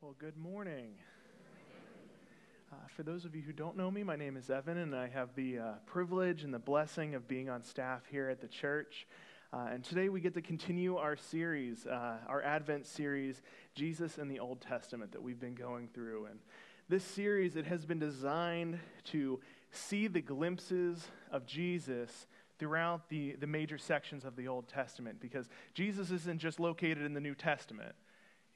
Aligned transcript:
Well, 0.00 0.14
good 0.20 0.36
morning. 0.36 0.92
Uh, 2.70 2.76
for 2.94 3.02
those 3.02 3.24
of 3.24 3.34
you 3.34 3.42
who 3.42 3.52
don't 3.52 3.76
know 3.76 3.90
me, 3.90 4.04
my 4.04 4.14
name 4.14 4.36
is 4.36 4.48
Evan, 4.48 4.78
and 4.78 4.94
I 4.94 5.08
have 5.08 5.34
the 5.34 5.58
uh, 5.58 5.72
privilege 5.86 6.44
and 6.44 6.54
the 6.54 6.60
blessing 6.60 7.16
of 7.16 7.26
being 7.26 7.50
on 7.50 7.64
staff 7.64 8.02
here 8.08 8.28
at 8.28 8.40
the 8.40 8.46
church. 8.46 9.08
Uh, 9.52 9.66
and 9.72 9.82
today 9.82 10.08
we 10.08 10.20
get 10.20 10.34
to 10.34 10.40
continue 10.40 10.96
our 10.96 11.16
series, 11.16 11.84
uh, 11.84 12.18
our 12.28 12.40
Advent 12.44 12.86
series, 12.86 13.42
Jesus 13.74 14.18
in 14.18 14.28
the 14.28 14.38
Old 14.38 14.60
Testament, 14.60 15.10
that 15.10 15.22
we've 15.22 15.40
been 15.40 15.56
going 15.56 15.88
through. 15.92 16.26
And 16.26 16.38
this 16.88 17.02
series, 17.02 17.56
it 17.56 17.66
has 17.66 17.84
been 17.84 17.98
designed 17.98 18.78
to 19.06 19.40
see 19.72 20.06
the 20.06 20.20
glimpses 20.20 21.08
of 21.32 21.44
Jesus 21.44 22.28
throughout 22.60 23.08
the, 23.08 23.32
the 23.40 23.48
major 23.48 23.78
sections 23.78 24.24
of 24.24 24.36
the 24.36 24.46
Old 24.46 24.68
Testament, 24.68 25.18
because 25.20 25.48
Jesus 25.74 26.12
isn't 26.12 26.38
just 26.38 26.60
located 26.60 27.02
in 27.02 27.14
the 27.14 27.20
New 27.20 27.34
Testament. 27.34 27.96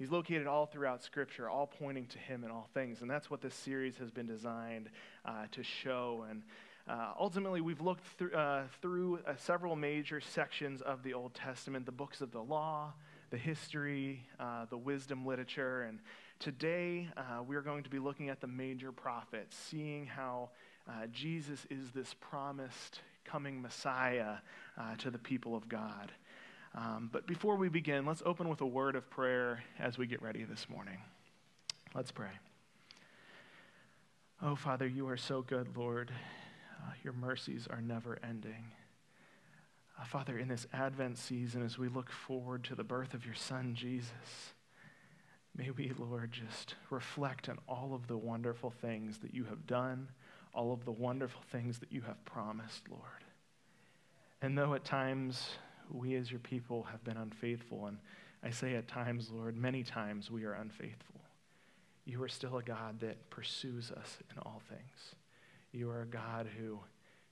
He's 0.02 0.10
located 0.10 0.48
all 0.48 0.66
throughout 0.66 1.00
Scripture, 1.04 1.48
all 1.48 1.68
pointing 1.68 2.06
to 2.06 2.18
Him 2.18 2.42
in 2.42 2.50
all 2.50 2.68
things. 2.74 3.02
And 3.02 3.08
that's 3.08 3.30
what 3.30 3.40
this 3.40 3.54
series 3.54 3.96
has 3.98 4.10
been 4.10 4.26
designed 4.26 4.90
uh, 5.24 5.44
to 5.52 5.62
show. 5.62 6.26
And 6.28 6.42
uh, 6.88 7.12
ultimately, 7.16 7.60
we've 7.60 7.80
looked 7.80 8.04
through, 8.18 8.32
uh, 8.32 8.64
through 8.80 9.20
uh, 9.24 9.34
several 9.36 9.76
major 9.76 10.20
sections 10.20 10.80
of 10.80 11.04
the 11.04 11.14
Old 11.14 11.34
Testament 11.34 11.86
the 11.86 11.92
books 11.92 12.20
of 12.20 12.32
the 12.32 12.40
law, 12.40 12.94
the 13.30 13.36
history, 13.36 14.26
uh, 14.40 14.64
the 14.70 14.76
wisdom 14.76 15.24
literature. 15.24 15.82
And 15.82 16.00
today, 16.40 17.08
uh, 17.16 17.44
we're 17.44 17.62
going 17.62 17.84
to 17.84 17.90
be 17.90 18.00
looking 18.00 18.28
at 18.28 18.40
the 18.40 18.48
major 18.48 18.90
prophets, 18.90 19.56
seeing 19.56 20.06
how 20.06 20.50
Jesus 21.12 21.64
is 21.70 21.92
this 21.92 22.12
promised 22.18 23.02
coming 23.24 23.62
Messiah 23.62 24.38
to 24.98 25.12
the 25.12 25.18
people 25.18 25.54
of 25.54 25.68
God. 25.68 26.10
Um, 26.74 27.10
but 27.12 27.26
before 27.26 27.56
we 27.56 27.68
begin, 27.68 28.06
let's 28.06 28.22
open 28.24 28.48
with 28.48 28.62
a 28.62 28.66
word 28.66 28.96
of 28.96 29.08
prayer 29.10 29.62
as 29.78 29.98
we 29.98 30.06
get 30.06 30.22
ready 30.22 30.44
this 30.44 30.68
morning. 30.70 30.98
Let's 31.94 32.10
pray. 32.10 32.30
Oh, 34.40 34.56
Father, 34.56 34.86
you 34.86 35.06
are 35.08 35.18
so 35.18 35.42
good, 35.42 35.76
Lord. 35.76 36.10
Uh, 36.82 36.92
your 37.04 37.12
mercies 37.12 37.68
are 37.70 37.82
never 37.82 38.18
ending. 38.26 38.72
Uh, 40.00 40.04
Father, 40.04 40.38
in 40.38 40.48
this 40.48 40.66
Advent 40.72 41.18
season, 41.18 41.62
as 41.62 41.78
we 41.78 41.88
look 41.88 42.10
forward 42.10 42.64
to 42.64 42.74
the 42.74 42.82
birth 42.82 43.12
of 43.12 43.26
your 43.26 43.34
Son, 43.34 43.74
Jesus, 43.74 44.54
may 45.54 45.70
we, 45.70 45.92
Lord, 45.98 46.32
just 46.32 46.74
reflect 46.88 47.50
on 47.50 47.58
all 47.68 47.94
of 47.94 48.06
the 48.06 48.16
wonderful 48.16 48.70
things 48.70 49.18
that 49.18 49.34
you 49.34 49.44
have 49.44 49.66
done, 49.66 50.08
all 50.54 50.72
of 50.72 50.86
the 50.86 50.92
wonderful 50.92 51.42
things 51.52 51.78
that 51.80 51.92
you 51.92 52.00
have 52.00 52.24
promised, 52.24 52.88
Lord. 52.88 53.02
And 54.40 54.56
though 54.56 54.72
at 54.72 54.84
times 54.84 55.50
we 55.90 56.14
as 56.14 56.30
your 56.30 56.40
people 56.40 56.84
have 56.84 57.02
been 57.04 57.16
unfaithful. 57.16 57.86
And 57.86 57.98
I 58.42 58.50
say 58.50 58.74
at 58.74 58.88
times, 58.88 59.30
Lord, 59.30 59.56
many 59.56 59.82
times 59.82 60.30
we 60.30 60.44
are 60.44 60.54
unfaithful. 60.54 61.20
You 62.04 62.22
are 62.22 62.28
still 62.28 62.58
a 62.58 62.62
God 62.62 63.00
that 63.00 63.30
pursues 63.30 63.90
us 63.90 64.18
in 64.30 64.38
all 64.40 64.60
things. 64.68 65.14
You 65.72 65.90
are 65.90 66.02
a 66.02 66.06
God 66.06 66.48
who, 66.58 66.80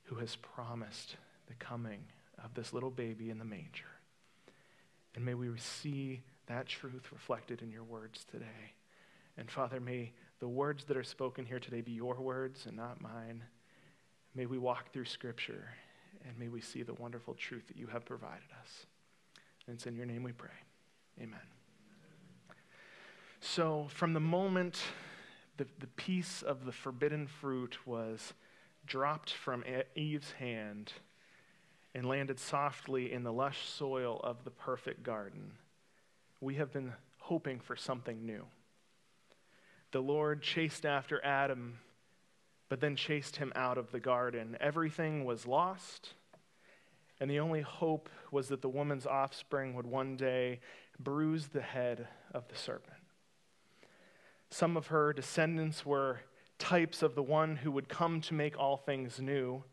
who 0.03 0.15
has 0.15 0.35
promised 0.37 1.17
the 1.47 1.53
coming 1.55 1.99
of 2.43 2.53
this 2.53 2.73
little 2.73 2.89
baby 2.89 3.29
in 3.29 3.37
the 3.37 3.45
manger. 3.45 3.85
And 5.15 5.25
may 5.25 5.33
we 5.33 5.49
see 5.57 6.21
that 6.47 6.67
truth 6.67 7.11
reflected 7.11 7.61
in 7.61 7.69
your 7.69 7.83
words 7.83 8.25
today. 8.31 8.73
And 9.37 9.49
Father, 9.51 9.79
may 9.79 10.13
the 10.39 10.47
words 10.47 10.85
that 10.85 10.97
are 10.97 11.03
spoken 11.03 11.45
here 11.45 11.59
today 11.59 11.81
be 11.81 11.91
your 11.91 12.15
words 12.15 12.65
and 12.65 12.75
not 12.75 13.01
mine. 13.01 13.43
May 14.33 14.45
we 14.45 14.57
walk 14.57 14.91
through 14.93 15.05
Scripture 15.05 15.69
and 16.27 16.37
may 16.37 16.47
we 16.47 16.61
see 16.61 16.83
the 16.83 16.93
wonderful 16.93 17.33
truth 17.33 17.67
that 17.67 17.77
you 17.77 17.87
have 17.87 18.05
provided 18.05 18.49
us. 18.59 18.85
And 19.67 19.75
it's 19.75 19.85
in 19.85 19.95
your 19.95 20.05
name 20.05 20.23
we 20.23 20.31
pray. 20.31 20.49
Amen. 21.19 21.39
So, 23.39 23.87
from 23.89 24.13
the 24.13 24.19
moment 24.19 24.79
the, 25.57 25.65
the 25.79 25.87
piece 25.87 26.41
of 26.41 26.65
the 26.65 26.71
forbidden 26.71 27.27
fruit 27.27 27.85
was 27.85 28.33
dropped 28.85 29.31
from 29.31 29.63
Eve's 29.95 30.31
hand 30.33 30.93
and 31.93 32.07
landed 32.07 32.39
softly 32.39 33.11
in 33.11 33.23
the 33.23 33.33
lush 33.33 33.67
soil 33.67 34.19
of 34.23 34.43
the 34.43 34.51
perfect 34.51 35.03
garden, 35.03 35.53
we 36.39 36.55
have 36.55 36.71
been 36.71 36.93
hoping 37.19 37.59
for 37.59 37.75
something 37.75 38.25
new. 38.25 38.45
The 39.91 40.01
Lord 40.01 40.41
chased 40.41 40.85
after 40.85 41.23
Adam 41.23 41.79
but 42.71 42.79
then 42.79 42.95
chased 42.95 43.35
him 43.35 43.51
out 43.53 43.77
of 43.77 43.91
the 43.91 43.99
garden. 43.99 44.55
Everything 44.61 45.25
was 45.25 45.45
lost, 45.45 46.13
and 47.19 47.29
the 47.29 47.37
only 47.37 47.59
hope 47.59 48.07
was 48.31 48.47
that 48.47 48.61
the 48.61 48.69
woman's 48.69 49.05
offspring 49.05 49.73
would 49.73 49.85
one 49.85 50.15
day 50.15 50.61
bruise 50.97 51.49
the 51.49 51.61
head 51.61 52.07
of 52.33 52.47
the 52.47 52.55
serpent. 52.55 52.95
Some 54.49 54.77
of 54.77 54.87
her 54.87 55.11
descendants 55.11 55.85
were 55.85 56.21
types 56.59 57.03
of 57.03 57.13
the 57.13 57.21
one 57.21 57.57
who 57.57 57.71
would 57.71 57.89
come 57.89 58.21
to 58.21 58.33
make 58.33 58.57
all 58.57 58.77
things 58.77 59.19
new. 59.19 59.65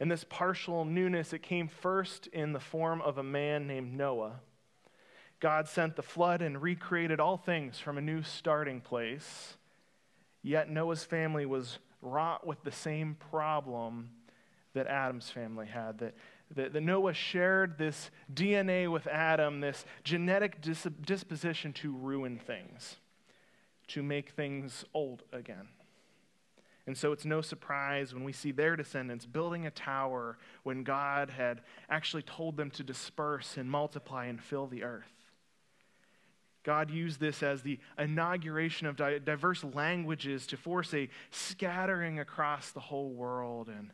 And 0.00 0.10
this 0.10 0.24
partial 0.24 0.86
newness, 0.86 1.34
it 1.34 1.42
came 1.42 1.68
first 1.68 2.26
in 2.28 2.54
the 2.54 2.58
form 2.58 3.02
of 3.02 3.18
a 3.18 3.22
man 3.22 3.66
named 3.66 3.92
Noah. 3.92 4.40
God 5.40 5.68
sent 5.68 5.94
the 5.94 6.02
flood 6.02 6.40
and 6.40 6.62
recreated 6.62 7.20
all 7.20 7.36
things 7.36 7.78
from 7.78 7.98
a 7.98 8.00
new 8.00 8.22
starting 8.22 8.80
place. 8.80 9.58
Yet 10.42 10.70
Noah's 10.70 11.04
family 11.04 11.44
was 11.44 11.78
wrought 12.02 12.46
with 12.46 12.62
the 12.62 12.72
same 12.72 13.16
problem 13.30 14.10
that 14.74 14.86
Adam's 14.86 15.30
family 15.30 15.66
had. 15.66 15.98
That, 15.98 16.14
that, 16.54 16.72
that 16.72 16.80
Noah 16.80 17.14
shared 17.14 17.78
this 17.78 18.10
DNA 18.32 18.90
with 18.90 19.06
Adam, 19.06 19.60
this 19.60 19.84
genetic 20.04 20.60
dis- 20.60 20.86
disposition 21.02 21.72
to 21.74 21.92
ruin 21.92 22.38
things, 22.38 22.96
to 23.88 24.02
make 24.02 24.30
things 24.30 24.84
old 24.94 25.22
again. 25.32 25.68
And 26.86 26.96
so 26.96 27.12
it's 27.12 27.24
no 27.24 27.40
surprise 27.40 28.14
when 28.14 28.24
we 28.24 28.32
see 28.32 28.50
their 28.52 28.74
descendants 28.74 29.26
building 29.26 29.66
a 29.66 29.70
tower 29.70 30.38
when 30.62 30.82
God 30.82 31.30
had 31.30 31.60
actually 31.88 32.22
told 32.22 32.56
them 32.56 32.70
to 32.72 32.82
disperse 32.82 33.56
and 33.56 33.70
multiply 33.70 34.26
and 34.26 34.42
fill 34.42 34.66
the 34.66 34.82
earth. 34.82 35.19
God 36.62 36.90
used 36.90 37.20
this 37.20 37.42
as 37.42 37.62
the 37.62 37.78
inauguration 37.98 38.86
of 38.86 38.96
diverse 38.96 39.64
languages 39.64 40.46
to 40.48 40.56
force 40.56 40.92
a 40.92 41.08
scattering 41.30 42.18
across 42.18 42.70
the 42.72 42.80
whole 42.80 43.10
world. 43.10 43.68
And 43.68 43.90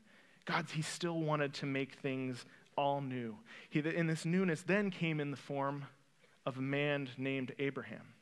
God, 0.47 0.67
He 0.73 0.83
still 0.83 1.21
wanted 1.21 1.55
to 1.55 1.67
make 1.67 1.95
things 1.95 2.45
all 2.77 3.01
new. 3.01 3.37
He, 3.71 3.81
and 3.81 4.09
this 4.09 4.25
newness 4.25 4.63
then 4.63 4.91
came 4.91 5.21
in 5.21 5.31
the 5.31 5.37
form 5.37 5.85
of 6.45 6.59
a 6.59 6.63
man 6.63 7.09
named 7.17 7.53
Abraham. 7.59 8.15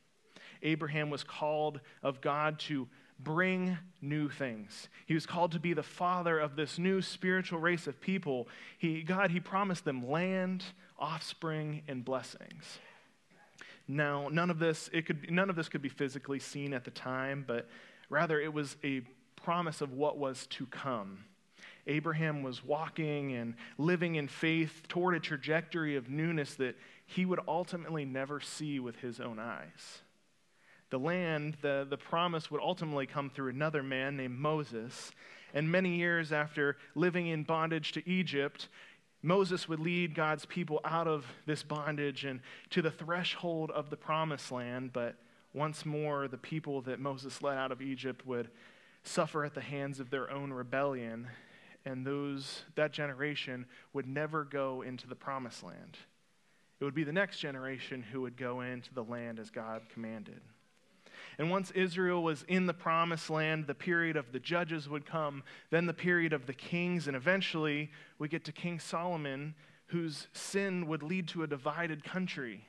Abraham 0.62 1.10
was 1.10 1.24
called 1.24 1.80
of 2.02 2.20
God 2.20 2.58
to 2.60 2.88
bring 3.18 3.78
new 4.00 4.28
things. 4.28 4.88
He 5.06 5.14
was 5.14 5.26
called 5.26 5.52
to 5.52 5.60
be 5.60 5.72
the 5.72 5.82
father 5.82 6.38
of 6.38 6.56
this 6.56 6.78
new 6.78 7.00
spiritual 7.00 7.60
race 7.60 7.86
of 7.86 8.00
people. 8.00 8.48
He, 8.78 9.02
God, 9.02 9.30
He 9.30 9.40
promised 9.40 9.84
them 9.84 10.08
land, 10.08 10.64
offspring, 10.98 11.82
and 11.86 12.04
blessings. 12.04 12.78
Now, 13.86 14.28
none 14.30 14.50
of 14.50 14.58
this 14.58 14.88
it 14.92 15.06
could 15.06 15.30
none 15.30 15.50
of 15.50 15.56
this 15.56 15.68
could 15.68 15.82
be 15.82 15.88
physically 15.88 16.38
seen 16.38 16.72
at 16.72 16.84
the 16.84 16.90
time, 16.90 17.44
but 17.46 17.68
rather 18.08 18.40
it 18.40 18.52
was 18.52 18.76
a 18.82 19.02
promise 19.36 19.80
of 19.80 19.92
what 19.92 20.16
was 20.18 20.46
to 20.48 20.66
come. 20.66 21.24
Abraham 21.86 22.42
was 22.42 22.64
walking 22.64 23.34
and 23.34 23.54
living 23.76 24.14
in 24.14 24.26
faith 24.26 24.82
toward 24.88 25.14
a 25.14 25.20
trajectory 25.20 25.96
of 25.96 26.08
newness 26.08 26.54
that 26.54 26.76
he 27.06 27.26
would 27.26 27.40
ultimately 27.46 28.06
never 28.06 28.40
see 28.40 28.80
with 28.80 28.96
his 28.96 29.20
own 29.20 29.38
eyes. 29.38 30.00
The 30.90 30.98
land, 30.98 31.56
the, 31.60 31.86
the 31.88 31.98
promise 31.98 32.50
would 32.50 32.62
ultimately 32.62 33.06
come 33.06 33.28
through 33.28 33.50
another 33.50 33.82
man 33.82 34.16
named 34.16 34.38
Moses. 34.38 35.12
And 35.52 35.70
many 35.70 35.96
years 35.96 36.32
after 36.32 36.76
living 36.94 37.26
in 37.26 37.42
bondage 37.42 37.92
to 37.92 38.08
Egypt, 38.08 38.68
Moses 39.24 39.66
would 39.68 39.80
lead 39.80 40.14
God's 40.14 40.44
people 40.44 40.80
out 40.84 41.08
of 41.08 41.24
this 41.46 41.62
bondage 41.62 42.26
and 42.26 42.40
to 42.68 42.82
the 42.82 42.90
threshold 42.90 43.70
of 43.70 43.88
the 43.88 43.96
promised 43.96 44.52
land, 44.52 44.92
but 44.92 45.16
once 45.54 45.86
more, 45.86 46.28
the 46.28 46.36
people 46.36 46.82
that 46.82 47.00
Moses 47.00 47.40
led 47.40 47.56
out 47.56 47.72
of 47.72 47.80
Egypt 47.80 48.26
would 48.26 48.50
suffer 49.02 49.42
at 49.44 49.54
the 49.54 49.62
hands 49.62 49.98
of 49.98 50.10
their 50.10 50.30
own 50.30 50.52
rebellion, 50.52 51.26
and 51.86 52.06
those, 52.06 52.64
that 52.74 52.92
generation 52.92 53.64
would 53.94 54.06
never 54.06 54.44
go 54.44 54.82
into 54.82 55.06
the 55.06 55.14
promised 55.14 55.62
land. 55.62 55.96
It 56.78 56.84
would 56.84 56.94
be 56.94 57.04
the 57.04 57.12
next 57.12 57.38
generation 57.38 58.02
who 58.02 58.20
would 58.22 58.36
go 58.36 58.60
into 58.60 58.92
the 58.92 59.04
land 59.04 59.38
as 59.38 59.48
God 59.48 59.82
commanded. 59.88 60.42
And 61.38 61.50
once 61.50 61.70
Israel 61.72 62.22
was 62.22 62.44
in 62.48 62.66
the 62.66 62.74
promised 62.74 63.30
land, 63.30 63.66
the 63.66 63.74
period 63.74 64.16
of 64.16 64.32
the 64.32 64.38
judges 64.38 64.88
would 64.88 65.06
come, 65.06 65.42
then 65.70 65.86
the 65.86 65.94
period 65.94 66.32
of 66.32 66.46
the 66.46 66.54
kings, 66.54 67.06
and 67.08 67.16
eventually 67.16 67.90
we 68.18 68.28
get 68.28 68.44
to 68.44 68.52
King 68.52 68.78
Solomon, 68.78 69.54
whose 69.86 70.28
sin 70.32 70.86
would 70.86 71.02
lead 71.02 71.28
to 71.28 71.42
a 71.42 71.46
divided 71.46 72.04
country. 72.04 72.66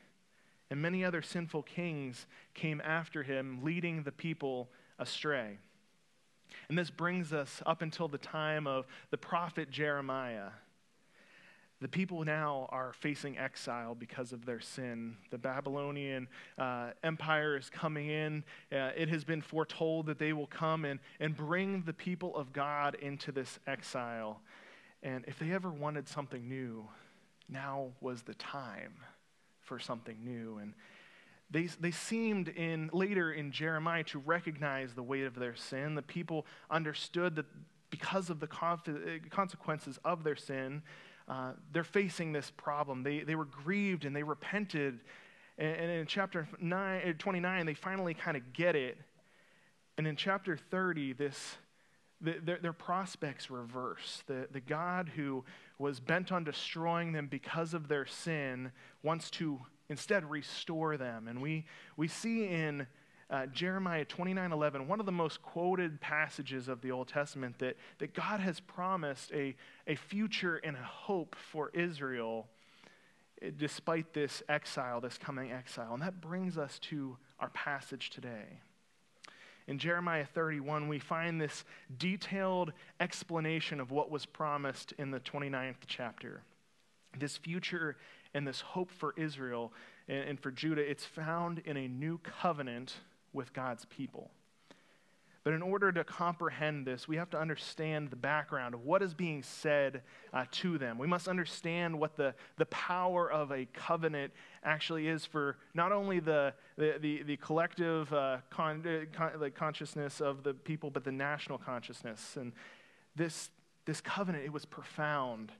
And 0.70 0.82
many 0.82 1.06
other 1.06 1.22
sinful 1.22 1.64
kings 1.64 2.26
came 2.54 2.82
after 2.84 3.24
him, 3.24 3.60
leading 3.64 4.04
the 4.04 4.12
people 4.12 4.70
astray. 4.98 5.60
And 6.70 6.78
this 6.78 6.90
brings 6.90 7.34
us 7.34 7.62
up 7.66 7.82
until 7.82 8.08
the 8.08 8.18
time 8.18 8.66
of 8.66 8.88
the 9.12 9.18
prophet 9.18 9.70
Jeremiah. 9.70 10.50
The 11.82 11.90
people 11.90 12.24
now 12.24 12.68
are 12.70 12.94
facing 12.94 13.38
exile 13.38 13.96
because 13.96 14.32
of 14.32 14.46
their 14.46 14.62
sin. 14.62 15.18
The 15.30 15.38
Babylonian 15.38 16.30
uh, 16.58 16.92
Empire 17.04 17.58
is 17.58 17.70
coming 17.70 18.10
in. 18.10 18.44
Uh, 18.72 18.92
it 18.96 19.10
has 19.10 19.26
been 19.26 19.42
foretold 19.42 20.06
that 20.06 20.18
they 20.18 20.32
will 20.32 20.48
come 20.48 20.86
and, 20.86 21.00
and 21.20 21.36
bring 21.36 21.84
the 21.84 21.94
people 21.94 22.36
of 22.36 22.54
God 22.54 22.96
into 22.96 23.34
this 23.34 23.60
exile. 23.68 24.40
And 25.04 25.26
if 25.28 25.38
they 25.38 25.52
ever 25.52 25.70
wanted 25.70 26.08
something 26.08 26.48
new, 26.48 26.88
now 27.50 27.90
was 28.00 28.22
the 28.22 28.36
time 28.36 28.94
for 29.60 29.78
something 29.78 30.18
new. 30.24 30.60
And 30.60 30.74
they, 31.52 31.66
they 31.80 31.92
seemed 31.92 32.48
in 32.48 32.90
later 32.94 33.34
in 33.34 33.52
Jeremiah 33.52 34.04
to 34.06 34.20
recognize 34.20 34.94
the 34.94 35.04
weight 35.04 35.26
of 35.26 35.36
their 35.36 35.56
sin. 35.56 35.96
The 35.96 36.02
people 36.02 36.46
understood 36.72 37.36
that 37.36 37.46
because 37.90 38.30
of 38.30 38.40
the 38.40 38.48
consequences 39.30 40.00
of 40.04 40.24
their 40.24 40.36
sin, 40.36 40.82
uh, 41.28 41.54
they're 41.72 41.84
facing 41.84 42.32
this 42.32 42.52
problem. 42.56 43.04
They, 43.04 43.22
they 43.22 43.36
were 43.36 43.46
grieved 43.46 44.06
and 44.06 44.16
they 44.16 44.24
repented. 44.24 45.00
And, 45.58 45.76
and 45.76 45.92
in 45.92 46.06
chapter 46.06 46.48
nine, 46.62 47.02
uh, 47.08 47.14
29, 47.18 47.66
they 47.66 47.74
finally 47.74 48.14
kind 48.14 48.38
of 48.38 48.54
get 48.54 48.76
it. 48.76 48.98
And 49.98 50.06
in 50.08 50.16
chapter 50.16 50.58
30, 50.58 51.14
this, 51.14 51.56
the, 52.22 52.36
their, 52.44 52.60
their 52.60 52.74
prospects 52.74 53.50
reverse. 53.50 54.24
The, 54.28 54.48
the 54.52 54.60
God 54.60 55.10
who 55.16 55.44
was 55.80 56.00
bent 56.00 56.32
on 56.32 56.44
destroying 56.44 57.12
them 57.12 57.28
because 57.28 57.74
of 57.74 57.88
their 57.88 58.06
sin 58.06 58.72
wants 59.04 59.30
to 59.32 59.60
instead 59.90 60.30
restore 60.30 60.98
them. 60.98 61.28
And 61.28 61.42
we, 61.42 61.66
we 61.98 62.08
see 62.08 62.48
in 62.48 62.88
uh, 63.30 63.48
Jeremiah 63.48 64.06
29 64.06 64.52
11, 64.52 64.88
one 64.88 65.00
of 65.00 65.06
the 65.06 65.12
most 65.12 65.42
quoted 65.42 66.00
passages 66.00 66.68
of 66.68 66.82
the 66.82 66.92
Old 66.92 67.08
Testament, 67.08 67.58
that, 67.60 67.76
that 67.98 68.14
God 68.14 68.40
has 68.40 68.60
promised 68.60 69.32
a, 69.34 69.56
a 69.88 69.96
future 69.96 70.58
and 70.58 70.76
a 70.76 70.84
hope 70.84 71.36
for 71.36 71.70
Israel 71.74 72.48
eh, 73.42 73.50
despite 73.58 74.14
this 74.14 74.44
exile, 74.48 75.02
this 75.02 75.18
coming 75.18 75.52
exile. 75.52 75.94
And 75.94 76.04
that 76.04 76.22
brings 76.22 76.58
us 76.58 76.78
to 76.80 77.18
our 77.40 77.50
passage 77.50 78.12
today. 78.12 78.60
In 79.68 79.80
Jeremiah 79.80 80.26
31, 80.26 80.88
we 80.88 81.00
find 81.00 81.42
this 81.42 81.66
detailed 81.98 82.72
explanation 83.00 83.80
of 83.80 83.90
what 83.90 84.12
was 84.12 84.28
promised 84.28 84.94
in 85.00 85.10
the 85.10 85.20
29th 85.20 85.78
chapter. 85.88 86.44
This 87.18 87.38
future 87.38 87.98
and 88.36 88.48
this 88.48 88.62
hope 88.62 88.92
for 88.92 89.16
Israel 89.18 89.74
and, 90.08 90.30
and 90.30 90.40
for 90.40 90.52
Judah, 90.52 90.88
it's 90.88 91.06
found 91.06 91.64
in 91.66 91.78
a 91.78 91.88
new 91.88 92.20
covenant 92.20 92.94
with 93.36 93.54
God's 93.54 93.86
people. 93.86 94.32
But 95.46 95.54
in 95.54 95.62
order 95.62 95.92
to 95.92 96.04
comprehend 96.04 96.88
this, 96.88 97.08
we 97.08 97.18
have 97.18 97.30
to 97.30 97.40
understand 97.40 98.10
the 98.10 98.16
background 98.16 98.74
of 98.74 98.84
what 98.84 99.04
is 99.04 99.14
being 99.14 99.44
said 99.44 100.02
uh, 100.34 100.46
to 100.54 100.80
them. 100.80 100.98
We 100.98 101.06
must 101.06 101.28
understand 101.28 102.00
what 102.00 102.16
the, 102.16 102.34
the 102.58 102.66
power 102.66 103.32
of 103.32 103.52
a 103.52 103.66
covenant 103.66 104.34
actually 104.64 105.08
is 105.08 105.24
for 105.24 105.58
not 105.76 105.92
only 105.92 106.20
the, 106.20 106.56
the, 106.78 106.96
the, 107.00 107.22
the 107.22 107.38
collective 107.38 108.12
uh, 108.12 108.38
con, 108.50 108.84
uh, 108.88 109.06
con, 109.16 109.34
like 109.40 109.54
consciousness 109.54 110.20
of 110.20 110.42
the 110.42 110.56
people, 110.56 110.90
but 110.90 111.04
the 111.04 111.12
national 111.12 111.60
consciousness. 111.60 112.38
And 112.38 112.52
this, 113.16 113.52
this 113.86 114.02
covenant, 114.02 114.46
it 114.46 114.52
was 114.52 114.66
profound. 114.66 115.52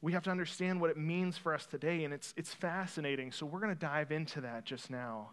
We 0.00 0.12
have 0.12 0.22
to 0.22 0.30
understand 0.30 0.80
what 0.80 0.88
it 0.88 0.96
means 0.96 1.36
for 1.36 1.52
us 1.52 1.66
today, 1.66 2.04
and 2.04 2.14
it's, 2.14 2.32
it's 2.38 2.54
fascinating. 2.54 3.32
So 3.32 3.44
we're 3.44 3.60
going 3.60 3.74
to 3.74 3.78
dive 3.78 4.12
into 4.12 4.40
that 4.40 4.64
just 4.64 4.90
now 4.90 5.32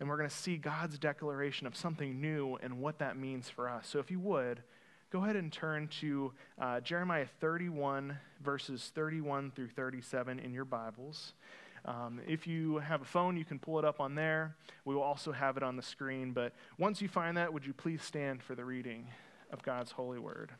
and 0.00 0.08
we're 0.08 0.16
going 0.16 0.28
to 0.28 0.34
see 0.34 0.56
God's 0.56 0.98
declaration 0.98 1.66
of 1.66 1.76
something 1.76 2.20
new 2.20 2.56
and 2.62 2.78
what 2.78 2.98
that 2.98 3.16
means 3.16 3.48
for 3.48 3.68
us. 3.68 3.88
So 3.88 3.98
if 3.98 4.10
you 4.10 4.20
would, 4.20 4.62
go 5.10 5.22
ahead 5.24 5.36
and 5.36 5.52
turn 5.52 5.88
to 6.00 6.32
uh, 6.60 6.80
Jeremiah 6.80 7.26
31, 7.40 8.16
verses 8.42 8.92
31 8.94 9.52
through 9.54 9.68
37 9.68 10.38
in 10.38 10.52
your 10.52 10.64
Bibles. 10.64 11.32
Um, 11.84 12.20
if 12.26 12.46
you 12.46 12.78
have 12.78 13.02
a 13.02 13.04
phone, 13.04 13.36
you 13.36 13.44
can 13.44 13.58
pull 13.58 13.78
it 13.78 13.84
up 13.84 14.00
on 14.00 14.14
there. 14.14 14.54
We 14.84 14.94
will 14.94 15.02
also 15.02 15.32
have 15.32 15.56
it 15.56 15.62
on 15.62 15.76
the 15.76 15.82
screen. 15.82 16.32
But 16.32 16.52
once 16.78 17.00
you 17.00 17.08
find 17.08 17.36
that, 17.36 17.52
would 17.52 17.66
you 17.66 17.72
please 17.72 18.02
stand 18.02 18.42
for 18.42 18.54
the 18.54 18.64
reading 18.64 19.06
of 19.50 19.62
God's 19.62 19.92
holy 19.92 20.18
word? 20.18 20.50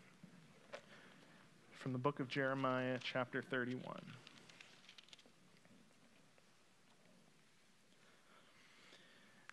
From 1.72 1.92
the 1.92 1.98
book 1.98 2.18
of 2.18 2.28
Jeremiah, 2.28 2.98
chapter 3.02 3.42
31. 3.42 4.00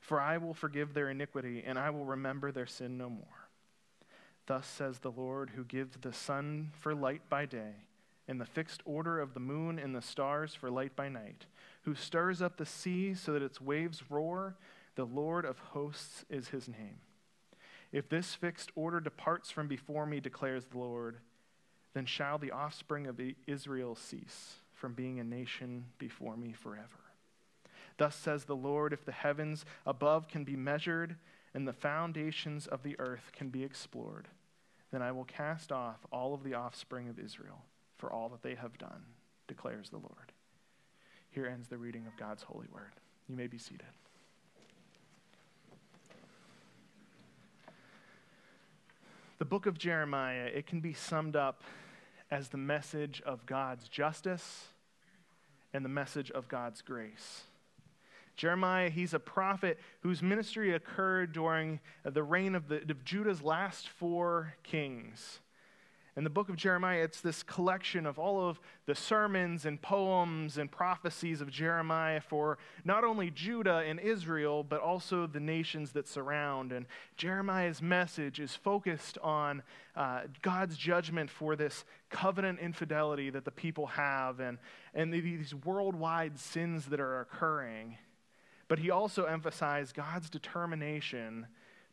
For 0.00 0.20
I 0.20 0.38
will 0.38 0.54
forgive 0.54 0.94
their 0.94 1.10
iniquity, 1.10 1.62
and 1.66 1.78
I 1.78 1.90
will 1.90 2.04
remember 2.04 2.52
their 2.52 2.66
sin 2.66 2.96
no 2.96 3.10
more. 3.10 3.48
Thus 4.46 4.66
says 4.66 5.00
the 5.00 5.10
Lord, 5.10 5.50
who 5.50 5.64
gives 5.64 5.96
the 5.96 6.12
sun 6.12 6.70
for 6.72 6.94
light 6.94 7.22
by 7.28 7.44
day, 7.44 7.72
and 8.26 8.40
the 8.40 8.46
fixed 8.46 8.82
order 8.84 9.20
of 9.20 9.34
the 9.34 9.40
moon 9.40 9.78
and 9.78 9.94
the 9.94 10.02
stars 10.02 10.54
for 10.54 10.70
light 10.70 10.96
by 10.96 11.08
night, 11.08 11.46
who 11.82 11.94
stirs 11.94 12.40
up 12.40 12.56
the 12.56 12.66
sea 12.66 13.14
so 13.14 13.32
that 13.32 13.42
its 13.42 13.60
waves 13.60 14.10
roar. 14.10 14.56
The 14.94 15.04
Lord 15.04 15.44
of 15.44 15.58
hosts 15.58 16.24
is 16.28 16.48
his 16.48 16.68
name. 16.68 16.98
If 17.92 18.08
this 18.08 18.34
fixed 18.34 18.70
order 18.74 19.00
departs 19.00 19.50
from 19.50 19.68
before 19.68 20.06
me, 20.06 20.20
declares 20.20 20.66
the 20.66 20.78
Lord, 20.78 21.18
then 21.94 22.04
shall 22.04 22.38
the 22.38 22.50
offspring 22.50 23.06
of 23.06 23.20
Israel 23.46 23.94
cease 23.94 24.54
from 24.72 24.94
being 24.94 25.20
a 25.20 25.24
nation 25.24 25.86
before 25.98 26.36
me 26.36 26.52
forever. 26.52 27.07
Thus 27.98 28.14
says 28.14 28.44
the 28.44 28.56
Lord 28.56 28.92
if 28.92 29.04
the 29.04 29.12
heavens 29.12 29.64
above 29.84 30.28
can 30.28 30.44
be 30.44 30.56
measured 30.56 31.16
and 31.52 31.66
the 31.66 31.72
foundations 31.72 32.66
of 32.66 32.82
the 32.82 32.98
earth 32.98 33.32
can 33.32 33.50
be 33.50 33.64
explored, 33.64 34.28
then 34.90 35.02
I 35.02 35.12
will 35.12 35.24
cast 35.24 35.70
off 35.70 36.06
all 36.10 36.32
of 36.32 36.44
the 36.44 36.54
offspring 36.54 37.08
of 37.08 37.18
Israel 37.18 37.64
for 37.98 38.12
all 38.12 38.28
that 38.30 38.42
they 38.42 38.54
have 38.54 38.78
done, 38.78 39.04
declares 39.48 39.90
the 39.90 39.98
Lord. 39.98 40.32
Here 41.30 41.46
ends 41.46 41.68
the 41.68 41.76
reading 41.76 42.06
of 42.06 42.16
God's 42.16 42.44
holy 42.44 42.68
word. 42.72 42.92
You 43.28 43.34
may 43.34 43.48
be 43.48 43.58
seated. 43.58 43.86
The 49.38 49.44
book 49.44 49.66
of 49.66 49.78
Jeremiah, 49.78 50.50
it 50.52 50.66
can 50.66 50.80
be 50.80 50.92
summed 50.92 51.36
up 51.36 51.62
as 52.30 52.48
the 52.48 52.58
message 52.58 53.22
of 53.24 53.46
God's 53.46 53.88
justice 53.88 54.68
and 55.72 55.84
the 55.84 55.88
message 55.88 56.30
of 56.30 56.48
God's 56.48 56.82
grace. 56.82 57.42
Jeremiah, 58.38 58.88
he's 58.88 59.14
a 59.14 59.18
prophet 59.18 59.80
whose 60.00 60.22
ministry 60.22 60.72
occurred 60.72 61.32
during 61.32 61.80
the 62.04 62.22
reign 62.22 62.54
of, 62.54 62.68
the, 62.68 62.76
of 62.88 63.04
Judah's 63.04 63.42
last 63.42 63.88
four 63.88 64.54
kings. 64.62 65.40
In 66.16 66.24
the 66.24 66.30
book 66.30 66.48
of 66.48 66.56
Jeremiah, 66.56 67.02
it's 67.02 67.20
this 67.20 67.42
collection 67.42 68.06
of 68.06 68.18
all 68.18 68.48
of 68.48 68.60
the 68.86 68.94
sermons 68.94 69.66
and 69.66 69.80
poems 69.82 70.56
and 70.56 70.70
prophecies 70.70 71.40
of 71.40 71.50
Jeremiah 71.50 72.20
for 72.20 72.58
not 72.84 73.04
only 73.04 73.30
Judah 73.30 73.84
and 73.86 73.98
Israel, 73.98 74.62
but 74.62 74.80
also 74.80 75.26
the 75.26 75.40
nations 75.40 75.92
that 75.92 76.06
surround. 76.08 76.72
And 76.72 76.86
Jeremiah's 77.16 77.82
message 77.82 78.38
is 78.38 78.54
focused 78.54 79.18
on 79.18 79.62
uh, 79.96 80.22
God's 80.42 80.76
judgment 80.76 81.28
for 81.28 81.56
this 81.56 81.84
covenant 82.08 82.60
infidelity 82.60 83.30
that 83.30 83.44
the 83.44 83.50
people 83.52 83.86
have 83.86 84.38
and, 84.40 84.58
and 84.94 85.12
these 85.12 85.54
worldwide 85.54 86.38
sins 86.38 86.86
that 86.86 87.00
are 87.00 87.20
occurring. 87.20 87.96
But 88.68 88.78
he 88.78 88.90
also 88.90 89.24
emphasized 89.24 89.94
God's 89.94 90.30
determination 90.30 91.46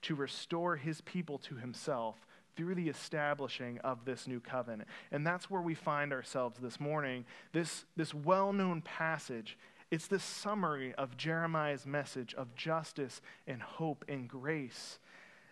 to 0.04 0.16
restore 0.16 0.76
his 0.76 1.02
people 1.02 1.38
to 1.40 1.56
himself 1.56 2.16
through 2.56 2.76
the 2.76 2.90
establishing 2.90 3.80
of 3.80 4.06
this 4.06 4.28
new 4.28 4.40
covenant. 4.40 4.88
And 5.12 5.26
that's 5.26 5.50
where 5.50 5.62
we 5.62 5.74
find 5.74 6.14
ourselves 6.14 6.60
this 6.62 6.80
morning. 6.80 7.26
This, 7.54 7.86
this 7.96 8.14
well 8.14 8.54
known 8.54 8.82
passage, 8.82 9.58
it's 9.92 10.08
this 10.08 10.24
summary 10.24 10.94
of 10.96 11.18
Jeremiah's 11.18 11.86
message 11.86 12.34
of 12.36 12.56
justice 12.56 13.22
and 13.48 13.62
hope 13.62 14.06
and 14.08 14.28
grace. 14.28 15.00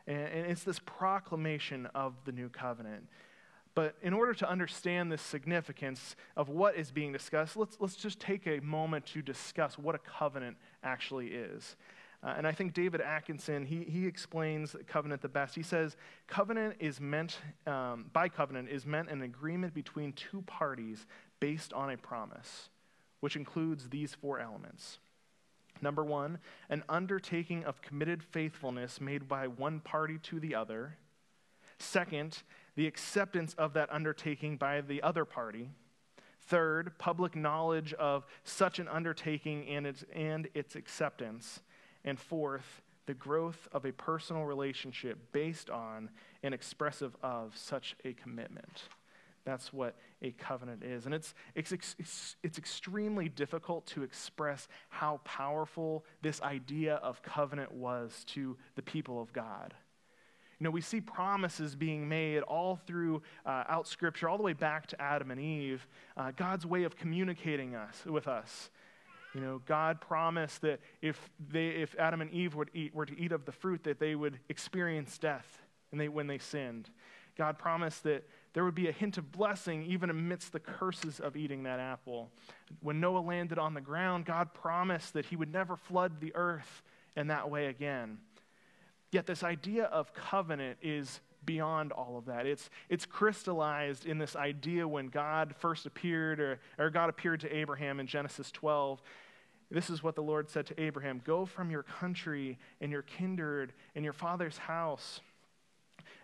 And, 0.08 0.18
and 0.18 0.52
it's 0.52 0.64
this 0.64 0.80
proclamation 0.80 1.88
of 1.96 2.14
the 2.26 2.32
new 2.32 2.50
covenant. 2.50 3.08
But 3.76 3.96
in 4.04 4.14
order 4.14 4.34
to 4.36 4.50
understand 4.50 5.12
the 5.12 5.18
significance 5.18 6.16
of 6.38 6.48
what 6.48 6.76
is 6.76 6.92
being 6.92 7.12
discussed, 7.12 7.58
let's, 7.58 7.78
let's 7.80 7.96
just 7.96 8.20
take 8.20 8.46
a 8.46 8.60
moment 8.60 9.08
to 9.08 9.22
discuss 9.22 9.80
what 9.80 9.96
a 9.96 10.00
covenant 10.00 10.58
actually 10.84 11.28
is. 11.28 11.76
Uh, 12.24 12.34
and 12.38 12.48
I 12.48 12.54
think 12.54 12.74
David 12.74 13.02
Atkinson, 13.02 13.66
he, 13.66 13.84
he 13.84 14.08
explains 14.08 14.76
covenant 14.88 15.22
the 15.22 15.28
best. 15.28 15.56
He 15.56 15.64
says, 15.64 15.98
covenant 16.28 16.76
is 16.80 17.02
meant, 17.02 17.38
um, 17.68 18.06
by 18.14 18.30
covenant, 18.30 18.70
is 18.70 18.86
meant 18.86 19.10
an 19.10 19.24
agreement 19.24 19.74
between 19.74 20.14
two 20.14 20.42
parties 20.44 21.06
based 21.42 21.74
on 21.74 21.90
a 21.90 21.98
promise, 21.98 22.70
which 23.20 23.36
includes 23.36 23.90
these 23.90 24.16
four 24.16 24.40
elements. 24.40 25.00
Number 25.82 26.04
one, 26.06 26.40
an 26.70 26.84
undertaking 26.88 27.66
of 27.66 27.82
committed 27.82 28.24
faithfulness 28.24 29.02
made 29.02 29.28
by 29.28 29.48
one 29.48 29.82
party 29.82 30.18
to 30.20 30.40
the 30.40 30.56
other. 30.56 30.96
Second, 31.78 32.44
the 32.76 32.88
acceptance 32.88 33.54
of 33.56 33.74
that 33.74 33.92
undertaking 33.92 34.56
by 34.56 34.80
the 34.80 35.02
other 35.02 35.26
party. 35.26 35.72
Third, 36.48 36.98
public 36.98 37.36
knowledge 37.36 37.94
of 37.94 38.26
such 38.44 38.80
an 38.80 38.88
undertaking 38.88 39.68
and 39.68 39.88
its, 39.88 40.04
and 40.14 40.48
its 40.54 40.76
acceptance. 40.76 41.62
And 42.04 42.20
fourth, 42.20 42.82
the 43.06 43.14
growth 43.14 43.68
of 43.72 43.86
a 43.86 43.92
personal 43.92 44.44
relationship 44.44 45.32
based 45.32 45.70
on 45.70 46.10
and 46.42 46.54
expressive 46.54 47.16
of 47.24 47.56
such 47.56 47.96
a 48.06 48.14
commitment. 48.14 48.84
That's 49.46 49.74
what 49.74 49.96
a 50.22 50.32
covenant 50.32 50.84
is. 50.84 51.06
And 51.06 51.14
it's, 51.14 51.34
it's, 51.54 51.72
it's, 52.00 52.36
it's 52.44 52.58
extremely 52.58 53.28
difficult 53.28 53.86
to 53.88 54.04
express 54.04 54.68
how 54.90 55.20
powerful 55.26 56.06
this 56.22 56.42
idea 56.42 56.96
of 56.96 57.22
covenant 57.22 57.74
was 57.74 58.24
to 58.28 58.58
the 58.76 58.82
people 58.82 59.22
of 59.22 59.34
God. 59.34 59.74
You 60.64 60.70
know, 60.70 60.72
we 60.72 60.80
see 60.80 61.02
promises 61.02 61.76
being 61.76 62.08
made 62.08 62.42
all 62.44 62.78
through 62.88 63.22
uh, 63.46 63.66
out 63.68 63.86
Scripture, 63.86 64.30
all 64.30 64.38
the 64.38 64.44
way 64.44 64.54
back 64.54 64.88
to 64.88 65.02
Adam 65.02 65.30
and 65.30 65.38
Eve. 65.38 65.86
Uh, 66.16 66.32
God's 66.34 66.66
way 66.66 66.86
of 66.86 66.96
communicating 66.96 67.76
us 67.76 68.06
with 68.06 68.30
us. 68.30 68.70
You 69.36 69.42
know, 69.42 69.62
God 69.66 70.00
promised 70.00 70.62
that 70.62 70.80
if 71.02 71.20
they, 71.50 71.68
if 71.68 71.98
Adam 72.00 72.22
and 72.22 72.32
Eve 72.32 72.56
would 72.56 72.72
eat, 72.74 72.96
were 72.96 73.06
to 73.06 73.20
eat 73.20 73.34
of 73.34 73.44
the 73.44 73.52
fruit, 73.52 73.84
that 73.84 74.00
they 74.00 74.16
would 74.16 74.40
experience 74.48 75.18
death, 75.18 75.62
and 75.92 76.00
they 76.00 76.08
when 76.08 76.28
they 76.28 76.38
sinned. 76.38 76.90
God 77.38 77.58
promised 77.58 78.04
that 78.04 78.26
there 78.54 78.64
would 78.64 78.74
be 78.74 78.88
a 78.88 78.94
hint 78.94 79.18
of 79.18 79.34
blessing 79.34 79.84
even 79.84 80.10
amidst 80.10 80.54
the 80.54 80.62
curses 80.62 81.20
of 81.20 81.36
eating 81.36 81.64
that 81.64 81.82
apple. 81.82 82.32
When 82.80 83.02
Noah 83.02 83.20
landed 83.20 83.60
on 83.60 83.74
the 83.74 83.82
ground, 83.82 84.24
God 84.24 84.54
promised 84.54 85.12
that 85.16 85.26
he 85.26 85.36
would 85.36 85.52
never 85.52 85.76
flood 85.76 86.22
the 86.22 86.34
earth 86.36 86.84
in 87.18 87.28
that 87.28 87.50
way 87.50 87.66
again. 87.66 88.20
Yet, 89.14 89.28
this 89.28 89.44
idea 89.44 89.86
of 89.86 90.14
covenant 90.14 90.80
is 90.82 91.22
beyond 91.46 91.92
all 91.92 92.18
of 92.18 92.26
that. 92.26 92.46
It's, 92.46 92.70
it's 92.90 93.06
crystallized 93.06 94.06
in 94.06 94.18
this 94.18 94.36
idea 94.36 94.88
when 94.88 95.08
God 95.08 95.54
first 95.60 95.86
appeared, 95.86 96.40
or, 96.40 96.60
or 96.80 96.90
God 96.90 97.10
appeared 97.10 97.42
to 97.42 97.56
Abraham 97.56 98.00
in 98.00 98.08
Genesis 98.08 98.52
12. 98.52 99.02
This 99.70 99.90
is 99.90 100.02
what 100.02 100.16
the 100.16 100.24
Lord 100.24 100.50
said 100.50 100.66
to 100.68 100.82
Abraham 100.82 101.22
Go 101.24 101.46
from 101.46 101.70
your 101.70 101.84
country 101.84 102.58
and 102.82 102.92
your 102.92 103.02
kindred 103.04 103.74
and 103.96 104.04
your 104.04 104.14
father's 104.14 104.58
house 104.58 105.22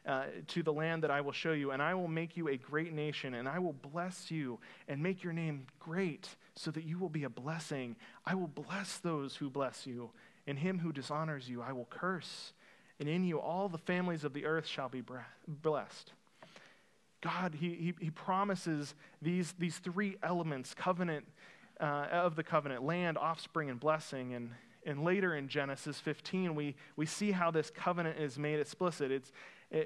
uh, 0.06 0.26
to 0.48 0.64
the 0.64 0.74
land 0.74 1.04
that 1.04 1.12
I 1.12 1.22
will 1.22 1.32
show 1.32 1.52
you, 1.52 1.72
and 1.72 1.82
I 1.82 1.94
will 1.94 2.08
make 2.08 2.38
you 2.38 2.48
a 2.48 2.58
great 2.58 2.94
nation, 2.94 3.36
and 3.36 3.48
I 3.48 3.60
will 3.60 3.74
bless 3.74 4.32
you 4.32 4.60
and 4.88 5.04
make 5.04 5.24
your 5.24 5.34
name 5.34 5.68
great 5.80 6.28
so 6.56 6.72
that 6.72 6.84
you 6.84 6.98
will 6.98 7.10
be 7.10 7.24
a 7.24 7.30
blessing. 7.30 7.96
I 8.26 8.36
will 8.36 8.48
bless 8.48 8.98
those 8.98 9.36
who 9.36 9.50
bless 9.50 9.86
you, 9.86 10.10
and 10.48 10.58
him 10.58 10.80
who 10.80 10.92
dishonors 10.92 11.48
you 11.48 11.62
I 11.62 11.74
will 11.74 11.88
curse, 11.90 12.54
and 13.00 13.08
in 13.08 13.24
you 13.24 13.40
all 13.40 13.70
the 13.70 13.78
families 13.78 14.24
of 14.24 14.34
the 14.34 14.46
earth 14.46 14.68
shall 14.68 14.90
be 14.90 15.04
blessed. 15.48 16.12
God, 17.22 17.56
he, 17.60 17.70
he, 17.76 17.94
he 18.00 18.10
promises 18.10 18.96
these, 19.22 19.54
these 19.60 19.78
three 19.78 20.16
elements 20.24 20.74
covenant 20.74 21.26
uh, 21.80 22.08
of 22.12 22.36
the 22.36 22.44
covenant 22.44 22.84
land, 22.84 23.18
offspring, 23.18 23.70
and 23.70 23.80
blessing. 23.80 24.34
And, 24.34 24.52
and 24.86 25.04
later 25.04 25.36
in 25.36 25.48
Genesis 25.48 26.00
15, 26.00 26.56
we, 26.56 26.76
we 26.96 27.06
see 27.06 27.32
how 27.32 27.52
this 27.52 27.70
covenant 27.70 28.20
is 28.20 28.38
made 28.38 28.60
explicit. 28.60 29.12
It's, 29.12 29.32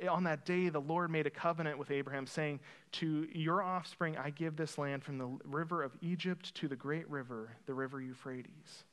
on 0.09 0.23
that 0.23 0.45
day, 0.45 0.69
the 0.69 0.79
Lord 0.79 1.11
made 1.11 1.27
a 1.27 1.31
covenant 1.31 1.77
with 1.77 1.91
Abraham, 1.91 2.25
saying, 2.25 2.59
To 2.93 3.27
your 3.33 3.61
offspring 3.61 4.17
I 4.17 4.29
give 4.29 4.55
this 4.55 4.77
land 4.77 5.03
from 5.03 5.17
the 5.17 5.37
river 5.43 5.83
of 5.83 5.91
Egypt 6.01 6.53
to 6.55 6.67
the 6.67 6.75
great 6.75 7.09
river, 7.09 7.51
the 7.65 7.73
river 7.73 7.99
Euphrates. 7.99 8.85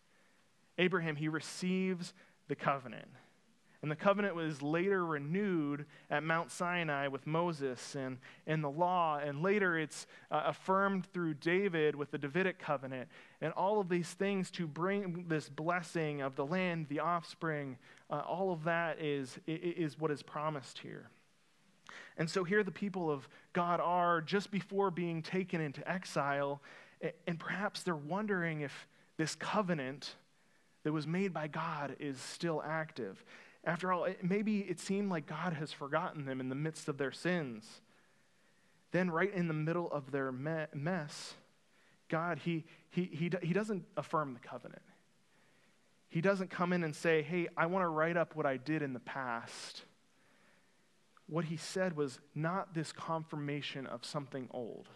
Abraham, 0.78 1.16
he 1.16 1.28
receives 1.28 2.14
the 2.48 2.56
covenant. 2.56 3.08
And 3.82 3.90
the 3.90 3.96
covenant 3.96 4.34
was 4.34 4.60
later 4.60 5.06
renewed 5.06 5.86
at 6.10 6.22
Mount 6.22 6.50
Sinai 6.50 7.08
with 7.08 7.26
Moses 7.26 7.94
and, 7.94 8.18
and 8.46 8.62
the 8.62 8.68
law, 8.70 9.18
and 9.18 9.42
later 9.42 9.78
it's 9.78 10.06
uh, 10.30 10.42
affirmed 10.44 11.06
through 11.14 11.34
David 11.34 11.94
with 11.94 12.10
the 12.10 12.18
Davidic 12.18 12.58
covenant. 12.58 13.08
And 13.40 13.54
all 13.54 13.80
of 13.80 13.88
these 13.88 14.08
things 14.08 14.50
to 14.52 14.66
bring 14.66 15.24
this 15.28 15.48
blessing 15.48 16.20
of 16.20 16.36
the 16.36 16.44
land, 16.44 16.86
the 16.90 17.00
offspring, 17.00 17.78
uh, 18.10 18.22
all 18.28 18.52
of 18.52 18.64
that 18.64 19.00
is, 19.00 19.38
is 19.46 19.98
what 19.98 20.10
is 20.10 20.22
promised 20.22 20.78
here. 20.78 21.08
And 22.18 22.28
so 22.28 22.44
here 22.44 22.62
the 22.62 22.70
people 22.70 23.10
of 23.10 23.26
God 23.54 23.80
are 23.80 24.20
just 24.20 24.50
before 24.50 24.90
being 24.90 25.22
taken 25.22 25.62
into 25.62 25.88
exile, 25.90 26.60
and 27.26 27.38
perhaps 27.38 27.82
they're 27.82 27.96
wondering 27.96 28.60
if 28.60 28.86
this 29.16 29.34
covenant 29.34 30.16
that 30.82 30.92
was 30.92 31.06
made 31.06 31.32
by 31.32 31.46
God 31.46 31.96
is 31.98 32.20
still 32.20 32.62
active. 32.64 33.24
After 33.64 33.92
all, 33.92 34.06
maybe 34.22 34.60
it 34.60 34.80
seemed 34.80 35.10
like 35.10 35.26
God 35.26 35.52
has 35.52 35.72
forgotten 35.72 36.24
them 36.24 36.40
in 36.40 36.48
the 36.48 36.54
midst 36.54 36.88
of 36.88 36.96
their 36.96 37.12
sins. 37.12 37.82
Then, 38.92 39.10
right 39.10 39.32
in 39.32 39.48
the 39.48 39.54
middle 39.54 39.90
of 39.92 40.10
their 40.10 40.32
me- 40.32 40.66
mess, 40.74 41.34
God, 42.08 42.38
he, 42.38 42.64
he, 42.90 43.04
he, 43.04 43.30
he 43.42 43.52
doesn't 43.52 43.84
affirm 43.96 44.34
the 44.34 44.40
covenant. 44.40 44.82
He 46.08 46.20
doesn't 46.20 46.50
come 46.50 46.72
in 46.72 46.82
and 46.82 46.96
say, 46.96 47.22
hey, 47.22 47.48
I 47.56 47.66
want 47.66 47.84
to 47.84 47.88
write 47.88 48.16
up 48.16 48.34
what 48.34 48.46
I 48.46 48.56
did 48.56 48.82
in 48.82 48.94
the 48.94 49.00
past. 49.00 49.82
What 51.28 51.44
he 51.44 51.56
said 51.56 51.96
was 51.96 52.18
not 52.34 52.74
this 52.74 52.90
confirmation 52.90 53.86
of 53.86 54.04
something 54.04 54.48
old. 54.50 54.88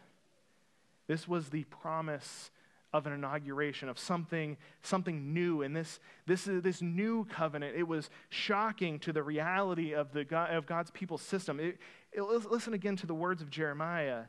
This 1.06 1.28
was 1.28 1.50
the 1.50 1.64
promise 1.64 2.50
of 2.94 3.08
an 3.08 3.12
inauguration 3.12 3.88
of 3.88 3.98
something, 3.98 4.56
something 4.82 5.34
new. 5.34 5.62
And 5.62 5.74
this, 5.74 5.98
this, 6.26 6.44
this 6.44 6.80
new 6.80 7.24
covenant, 7.24 7.76
it 7.76 7.82
was 7.82 8.08
shocking 8.28 9.00
to 9.00 9.12
the 9.12 9.22
reality 9.22 9.92
of, 9.92 10.12
the 10.12 10.24
God, 10.24 10.54
of 10.54 10.64
God's 10.64 10.92
people's 10.92 11.20
system. 11.20 11.58
It, 11.58 11.78
it, 12.12 12.22
listen 12.22 12.72
again 12.72 12.94
to 12.96 13.06
the 13.06 13.14
words 13.14 13.42
of 13.42 13.50
Jeremiah. 13.50 14.22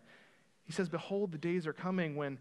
He 0.66 0.72
says, 0.72 0.90
Behold, 0.90 1.32
the 1.32 1.38
days 1.38 1.68
are 1.68 1.74
coming 1.74 2.16
when, 2.16 2.40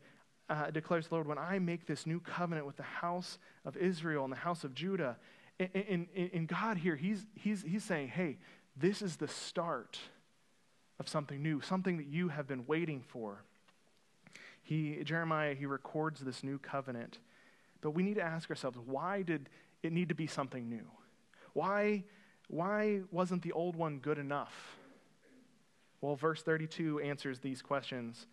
uh, 0.49 0.71
declares 0.71 1.09
the 1.09 1.15
Lord, 1.15 1.29
when 1.29 1.37
I 1.37 1.59
make 1.59 1.87
this 1.87 2.07
new 2.07 2.21
covenant 2.21 2.67
with 2.67 2.79
the 2.79 2.85
house 2.85 3.39
of 3.67 3.77
Israel 3.77 4.25
and 4.25 4.33
the 4.33 4.39
house 4.39 4.65
of 4.65 4.75
Judah. 4.75 5.19
In, 5.59 6.07
in, 6.15 6.31
in 6.33 6.47
God 6.47 6.79
here, 6.79 6.97
he's, 6.97 7.27
he's, 7.35 7.63
he's 7.63 7.85
saying, 7.85 8.09
hey, 8.09 8.39
this 8.79 9.03
is 9.03 9.17
the 9.17 9.29
start 9.29 9.99
of 10.99 11.07
something 11.07 11.43
new, 11.43 11.61
something 11.61 11.99
that 11.99 12.07
you 12.07 12.29
have 12.29 12.47
been 12.47 12.65
waiting 12.67 13.03
for. 13.07 13.45
He, 14.65 15.05
Jeremiah, 15.05 15.55
he 15.55 15.67
records 15.67 16.21
this 16.21 16.43
new 16.43 16.59
covenant. 16.59 17.19
But 17.83 17.91
we 17.91 18.03
need 18.03 18.15
to 18.15 18.23
ask 18.23 18.49
ourselves 18.51 18.79
why 18.85 19.23
did 19.23 19.51
it 19.83 19.93
need 19.93 20.09
to 20.09 20.15
be 20.15 20.27
something 20.27 20.69
new? 20.69 20.87
Why, 21.53 22.05
why 22.49 23.03
wasn't 23.13 23.43
the 23.43 23.53
old 23.53 23.77
one 23.77 23.99
good 23.99 24.19
enough? 24.19 24.79
Well, 26.01 26.17
verse 26.17 26.43
32 26.43 27.01
answers 27.01 27.39
these 27.39 27.61
questions. 27.61 28.27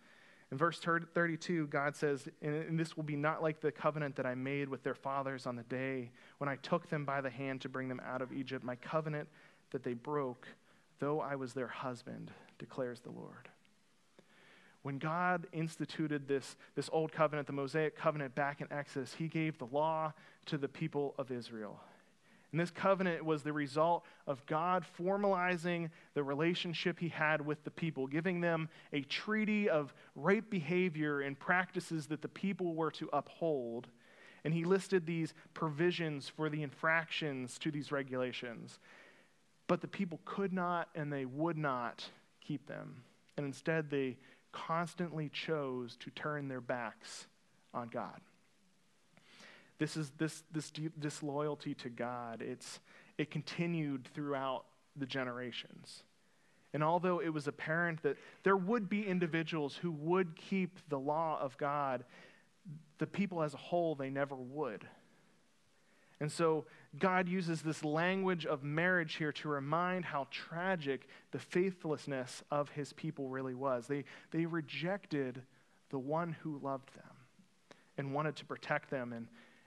In 0.50 0.58
verse 0.58 0.78
32, 0.78 1.66
God 1.68 1.96
says, 1.96 2.28
And 2.40 2.78
this 2.78 2.96
will 2.96 3.04
be 3.04 3.16
not 3.16 3.42
like 3.42 3.60
the 3.60 3.72
covenant 3.72 4.16
that 4.16 4.26
I 4.26 4.34
made 4.34 4.68
with 4.68 4.82
their 4.82 4.94
fathers 4.94 5.46
on 5.46 5.56
the 5.56 5.62
day 5.64 6.10
when 6.38 6.48
I 6.48 6.56
took 6.56 6.88
them 6.88 7.04
by 7.04 7.20
the 7.20 7.30
hand 7.30 7.60
to 7.62 7.68
bring 7.68 7.88
them 7.88 8.00
out 8.06 8.22
of 8.22 8.32
Egypt, 8.32 8.64
my 8.64 8.76
covenant 8.76 9.28
that 9.70 9.82
they 9.82 9.94
broke, 9.94 10.48
though 10.98 11.20
I 11.20 11.36
was 11.36 11.52
their 11.52 11.68
husband, 11.68 12.30
declares 12.58 13.00
the 13.00 13.10
Lord. 13.10 13.48
When 14.82 14.98
God 14.98 15.46
instituted 15.52 16.26
this, 16.26 16.56
this 16.74 16.90
old 16.92 17.12
covenant, 17.12 17.46
the 17.46 17.52
Mosaic 17.52 17.96
covenant 17.96 18.34
back 18.34 18.60
in 18.60 18.72
Exodus, 18.72 19.14
he 19.14 19.28
gave 19.28 19.58
the 19.58 19.66
law 19.66 20.12
to 20.46 20.58
the 20.58 20.68
people 20.68 21.14
of 21.18 21.30
Israel. 21.30 21.80
And 22.50 22.60
this 22.60 22.70
covenant 22.70 23.24
was 23.24 23.42
the 23.42 23.52
result 23.52 24.04
of 24.26 24.44
God 24.46 24.84
formalizing 24.98 25.88
the 26.12 26.22
relationship 26.22 26.98
he 26.98 27.08
had 27.08 27.44
with 27.44 27.64
the 27.64 27.70
people, 27.70 28.06
giving 28.06 28.42
them 28.42 28.68
a 28.92 29.00
treaty 29.02 29.70
of 29.70 29.94
right 30.14 30.48
behavior 30.48 31.22
and 31.22 31.38
practices 31.38 32.08
that 32.08 32.20
the 32.20 32.28
people 32.28 32.74
were 32.74 32.90
to 32.92 33.08
uphold. 33.12 33.88
And 34.44 34.52
he 34.52 34.64
listed 34.64 35.06
these 35.06 35.32
provisions 35.54 36.28
for 36.28 36.50
the 36.50 36.62
infractions 36.62 37.56
to 37.58 37.70
these 37.70 37.90
regulations. 37.90 38.80
But 39.66 39.80
the 39.80 39.88
people 39.88 40.20
could 40.26 40.52
not 40.52 40.88
and 40.94 41.10
they 41.10 41.24
would 41.24 41.56
not 41.56 42.04
keep 42.46 42.66
them. 42.66 43.02
And 43.38 43.46
instead, 43.46 43.88
they 43.88 44.18
constantly 44.52 45.28
chose 45.28 45.96
to 45.96 46.10
turn 46.10 46.48
their 46.48 46.60
backs 46.60 47.26
on 47.74 47.88
God. 47.88 48.20
This 49.78 49.96
is 49.96 50.10
this 50.18 50.44
this 50.52 50.70
disloyalty 50.98 51.74
to 51.74 51.88
God. 51.88 52.42
It's 52.42 52.78
it 53.18 53.30
continued 53.30 54.08
throughout 54.14 54.64
the 54.96 55.06
generations. 55.06 56.04
And 56.74 56.82
although 56.82 57.20
it 57.20 57.28
was 57.28 57.48
apparent 57.48 58.02
that 58.02 58.16
there 58.44 58.56
would 58.56 58.88
be 58.88 59.06
individuals 59.06 59.76
who 59.76 59.90
would 59.90 60.36
keep 60.36 60.78
the 60.88 60.98
law 60.98 61.38
of 61.40 61.58
God, 61.58 62.04
the 62.98 63.06
people 63.06 63.42
as 63.42 63.52
a 63.52 63.58
whole, 63.58 63.94
they 63.94 64.08
never 64.08 64.34
would. 64.34 64.86
And 66.22 66.30
so 66.30 66.66
God 67.00 67.28
uses 67.28 67.62
this 67.62 67.82
language 67.82 68.46
of 68.46 68.62
marriage 68.62 69.14
here 69.14 69.32
to 69.32 69.48
remind 69.48 70.04
how 70.04 70.28
tragic 70.30 71.08
the 71.32 71.40
faithlessness 71.40 72.44
of 72.48 72.68
his 72.68 72.92
people 72.92 73.28
really 73.28 73.54
was. 73.54 73.88
They, 73.88 74.04
they 74.30 74.46
rejected 74.46 75.42
the 75.90 75.98
one 75.98 76.36
who 76.44 76.60
loved 76.62 76.94
them 76.94 77.16
and 77.98 78.14
wanted 78.14 78.36
to 78.36 78.44
protect 78.44 78.88
them. 78.88 79.12
And 79.12 79.26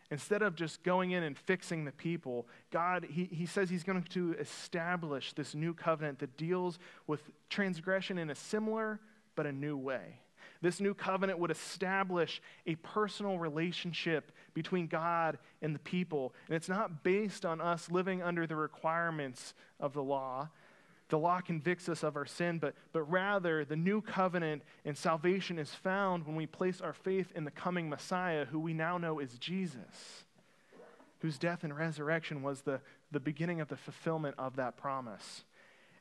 instead 0.09 0.41
of 0.41 0.55
just 0.55 0.81
going 0.81 1.11
in 1.11 1.23
and 1.23 1.37
fixing 1.37 1.83
the 1.83 1.91
people, 1.91 2.47
God, 2.71 3.05
he, 3.09 3.25
he 3.25 3.45
says 3.45 3.69
he's 3.69 3.83
going 3.83 4.03
to 4.03 4.33
establish 4.39 5.33
this 5.33 5.55
new 5.55 5.73
covenant 5.73 6.19
that 6.19 6.37
deals 6.37 6.79
with 7.05 7.19
transgression 7.49 8.17
in 8.17 8.29
a 8.29 8.35
similar 8.35 9.01
but 9.35 9.45
a 9.45 9.51
new 9.51 9.75
way. 9.75 10.21
This 10.61 10.79
new 10.79 10.93
covenant 10.93 11.39
would 11.39 11.51
establish 11.51 12.41
a 12.65 12.75
personal 12.75 13.37
relationship 13.37 14.31
between 14.53 14.87
God 14.87 15.37
and 15.61 15.75
the 15.75 15.79
people. 15.79 16.33
And 16.47 16.55
it's 16.55 16.69
not 16.69 17.03
based 17.03 17.45
on 17.45 17.61
us 17.61 17.91
living 17.91 18.21
under 18.21 18.47
the 18.47 18.55
requirements 18.55 19.53
of 19.79 19.93
the 19.93 20.03
law. 20.03 20.49
The 21.09 21.19
law 21.19 21.39
convicts 21.39 21.87
us 21.87 22.03
of 22.03 22.15
our 22.15 22.25
sin, 22.25 22.57
but, 22.57 22.73
but 22.91 23.03
rather 23.03 23.63
the 23.63 23.75
new 23.75 24.01
covenant 24.01 24.63
and 24.85 24.97
salvation 24.97 25.59
is 25.59 25.69
found 25.69 26.25
when 26.25 26.35
we 26.35 26.47
place 26.47 26.81
our 26.81 26.93
faith 26.93 27.31
in 27.35 27.43
the 27.43 27.51
coming 27.51 27.89
Messiah, 27.89 28.45
who 28.45 28.59
we 28.59 28.73
now 28.73 28.97
know 28.97 29.19
is 29.19 29.37
Jesus, 29.37 30.25
whose 31.19 31.37
death 31.37 31.63
and 31.63 31.77
resurrection 31.77 32.41
was 32.41 32.61
the, 32.61 32.81
the 33.11 33.19
beginning 33.19 33.61
of 33.61 33.67
the 33.67 33.77
fulfillment 33.77 34.35
of 34.39 34.55
that 34.55 34.77
promise. 34.77 35.43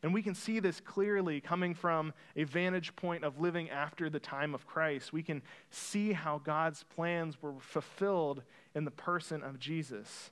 And 0.04 0.12
we 0.12 0.22
can 0.22 0.34
see 0.34 0.60
this 0.60 0.80
clearly 0.80 1.40
coming 1.40 1.72
from 1.72 2.12
a 2.36 2.44
vantage 2.44 2.94
point 2.94 3.24
of 3.24 3.40
living 3.40 3.70
after 3.70 4.10
the 4.10 4.20
time 4.20 4.54
of 4.54 4.66
Christ. 4.66 5.14
We 5.14 5.22
can 5.22 5.40
see 5.70 6.12
how 6.12 6.42
God's 6.44 6.82
plans 6.82 7.40
were 7.40 7.54
fulfilled 7.58 8.42
in 8.74 8.84
the 8.84 8.90
person 8.90 9.42
of 9.42 9.58
Jesus. 9.58 10.30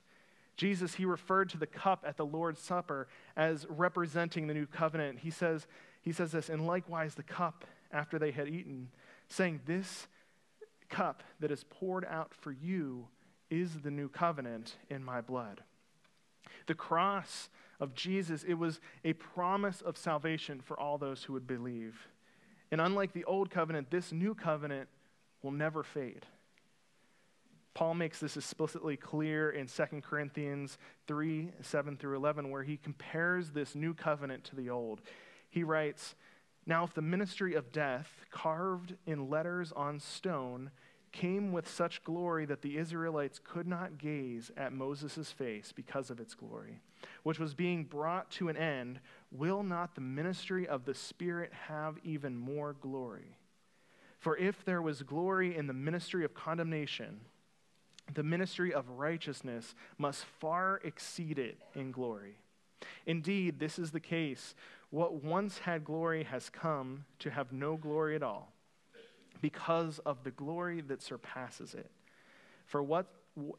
Jesus, 0.57 0.93
he 0.93 1.05
referred 1.05 1.49
to 1.49 1.57
the 1.57 1.65
cup 1.65 2.05
at 2.07 2.17
the 2.17 2.25
Lord's 2.25 2.61
Supper 2.61 3.07
as 3.35 3.65
representing 3.67 4.45
the 4.45 4.53
new 4.53 4.67
covenant. 4.67 5.17
He 5.21 5.31
says, 5.31 5.65
he 6.03 6.11
says 6.11 6.33
this, 6.33 6.49
and 6.49 6.67
likewise 6.67 7.15
the 7.15 7.23
cup 7.23 7.65
after 7.91 8.19
they 8.19 8.29
had 8.29 8.47
eaten, 8.47 8.89
saying, 9.27 9.61
This 9.65 10.07
cup 10.87 11.23
that 11.39 11.49
is 11.49 11.63
poured 11.63 12.05
out 12.05 12.35
for 12.35 12.51
you 12.51 13.07
is 13.49 13.79
the 13.79 13.89
new 13.89 14.07
covenant 14.07 14.75
in 14.91 15.03
my 15.03 15.19
blood. 15.19 15.63
The 16.67 16.75
cross 16.75 17.49
of 17.79 17.93
Jesus, 17.93 18.43
it 18.43 18.55
was 18.55 18.79
a 19.03 19.13
promise 19.13 19.81
of 19.81 19.97
salvation 19.97 20.61
for 20.61 20.79
all 20.79 20.97
those 20.97 21.23
who 21.23 21.33
would 21.33 21.47
believe. 21.47 22.07
And 22.71 22.81
unlike 22.81 23.13
the 23.13 23.25
old 23.25 23.49
covenant, 23.49 23.91
this 23.91 24.11
new 24.11 24.33
covenant 24.33 24.89
will 25.41 25.51
never 25.51 25.83
fade. 25.83 26.25
Paul 27.73 27.95
makes 27.95 28.19
this 28.19 28.37
explicitly 28.37 28.97
clear 28.97 29.49
in 29.49 29.67
2 29.67 29.83
Corinthians 30.01 30.77
3 31.07 31.51
7 31.61 31.97
through 31.97 32.15
11, 32.15 32.49
where 32.49 32.63
he 32.63 32.77
compares 32.77 33.49
this 33.49 33.75
new 33.75 33.93
covenant 33.93 34.43
to 34.45 34.55
the 34.55 34.69
old. 34.69 35.01
He 35.49 35.63
writes, 35.63 36.15
Now, 36.65 36.83
if 36.83 36.93
the 36.93 37.01
ministry 37.01 37.55
of 37.55 37.71
death, 37.71 38.25
carved 38.31 38.95
in 39.05 39.29
letters 39.29 39.71
on 39.71 39.99
stone, 39.99 40.71
came 41.13 41.53
with 41.53 41.69
such 41.69 42.03
glory 42.03 42.45
that 42.45 42.61
the 42.61 42.77
Israelites 42.77 43.39
could 43.41 43.67
not 43.67 43.97
gaze 43.97 44.51
at 44.57 44.73
Moses' 44.73 45.31
face 45.31 45.71
because 45.71 46.09
of 46.09 46.19
its 46.19 46.33
glory, 46.33 46.81
which 47.21 47.39
was 47.39 47.53
being 47.53 47.85
brought 47.85 48.29
to 48.31 48.49
an 48.49 48.57
end, 48.57 48.99
will 49.31 49.63
not 49.63 49.95
the 49.95 50.01
ministry 50.01 50.67
of 50.67 50.83
the 50.83 50.93
Spirit 50.93 51.53
have 51.67 51.97
even 52.03 52.35
more 52.35 52.73
glory? 52.73 53.37
For 54.19 54.35
if 54.37 54.65
there 54.65 54.81
was 54.81 55.03
glory 55.03 55.55
in 55.55 55.67
the 55.67 55.73
ministry 55.73 56.25
of 56.25 56.33
condemnation, 56.33 57.21
the 58.13 58.23
ministry 58.23 58.73
of 58.73 58.89
righteousness 58.89 59.75
must 59.97 60.25
far 60.25 60.81
exceed 60.83 61.37
it 61.37 61.57
in 61.75 61.91
glory. 61.91 62.37
Indeed, 63.05 63.59
this 63.59 63.77
is 63.77 63.91
the 63.91 63.99
case. 63.99 64.55
What 64.89 65.23
once 65.23 65.59
had 65.59 65.85
glory 65.85 66.23
has 66.23 66.49
come 66.49 67.05
to 67.19 67.29
have 67.29 67.53
no 67.53 67.77
glory 67.77 68.15
at 68.15 68.23
all 68.23 68.52
because 69.43 69.99
of 70.05 70.23
the 70.23 70.31
glory 70.31 70.79
that 70.79 71.01
surpasses 71.01 71.73
it. 71.73 71.91
For, 72.65 72.81
what, 72.81 73.07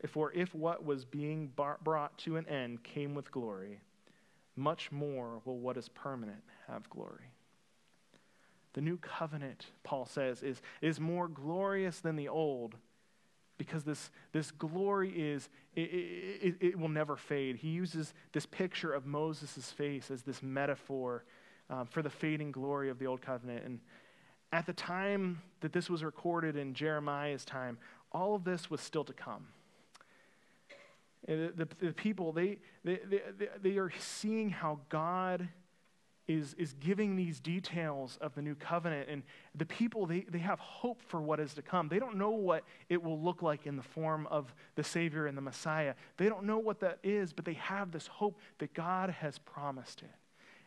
for 0.09 0.33
if 0.33 0.55
what 0.55 0.83
was 0.83 1.05
being 1.05 1.53
brought 1.55 2.17
to 2.21 2.39
an 2.39 2.49
end 2.49 2.83
came 2.83 3.15
with 3.15 3.31
glory, 3.31 3.83
much 4.57 4.91
more 4.91 5.43
will 5.45 5.59
what 5.59 5.77
is 5.77 5.91
permanent 5.91 6.43
have 6.69 6.89
glory. 6.89 7.33
The 8.73 8.81
new 8.81 8.97
covenant, 8.97 9.67
Paul 9.83 10.07
says, 10.07 10.43
is, 10.43 10.63
is 10.81 10.99
more 10.99 11.29
glorious 11.29 12.01
than 12.01 12.17
the 12.17 12.29
old 12.29 12.77
because 13.59 13.85
this, 13.85 14.11
this 14.33 14.51
glory 14.53 15.11
is, 15.11 15.51
it, 15.77 15.83
it, 15.83 16.55
it, 16.61 16.79
will 16.79 16.89
never 16.89 17.15
fade. 17.15 17.57
He 17.57 17.69
uses 17.69 18.15
this 18.33 18.47
picture 18.47 18.93
of 18.95 19.05
Moses' 19.05 19.71
face 19.71 20.11
as 20.11 20.23
this 20.23 20.43
metaphor 20.43 21.25
um, 21.69 21.87
for 21.87 22.01
the 22.01 22.11
fading 22.11 22.53
glory 22.53 22.89
of 22.89 22.99
the 22.99 23.07
old 23.07 23.21
covenant. 23.21 23.67
And 23.67 23.81
at 24.55 24.67
the 24.67 24.73
time 24.73 25.43
that 25.63 25.73
this 25.73 25.91
was 25.91 26.05
recorded 26.05 26.55
in 26.57 26.75
Jeremiah's 26.75 27.45
time, 27.45 27.77
all 28.13 28.37
of 28.37 28.45
this 28.45 28.71
was 28.71 28.81
still 28.81 29.03
to 29.03 29.13
come. 29.13 29.49
The, 31.27 31.53
the, 31.57 31.69
the, 31.87 31.93
people, 31.93 32.31
they, 32.31 32.59
they, 32.85 33.01
they, 33.05 33.49
they 33.61 33.79
are 33.79 33.91
seeing 33.99 34.51
how 34.51 34.79
God 34.91 35.49
is, 36.29 36.55
is 36.55 36.73
giving 36.75 37.17
these 37.17 37.41
details 37.41 38.17
of 38.21 38.33
the 38.37 38.43
new 38.43 38.55
covenant. 38.55 39.09
And 39.09 39.25
the 39.57 39.67
people, 39.67 40.07
they, 40.07 40.21
they 40.21 40.39
have 40.39 40.61
hope 40.61 41.03
for 41.03 41.21
what 41.21 41.41
is 41.41 41.55
to 41.55 41.63
come. 41.63 41.89
They 41.89 41.99
don't 41.99 42.17
know 42.17 42.31
what 42.31 42.63
it 42.89 43.03
will 43.03 43.21
look 43.21 43.43
like 43.43 43.67
in 43.67 43.75
the 43.75 43.83
form 43.83 44.29
of 44.29 44.55
the 44.77 44.85
Savior 44.85 45.27
and 45.27 45.37
the 45.37 45.43
Messiah. 45.43 45.95
They 46.17 46.29
don't 46.29 46.45
know 46.45 46.59
what 46.59 46.79
that 46.79 47.01
is, 47.03 47.33
but 47.33 47.45
they 47.45 47.55
have 47.55 47.91
this 47.91 48.07
hope 48.07 48.39
that 48.59 48.73
God 48.73 49.11
has 49.11 49.37
promised 49.37 50.03
it 50.03 50.15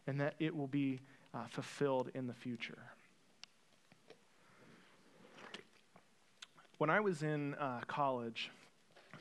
and 0.07 0.19
that 0.19 0.35
it 0.39 0.53
will 0.53 0.67
be 0.67 0.99
uh, 1.33 1.47
fulfilled 1.47 2.11
in 2.13 2.27
the 2.27 2.33
future. 2.33 2.79
When 6.77 6.91
I 6.91 6.99
was 6.99 7.23
in 7.23 7.55
uh, 7.55 7.79
college, 7.87 8.51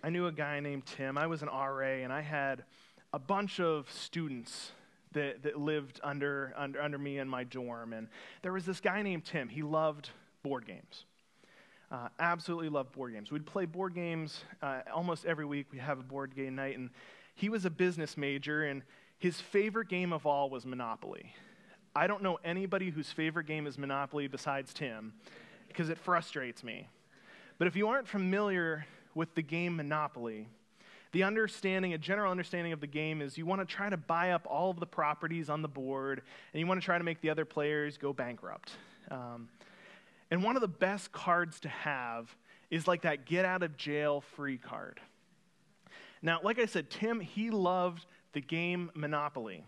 I 0.03 0.11
knew 0.11 0.27
a 0.27 0.33
guy 0.33 0.61
named 0.61 0.85
Tim. 0.85 1.17
I 1.17 1.27
was 1.27 1.41
an 1.41 1.49
RA, 1.49 2.03
and 2.03 2.13
I 2.13 2.21
had 2.21 2.65
a 3.15 3.19
bunch 3.19 3.61
of 3.61 3.91
students 3.91 4.73
that, 5.13 5.43
that 5.43 5.59
lived 5.59 5.99
under, 6.05 6.53
under, 6.55 6.83
under 6.83 6.99
me 6.99 7.19
in 7.19 7.27
my 7.27 7.45
dorm. 7.45 7.95
And 7.95 8.09
there 8.43 8.53
was 8.53 8.67
this 8.67 8.79
guy 8.79 9.01
named 9.01 9.25
Tim. 9.25 9.49
He 9.49 9.63
loved 9.63 10.11
board 10.43 10.67
games. 10.67 11.07
Uh, 11.91 12.09
absolutely 12.19 12.69
loved 12.69 12.93
board 12.93 13.15
games. 13.15 13.31
We'd 13.31 13.47
play 13.47 13.65
board 13.65 13.95
games 13.95 14.45
uh, 14.61 14.81
almost 14.95 15.25
every 15.25 15.47
week. 15.47 15.69
We'd 15.73 15.81
have 15.81 15.99
a 15.99 16.03
board 16.03 16.37
game 16.37 16.57
night, 16.57 16.77
and 16.77 16.91
he 17.37 17.49
was 17.49 17.65
a 17.65 17.71
business 17.71 18.19
major, 18.19 18.65
and 18.65 18.83
his 19.19 19.41
favorite 19.41 19.89
game 19.89 20.13
of 20.13 20.27
all 20.27 20.51
was 20.51 20.67
Monopoly. 20.67 21.33
I 21.95 22.07
don't 22.07 22.23
know 22.23 22.39
anybody 22.45 22.91
whose 22.91 23.13
favorite 23.13 23.47
game 23.47 23.67
is 23.67 23.79
Monopoly 23.79 24.27
besides 24.27 24.75
Tim, 24.75 25.15
because 25.69 25.89
it 25.89 25.97
frustrates 25.97 26.63
me. 26.63 26.89
But 27.59 27.69
if 27.69 27.77
you 27.77 27.89
aren't 27.89 28.09
familiar 28.09 28.87
with 29.15 29.35
the 29.35 29.43
game 29.43 29.77
Monopoly, 29.77 30.49
the 31.13 31.23
understanding, 31.23 31.95
a 31.95 31.99
general 31.99 32.31
understanding 32.31 32.73
of 32.73 32.81
the 32.81 32.87
game 32.87 33.23
is 33.23 33.39
you 33.39 33.47
want 33.47 33.67
to 33.67 33.75
try 33.75 33.89
to 33.89 33.97
buy 33.97 34.33
up 34.33 34.47
all 34.49 34.71
of 34.71 34.79
the 34.79 34.87
properties 34.87 35.49
on 35.49 35.63
the 35.63 35.69
board, 35.69 36.23
and 36.53 36.61
you 36.61 36.67
want 36.67 36.81
to 36.81 36.85
try 36.85 36.99
to 36.99 37.05
make 37.05 37.21
the 37.23 37.31
other 37.31 37.45
players 37.45 37.97
go 37.97 38.13
bankrupt. 38.13 38.73
Um, 39.11 39.49
and 40.31 40.43
one 40.43 40.57
of 40.57 40.63
the 40.63 40.69
best 40.69 41.13
cards 41.13 41.61
to 41.61 41.69
have 41.69 42.35
is 42.71 42.87
like 42.87 43.03
that 43.03 43.25
get 43.25 43.45
out 43.45 43.63
of 43.63 43.77
jail 43.77 44.23
free 44.35 44.59
card. 44.59 45.01
Now, 46.21 46.41
like 46.43 46.59
I 46.59 46.67
said, 46.67 46.91
Tim, 46.91 47.21
he 47.21 47.51
loved 47.51 48.05
the 48.33 48.41
game 48.41 48.91
Monopoly. 48.95 49.65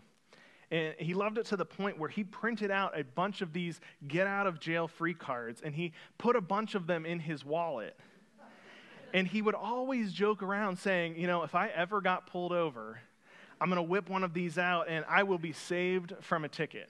And 0.71 0.93
he 0.99 1.13
loved 1.13 1.37
it 1.37 1.45
to 1.47 1.57
the 1.57 1.65
point 1.65 1.97
where 1.97 2.09
he 2.09 2.23
printed 2.23 2.69
out 2.69 2.97
a 2.97 3.03
bunch 3.03 3.41
of 3.41 3.53
these 3.53 3.79
get 4.07 4.27
out 4.27 4.45
of 4.45 4.59
jail 4.59 4.87
free 4.87 5.15
cards 5.15 5.61
and 5.63 5.73
he 5.73 5.93
put 6.17 6.35
a 6.35 6.41
bunch 6.41 6.75
of 6.75 6.85
them 6.85 7.05
in 7.05 7.19
his 7.19 7.43
wallet. 7.43 7.97
And 9.13 9.27
he 9.27 9.41
would 9.41 9.55
always 9.55 10.13
joke 10.13 10.43
around 10.43 10.77
saying, 10.77 11.17
You 11.17 11.25
know, 11.25 11.41
if 11.41 11.55
I 11.55 11.69
ever 11.69 12.01
got 12.01 12.27
pulled 12.27 12.51
over, 12.51 12.99
I'm 13.59 13.69
going 13.69 13.77
to 13.77 13.83
whip 13.83 14.09
one 14.09 14.23
of 14.23 14.33
these 14.33 14.57
out 14.59 14.87
and 14.87 15.03
I 15.09 15.23
will 15.23 15.39
be 15.39 15.53
saved 15.53 16.13
from 16.21 16.45
a 16.45 16.49
ticket. 16.49 16.89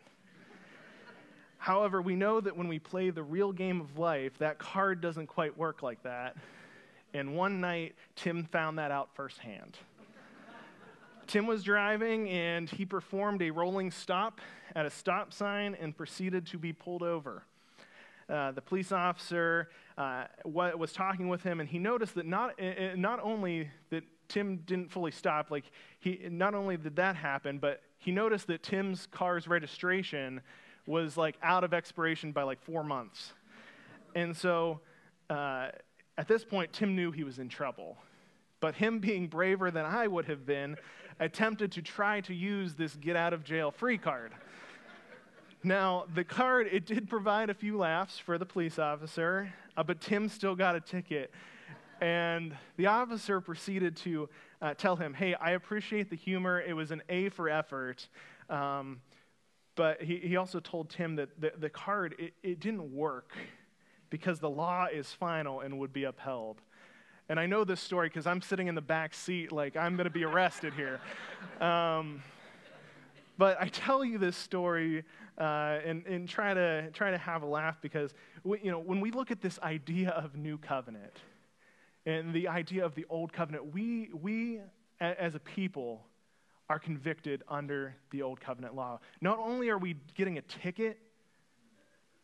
However, 1.58 2.02
we 2.02 2.16
know 2.16 2.40
that 2.40 2.56
when 2.56 2.68
we 2.68 2.80
play 2.80 3.10
the 3.10 3.24
real 3.24 3.52
game 3.52 3.82
of 3.82 3.98
life, 3.98 4.38
that 4.40 4.60
card 4.60 5.02
doesn't 5.02 5.28
quite 5.28 5.58
work 5.58 5.84
like 5.84 6.04
that. 6.04 6.38
And 7.14 7.36
one 7.36 7.60
night, 7.60 7.96
Tim 8.16 8.46
found 8.46 8.78
that 8.78 8.92
out 8.92 9.10
firsthand. 9.14 9.78
Tim 11.30 11.46
was 11.46 11.64
driving 11.64 12.28
and 12.28 12.68
he 12.68 12.86
performed 12.86 13.44
a 13.44 13.52
rolling 13.52 13.92
stop 13.92 14.42
at 14.76 14.88
a 14.88 14.90
stop 14.90 15.32
sign 15.32 15.78
and 15.80 15.96
proceeded 15.96 16.48
to 16.48 16.58
be 16.58 16.74
pulled 16.74 17.04
over. 17.04 17.44
Uh, 18.28 18.52
the 18.52 18.62
police 18.62 18.92
officer 18.92 19.70
uh, 19.96 20.24
was 20.44 20.92
talking 20.92 21.30
with 21.30 21.44
him, 21.44 21.60
and 21.60 21.70
he 21.70 21.78
noticed 21.78 22.16
that 22.16 22.26
not, 22.26 22.60
not 22.96 23.20
only 23.22 23.70
that 23.92 24.04
Tim 24.28 24.58
didn't 24.66 24.92
fully 24.92 25.12
stop, 25.12 25.52
like 25.52 25.66
he, 26.00 26.20
not 26.32 26.56
only 26.56 26.78
did 26.78 26.96
that 26.96 27.16
happen, 27.16 27.60
but 27.60 27.84
he 28.00 28.12
noticed 28.12 28.48
that 28.48 28.64
Tim's 28.64 29.08
car's 29.12 29.48
registration 29.48 30.42
was 30.88 31.16
like 31.16 31.36
out 31.44 31.64
of 31.64 31.76
expiration 31.76 32.32
by 32.32 32.42
like 32.42 32.60
four 32.64 32.84
months. 32.84 33.34
And 34.16 34.36
so 34.36 34.80
uh, 35.30 35.68
at 36.18 36.28
this 36.28 36.44
point, 36.44 36.74
Tim 36.74 36.96
knew 36.96 37.12
he 37.12 37.24
was 37.24 37.38
in 37.38 37.50
trouble. 37.50 37.98
But 38.62 38.76
him 38.76 39.00
being 39.00 39.28
braver 39.28 39.72
than 39.72 39.86
I 39.86 40.08
would 40.08 40.26
have 40.26 40.46
been, 40.46 40.76
attempted 41.20 41.72
to 41.74 41.82
try 41.82 42.22
to 42.22 42.34
use 42.34 42.76
this 42.76 42.96
get 42.96 43.16
out 43.16 43.34
of 43.34 43.44
jail 43.44 43.72
free 43.72 43.98
card. 43.98 44.32
Now, 45.64 46.06
the 46.16 46.24
card, 46.24 46.68
it 46.72 46.86
did 46.86 47.10
provide 47.10 47.50
a 47.50 47.54
few 47.54 47.78
laughs 47.78 48.18
for 48.18 48.38
the 48.38 48.46
police 48.46 48.80
officer, 48.80 49.54
uh, 49.76 49.84
but 49.84 50.00
Tim 50.00 50.30
still 50.30 50.56
got 50.56 50.76
a 50.76 50.80
ticket. 50.80 51.32
And 52.00 52.56
the 52.78 52.86
officer 52.88 53.42
proceeded 53.42 53.98
to 53.98 54.30
uh, 54.62 54.74
tell 54.76 54.96
him, 54.96 55.14
Hey, 55.14 55.36
I 55.36 55.52
appreciate 55.52 56.10
the 56.10 56.16
humor. 56.16 56.62
It 56.62 56.74
was 56.74 56.92
an 56.92 57.04
A 57.10 57.28
for 57.30 57.50
effort. 57.50 58.08
Um, 58.50 59.02
but 59.76 60.02
he, 60.02 60.18
he 60.18 60.38
also 60.38 60.60
told 60.60 60.90
Tim 60.90 61.18
that 61.18 61.40
the, 61.40 61.52
the 61.58 61.70
card, 61.70 62.16
it, 62.18 62.34
it 62.42 62.60
didn't 62.62 62.94
work 62.94 63.34
because 64.10 64.40
the 64.40 64.50
law 64.50 64.88
is 64.92 65.12
final 65.12 65.60
and 65.60 65.78
would 65.80 65.94
be 65.94 66.06
upheld. 66.06 66.62
And 67.30 67.40
I 67.40 67.46
know 67.46 67.64
this 67.64 67.80
story 67.80 68.10
because 68.10 68.26
I'm 68.26 68.42
sitting 68.42 68.68
in 68.68 68.74
the 68.74 68.82
back 68.82 69.14
seat, 69.14 69.52
like 69.52 69.78
I'm 69.78 69.96
going 69.96 70.06
to 70.06 70.12
be 70.12 70.24
arrested 70.24 70.74
here. 70.74 71.00
Um, 71.62 72.24
but 73.38 73.56
I 73.62 73.68
tell 73.68 74.04
you 74.04 74.18
this 74.18 74.36
story 74.36 75.04
uh, 75.38 75.78
and, 75.86 76.06
and 76.08 76.28
try, 76.28 76.56
to, 76.56 76.90
try 76.92 77.12
to 77.12 77.20
have 77.20 77.44
a 77.44 77.46
laugh 77.46 77.78
because 77.82 78.16
we, 78.44 78.60
you 78.64 78.72
know, 78.72 78.80
when 78.80 79.00
we 79.00 79.12
look 79.12 79.30
at 79.30 79.42
this 79.42 79.60
idea 79.60 80.10
of 80.10 80.36
new 80.36 80.58
covenant 80.58 81.14
and 82.08 82.34
the 82.34 82.48
idea 82.48 82.84
of 82.84 82.96
the 82.96 83.06
old 83.10 83.32
covenant, 83.32 83.74
we, 83.74 84.10
we 84.20 84.60
as 85.00 85.36
a 85.36 85.40
people 85.40 86.08
are 86.68 86.80
convicted 86.80 87.44
under 87.48 87.96
the 88.10 88.24
old 88.24 88.42
covenant 88.42 88.76
law. 88.76 89.00
Not 89.22 89.38
only 89.38 89.70
are 89.70 89.78
we 89.78 89.96
getting 90.16 90.40
a 90.40 90.42
ticket, 90.42 91.00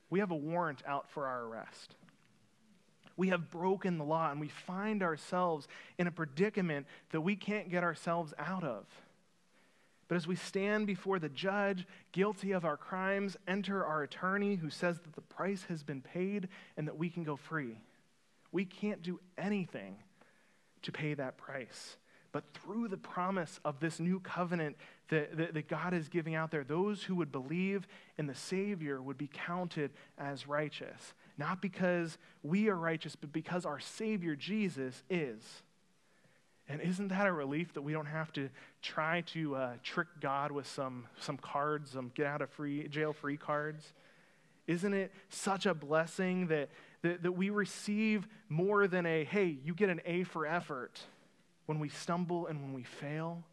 we 0.09 0.19
have 0.19 0.31
a 0.31 0.35
warrant 0.35 0.81
out 0.87 1.09
for 1.11 1.27
our 1.27 1.43
arrest. 1.43 1.95
We 3.17 3.29
have 3.29 3.49
broken 3.49 3.97
the 3.97 4.03
law 4.03 4.31
and 4.31 4.39
we 4.39 4.49
find 4.49 5.01
ourselves 5.01 5.67
in 5.97 6.07
a 6.07 6.11
predicament 6.11 6.85
that 7.11 7.21
we 7.21 7.35
can't 7.35 7.69
get 7.69 7.83
ourselves 7.83 8.33
out 8.37 8.63
of. 8.63 8.85
But 10.07 10.15
as 10.15 10.27
we 10.27 10.35
stand 10.35 10.85
before 10.85 11.17
the 11.17 11.29
judge, 11.29 11.87
guilty 12.11 12.51
of 12.51 12.65
our 12.65 12.77
crimes, 12.77 13.37
enter 13.47 13.83
our 13.83 14.03
attorney 14.03 14.55
who 14.55 14.69
says 14.69 14.99
that 14.99 15.15
the 15.15 15.21
price 15.21 15.63
has 15.69 15.81
been 15.81 16.01
paid 16.01 16.47
and 16.77 16.87
that 16.87 16.97
we 16.97 17.09
can 17.09 17.23
go 17.23 17.35
free. 17.35 17.79
We 18.51 18.65
can't 18.65 19.01
do 19.01 19.19
anything 19.37 19.95
to 20.83 20.91
pay 20.91 21.15
that 21.15 21.37
price. 21.37 21.97
But 22.31 22.43
through 22.53 22.89
the 22.89 22.97
promise 22.97 23.59
of 23.65 23.79
this 23.79 23.99
new 23.99 24.19
covenant 24.19 24.75
that, 25.09 25.37
that, 25.37 25.53
that, 25.53 25.67
God 25.67 25.93
is 25.93 26.09
giving 26.09 26.35
out 26.35 26.51
there, 26.51 26.63
those 26.63 27.03
who 27.03 27.15
would 27.15 27.31
believe 27.31 27.87
in 28.17 28.27
the 28.27 28.35
Savior 28.35 29.01
would 29.01 29.17
be 29.17 29.29
counted 29.31 29.91
as 30.17 30.47
righteous. 30.47 31.13
Not 31.37 31.61
because 31.61 32.17
we 32.43 32.69
are 32.69 32.75
righteous, 32.75 33.15
but 33.15 33.33
because 33.33 33.65
our 33.65 33.79
Savior, 33.79 34.35
Jesus, 34.35 35.03
is. 35.09 35.41
And 36.67 36.81
isn't 36.81 37.09
that 37.09 37.27
a 37.27 37.31
relief 37.31 37.73
that 37.73 37.81
we 37.81 37.93
don't 37.93 38.07
have 38.07 38.31
to 38.33 38.49
try 38.81 39.21
to 39.33 39.55
uh, 39.55 39.73
trick 39.83 40.07
God 40.19 40.51
with 40.51 40.67
some, 40.67 41.07
some 41.19 41.37
cards, 41.37 41.91
some 41.91 42.11
get 42.15 42.25
out 42.25 42.41
of 42.41 42.49
free, 42.49 42.87
jail 42.87 43.13
free 43.13 43.37
cards? 43.37 43.93
Isn't 44.65 44.93
it 44.93 45.11
such 45.29 45.67
a 45.67 45.75
blessing 45.75 46.47
that, 46.47 46.69
that, 47.03 47.21
that 47.21 47.33
we 47.33 47.51
receive 47.51 48.27
more 48.49 48.87
than 48.87 49.05
a, 49.05 49.23
hey, 49.25 49.57
you 49.63 49.75
get 49.75 49.89
an 49.89 50.01
A 50.05 50.23
for 50.23 50.47
effort 50.47 50.99
when 51.67 51.79
we 51.79 51.89
stumble 51.89 52.47
and 52.47 52.61
when 52.61 52.73
we 52.73 52.83
fail? 52.83 53.43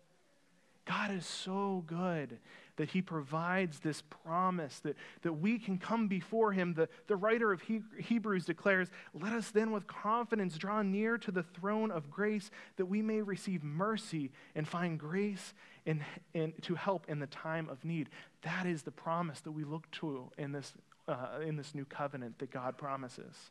God 0.84 1.12
is 1.12 1.26
so 1.26 1.84
good 1.86 2.38
that 2.76 2.90
he 2.90 3.02
provides 3.02 3.78
this 3.80 4.02
promise 4.02 4.80
that, 4.80 4.96
that 5.22 5.34
we 5.34 5.58
can 5.58 5.78
come 5.78 6.08
before 6.08 6.52
him. 6.52 6.74
The, 6.74 6.88
the 7.06 7.16
writer 7.16 7.52
of 7.52 7.62
he, 7.62 7.82
Hebrews 7.98 8.46
declares, 8.46 8.88
Let 9.14 9.32
us 9.32 9.50
then 9.50 9.70
with 9.70 9.86
confidence 9.86 10.56
draw 10.56 10.82
near 10.82 11.18
to 11.18 11.30
the 11.30 11.42
throne 11.42 11.90
of 11.90 12.10
grace 12.10 12.50
that 12.76 12.86
we 12.86 13.02
may 13.02 13.20
receive 13.20 13.62
mercy 13.62 14.32
and 14.54 14.66
find 14.66 14.98
grace 14.98 15.54
in, 15.84 16.04
in, 16.34 16.54
to 16.62 16.74
help 16.74 17.08
in 17.08 17.20
the 17.20 17.26
time 17.26 17.68
of 17.68 17.84
need. 17.84 18.08
That 18.42 18.66
is 18.66 18.82
the 18.82 18.90
promise 18.90 19.40
that 19.40 19.52
we 19.52 19.64
look 19.64 19.90
to 19.92 20.30
in 20.38 20.52
this, 20.52 20.72
uh, 21.06 21.40
in 21.46 21.56
this 21.56 21.74
new 21.74 21.84
covenant 21.84 22.38
that 22.38 22.50
God 22.50 22.78
promises. 22.78 23.50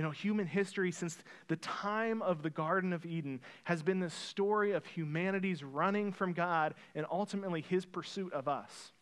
You 0.00 0.06
know, 0.06 0.12
human 0.12 0.46
history 0.46 0.92
since 0.92 1.18
the 1.48 1.56
time 1.56 2.22
of 2.22 2.42
the 2.42 2.48
Garden 2.48 2.94
of 2.94 3.04
Eden 3.04 3.42
has 3.64 3.82
been 3.82 4.00
the 4.00 4.08
story 4.08 4.72
of 4.72 4.86
humanity's 4.86 5.62
running 5.62 6.10
from 6.10 6.32
God 6.32 6.72
and 6.94 7.04
ultimately 7.12 7.60
his 7.60 7.84
pursuit 7.84 8.32
of 8.32 8.48
us. 8.48 8.92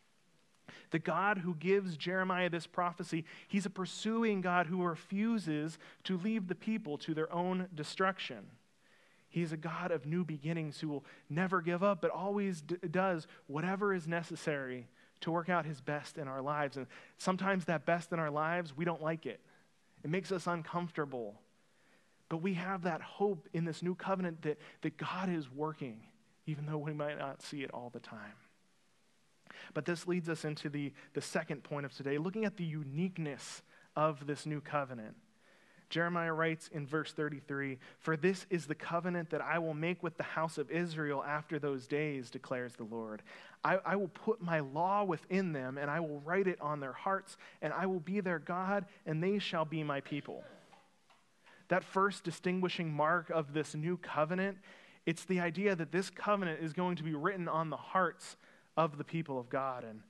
The 0.91 0.99
God 0.99 1.39
who 1.39 1.55
gives 1.55 1.97
Jeremiah 1.97 2.51
this 2.51 2.67
prophecy, 2.67 3.25
he's 3.47 3.65
a 3.65 3.71
pursuing 3.71 4.41
God 4.41 4.67
who 4.67 4.83
refuses 4.83 5.79
to 6.03 6.19
leave 6.19 6.49
the 6.49 6.57
people 6.57 6.99
to 6.99 7.15
their 7.15 7.33
own 7.33 7.69
destruction. 7.73 8.49
He's 9.29 9.53
a 9.53 9.57
God 9.57 9.93
of 9.93 10.05
new 10.05 10.25
beginnings 10.25 10.81
who 10.81 10.89
will 10.89 11.05
never 11.31 11.61
give 11.61 11.85
up, 11.85 12.03
but 12.03 12.11
always 12.11 12.61
d- 12.61 12.75
does 12.91 13.29
whatever 13.47 13.95
is 13.95 14.09
necessary 14.09 14.89
to 15.21 15.31
work 15.31 15.49
out 15.49 15.65
his 15.65 15.81
best 15.81 16.19
in 16.19 16.27
our 16.27 16.43
lives. 16.43 16.77
And 16.77 16.89
sometimes 17.19 17.67
that 17.67 17.87
best 17.87 18.11
in 18.11 18.19
our 18.19 18.33
lives, 18.33 18.77
we 18.77 18.85
don't 18.85 19.01
like 19.01 19.27
it. 19.27 19.39
It 20.05 20.11
makes 20.11 20.33
us 20.33 20.47
uncomfortable. 20.47 21.41
But 22.29 22.39
we 22.39 22.55
have 22.55 22.83
that 22.83 23.01
hope 23.01 23.49
in 23.53 23.65
this 23.65 23.83
new 23.83 23.95
covenant 23.95 24.43
that, 24.43 24.59
that 24.83 24.97
God 24.97 25.29
is 25.29 25.51
working, 25.51 26.01
even 26.47 26.67
though 26.67 26.79
we 26.79 26.93
might 26.93 27.19
not 27.19 27.43
see 27.43 27.63
it 27.63 27.71
all 27.73 27.91
the 27.91 28.01
time. 28.01 28.35
But 29.75 29.87
this 29.87 30.07
leads 30.07 30.29
us 30.29 30.45
into 30.45 30.69
the, 30.69 30.93
the 31.15 31.21
second 31.21 31.65
point 31.65 31.87
of 31.87 31.93
today, 31.93 32.19
looking 32.19 32.45
at 32.45 32.57
the 32.57 32.65
uniqueness 32.65 33.63
of 33.97 34.27
this 34.27 34.47
new 34.47 34.61
covenant. 34.61 35.17
Jeremiah 35.91 36.35
writes 36.35 36.69
in 36.69 36.87
verse 36.87 37.13
33 37.13 37.79
For 37.99 38.17
this 38.17 38.47
is 38.51 38.67
the 38.67 38.75
covenant 38.75 39.31
that 39.31 39.41
I 39.41 39.59
will 39.59 39.75
make 39.75 40.03
with 40.03 40.17
the 40.17 40.23
house 40.23 40.59
of 40.59 40.71
Israel 40.71 41.25
after 41.25 41.59
those 41.59 41.87
days, 41.87 42.31
declares 42.31 42.75
the 42.75 42.85
Lord. 42.85 43.23
I, 43.65 43.79
I, 43.85 43.97
will 43.97 44.09
put 44.09 44.41
my 44.41 44.61
law 44.61 45.05
within 45.05 45.53
them, 45.53 45.79
and 45.79 45.91
I 45.91 46.01
will 46.01 46.21
write 46.21 46.47
it 46.47 46.61
on 46.61 46.81
their 46.81 46.93
hearts, 46.93 47.37
and 47.61 47.73
I 47.73 47.87
will 47.87 48.01
be 48.01 48.21
their 48.21 48.39
God, 48.39 48.87
and 49.05 49.23
they 49.23 49.39
shall 49.39 49.65
be 49.65 49.83
my 49.83 50.01
people. 50.01 50.45
That 51.69 51.85
first 51.85 52.25
distinguishing 52.25 52.93
mark 52.93 53.31
of 53.31 53.53
this 53.53 53.75
new 53.75 53.97
covenant, 53.97 54.59
it's 55.07 55.25
the 55.25 55.41
idea 55.41 55.75
that 55.75 55.93
this 55.93 56.09
covenant 56.09 56.61
is 56.63 56.73
going 56.73 56.97
to 56.97 57.03
be 57.03 57.15
written 57.15 57.49
on 57.49 57.71
the 57.71 57.77
hearts 57.77 58.37
of 58.77 58.97
the 58.97 59.05
people 59.05 59.39
of 59.39 59.51
God. 59.51 59.85
And 59.85 60.03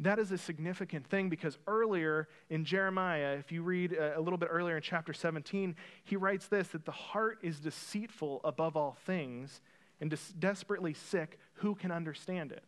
that 0.00 0.18
is 0.18 0.30
a 0.32 0.38
significant 0.38 1.06
thing 1.06 1.28
because 1.28 1.58
earlier 1.66 2.28
in 2.50 2.64
Jeremiah, 2.64 3.36
if 3.38 3.52
you 3.52 3.62
read 3.62 3.96
uh, 3.98 4.12
a 4.16 4.20
little 4.20 4.38
bit 4.38 4.48
earlier 4.50 4.76
in 4.76 4.82
chapter 4.82 5.12
17, 5.12 5.76
he 6.04 6.16
writes 6.16 6.46
this 6.46 6.68
that 6.68 6.84
the 6.84 6.92
heart 6.92 7.38
is 7.42 7.60
deceitful 7.60 8.40
above 8.44 8.76
all 8.76 8.96
things 9.06 9.60
and 10.00 10.10
des- 10.10 10.32
desperately 10.38 10.94
sick. 10.94 11.38
Who 11.54 11.74
can 11.74 11.92
understand 11.92 12.52
it? 12.52 12.64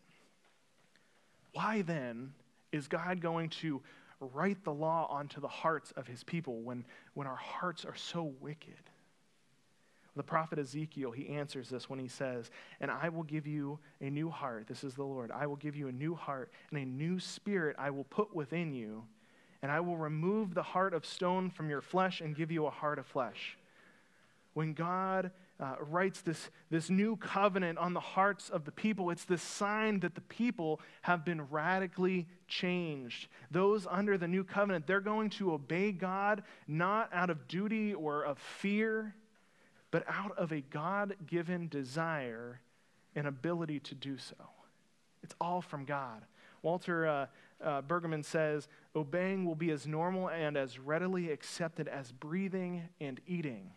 Why 1.56 1.80
then 1.80 2.34
is 2.70 2.86
God 2.86 3.22
going 3.22 3.48
to 3.62 3.80
write 4.20 4.62
the 4.62 4.74
law 4.74 5.06
onto 5.08 5.40
the 5.40 5.48
hearts 5.48 5.90
of 5.92 6.06
his 6.06 6.22
people 6.22 6.60
when, 6.60 6.84
when 7.14 7.26
our 7.26 7.36
hearts 7.36 7.86
are 7.86 7.96
so 7.96 8.34
wicked? 8.40 8.74
The 10.16 10.22
prophet 10.22 10.58
Ezekiel, 10.58 11.12
he 11.12 11.30
answers 11.30 11.70
this 11.70 11.88
when 11.88 11.98
he 11.98 12.08
says, 12.08 12.50
And 12.78 12.90
I 12.90 13.08
will 13.08 13.22
give 13.22 13.46
you 13.46 13.78
a 14.02 14.10
new 14.10 14.28
heart. 14.28 14.66
This 14.68 14.84
is 14.84 14.96
the 14.96 15.02
Lord. 15.02 15.30
I 15.30 15.46
will 15.46 15.56
give 15.56 15.76
you 15.76 15.88
a 15.88 15.92
new 15.92 16.14
heart, 16.14 16.52
and 16.70 16.78
a 16.78 16.84
new 16.84 17.18
spirit 17.18 17.74
I 17.78 17.88
will 17.88 18.04
put 18.04 18.36
within 18.36 18.74
you. 18.74 19.04
And 19.62 19.72
I 19.72 19.80
will 19.80 19.96
remove 19.96 20.52
the 20.52 20.62
heart 20.62 20.92
of 20.92 21.06
stone 21.06 21.48
from 21.48 21.70
your 21.70 21.80
flesh 21.80 22.20
and 22.20 22.36
give 22.36 22.50
you 22.50 22.66
a 22.66 22.70
heart 22.70 22.98
of 22.98 23.06
flesh. 23.06 23.56
When 24.52 24.74
God 24.74 25.30
uh, 25.58 25.76
writes 25.80 26.20
this, 26.20 26.50
this 26.70 26.90
new 26.90 27.16
covenant 27.16 27.78
on 27.78 27.94
the 27.94 28.00
hearts 28.00 28.50
of 28.50 28.64
the 28.64 28.72
people, 28.72 29.10
it's 29.10 29.24
this 29.24 29.42
sign 29.42 30.00
that 30.00 30.14
the 30.14 30.20
people 30.22 30.80
have 31.02 31.24
been 31.24 31.48
radically 31.48 32.26
changed. 32.46 33.28
Those 33.50 33.86
under 33.90 34.18
the 34.18 34.28
new 34.28 34.44
covenant, 34.44 34.86
they're 34.86 35.00
going 35.00 35.30
to 35.30 35.52
obey 35.52 35.92
God 35.92 36.42
not 36.68 37.08
out 37.12 37.30
of 37.30 37.48
duty 37.48 37.94
or 37.94 38.22
of 38.22 38.38
fear 38.38 39.14
but 39.90 40.04
out 40.08 40.36
of 40.36 40.52
a 40.52 40.60
God 40.60 41.16
given 41.26 41.68
desire 41.68 42.60
and 43.14 43.26
ability 43.26 43.80
to 43.80 43.94
do 43.94 44.18
so. 44.18 44.34
It's 45.22 45.34
all 45.40 45.62
from 45.62 45.84
God. 45.84 46.22
Walter 46.62 47.06
uh, 47.06 47.26
uh, 47.64 47.82
Brueggemann 47.82 48.24
says 48.24 48.68
obeying 48.94 49.46
will 49.46 49.54
be 49.54 49.70
as 49.70 49.86
normal 49.86 50.28
and 50.28 50.56
as 50.56 50.78
readily 50.78 51.30
accepted 51.30 51.88
as 51.88 52.12
breathing 52.12 52.82
and 53.00 53.20
eating. 53.26 53.70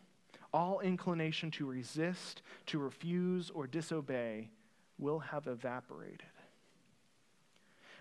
All 0.53 0.79
inclination 0.79 1.51
to 1.51 1.65
resist, 1.65 2.41
to 2.67 2.79
refuse, 2.79 3.49
or 3.49 3.67
disobey 3.67 4.49
will 4.97 5.19
have 5.19 5.47
evaporated. 5.47 6.23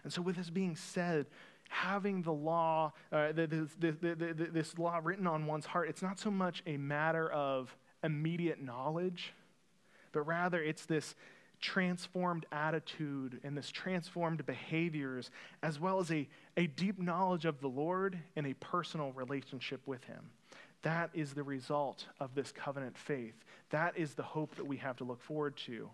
And 0.04 0.12
so, 0.12 0.22
with 0.22 0.36
this 0.36 0.50
being 0.50 0.76
said, 0.76 1.26
having 1.68 2.22
the 2.22 2.32
law, 2.32 2.92
uh, 3.12 3.32
this, 3.32 3.70
this, 3.78 3.96
this 4.00 4.78
law 4.78 5.00
written 5.02 5.26
on 5.26 5.46
one's 5.46 5.66
heart, 5.66 5.88
it's 5.88 6.02
not 6.02 6.18
so 6.18 6.30
much 6.30 6.62
a 6.66 6.76
matter 6.76 7.30
of 7.30 7.76
immediate 8.02 8.62
knowledge, 8.62 9.34
but 10.12 10.22
rather 10.22 10.62
it's 10.62 10.86
this 10.86 11.14
transformed 11.60 12.46
attitude 12.52 13.40
and 13.42 13.56
this 13.56 13.70
transformed 13.70 14.46
behaviors, 14.46 15.30
as 15.62 15.78
well 15.78 15.98
as 15.98 16.10
a, 16.10 16.28
a 16.56 16.66
deep 16.66 16.98
knowledge 16.98 17.44
of 17.44 17.60
the 17.60 17.68
Lord 17.68 18.18
and 18.36 18.46
a 18.46 18.54
personal 18.54 19.12
relationship 19.12 19.80
with 19.86 20.04
Him. 20.04 20.30
That 20.82 21.10
is 21.12 21.32
the 21.32 21.42
result 21.42 22.06
of 22.20 22.34
this 22.34 22.52
covenant 22.52 22.96
faith. 22.96 23.34
That 23.70 23.96
is 23.96 24.14
the 24.14 24.22
hope 24.22 24.54
that 24.56 24.66
we 24.66 24.76
have 24.78 24.96
to 24.98 25.04
look 25.04 25.20
forward 25.20 25.56
to. 25.66 25.90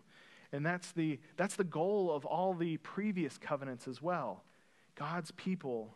And 0.52 0.64
that's 0.64 0.92
the, 0.92 1.18
that's 1.36 1.56
the 1.56 1.64
goal 1.64 2.12
of 2.12 2.24
all 2.24 2.54
the 2.54 2.76
previous 2.78 3.38
covenants 3.38 3.88
as 3.88 4.02
well. 4.02 4.44
God's 4.94 5.30
people 5.32 5.94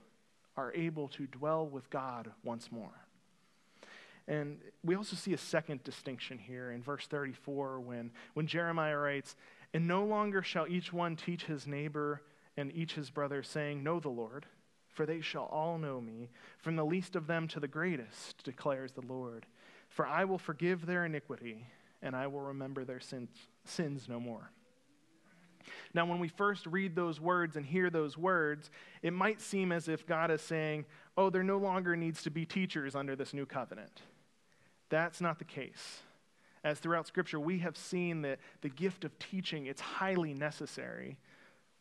are 0.56 0.72
able 0.74 1.08
to 1.08 1.26
dwell 1.26 1.66
with 1.66 1.88
God 1.90 2.30
once 2.42 2.72
more. 2.72 3.06
And 4.26 4.58
we 4.84 4.96
also 4.96 5.16
see 5.16 5.32
a 5.32 5.38
second 5.38 5.84
distinction 5.84 6.38
here 6.38 6.70
in 6.70 6.82
verse 6.82 7.06
34 7.06 7.80
when, 7.80 8.10
when 8.34 8.46
Jeremiah 8.46 8.96
writes, 8.96 9.36
And 9.72 9.86
no 9.86 10.04
longer 10.04 10.42
shall 10.42 10.66
each 10.66 10.92
one 10.92 11.16
teach 11.16 11.44
his 11.44 11.66
neighbor 11.66 12.22
and 12.56 12.74
each 12.74 12.94
his 12.94 13.10
brother, 13.10 13.42
saying, 13.42 13.82
Know 13.82 14.00
the 14.00 14.08
Lord 14.08 14.44
for 14.98 15.06
they 15.06 15.20
shall 15.20 15.44
all 15.44 15.78
know 15.78 16.00
me, 16.00 16.28
from 16.58 16.74
the 16.74 16.84
least 16.84 17.14
of 17.14 17.28
them 17.28 17.46
to 17.46 17.60
the 17.60 17.68
greatest, 17.68 18.42
declares 18.42 18.90
the 18.90 19.06
Lord. 19.06 19.46
For 19.88 20.04
I 20.04 20.24
will 20.24 20.38
forgive 20.38 20.86
their 20.86 21.04
iniquity, 21.04 21.68
and 22.02 22.16
I 22.16 22.26
will 22.26 22.40
remember 22.40 22.84
their 22.84 22.98
sins, 22.98 23.28
sins 23.64 24.08
no 24.08 24.18
more. 24.18 24.50
Now, 25.94 26.04
when 26.04 26.18
we 26.18 26.26
first 26.26 26.66
read 26.66 26.96
those 26.96 27.20
words 27.20 27.54
and 27.54 27.64
hear 27.64 27.90
those 27.90 28.18
words, 28.18 28.72
it 29.00 29.12
might 29.12 29.40
seem 29.40 29.70
as 29.70 29.86
if 29.86 30.04
God 30.04 30.32
is 30.32 30.42
saying, 30.42 30.84
oh, 31.16 31.30
there 31.30 31.44
no 31.44 31.58
longer 31.58 31.94
needs 31.94 32.24
to 32.24 32.30
be 32.30 32.44
teachers 32.44 32.96
under 32.96 33.14
this 33.14 33.32
new 33.32 33.46
covenant. 33.46 34.02
That's 34.88 35.20
not 35.20 35.38
the 35.38 35.44
case. 35.44 36.00
As 36.64 36.80
throughout 36.80 37.06
Scripture, 37.06 37.38
we 37.38 37.60
have 37.60 37.76
seen 37.76 38.22
that 38.22 38.40
the 38.62 38.68
gift 38.68 39.04
of 39.04 39.16
teaching, 39.20 39.66
it's 39.66 39.80
highly 39.80 40.34
necessary. 40.34 41.18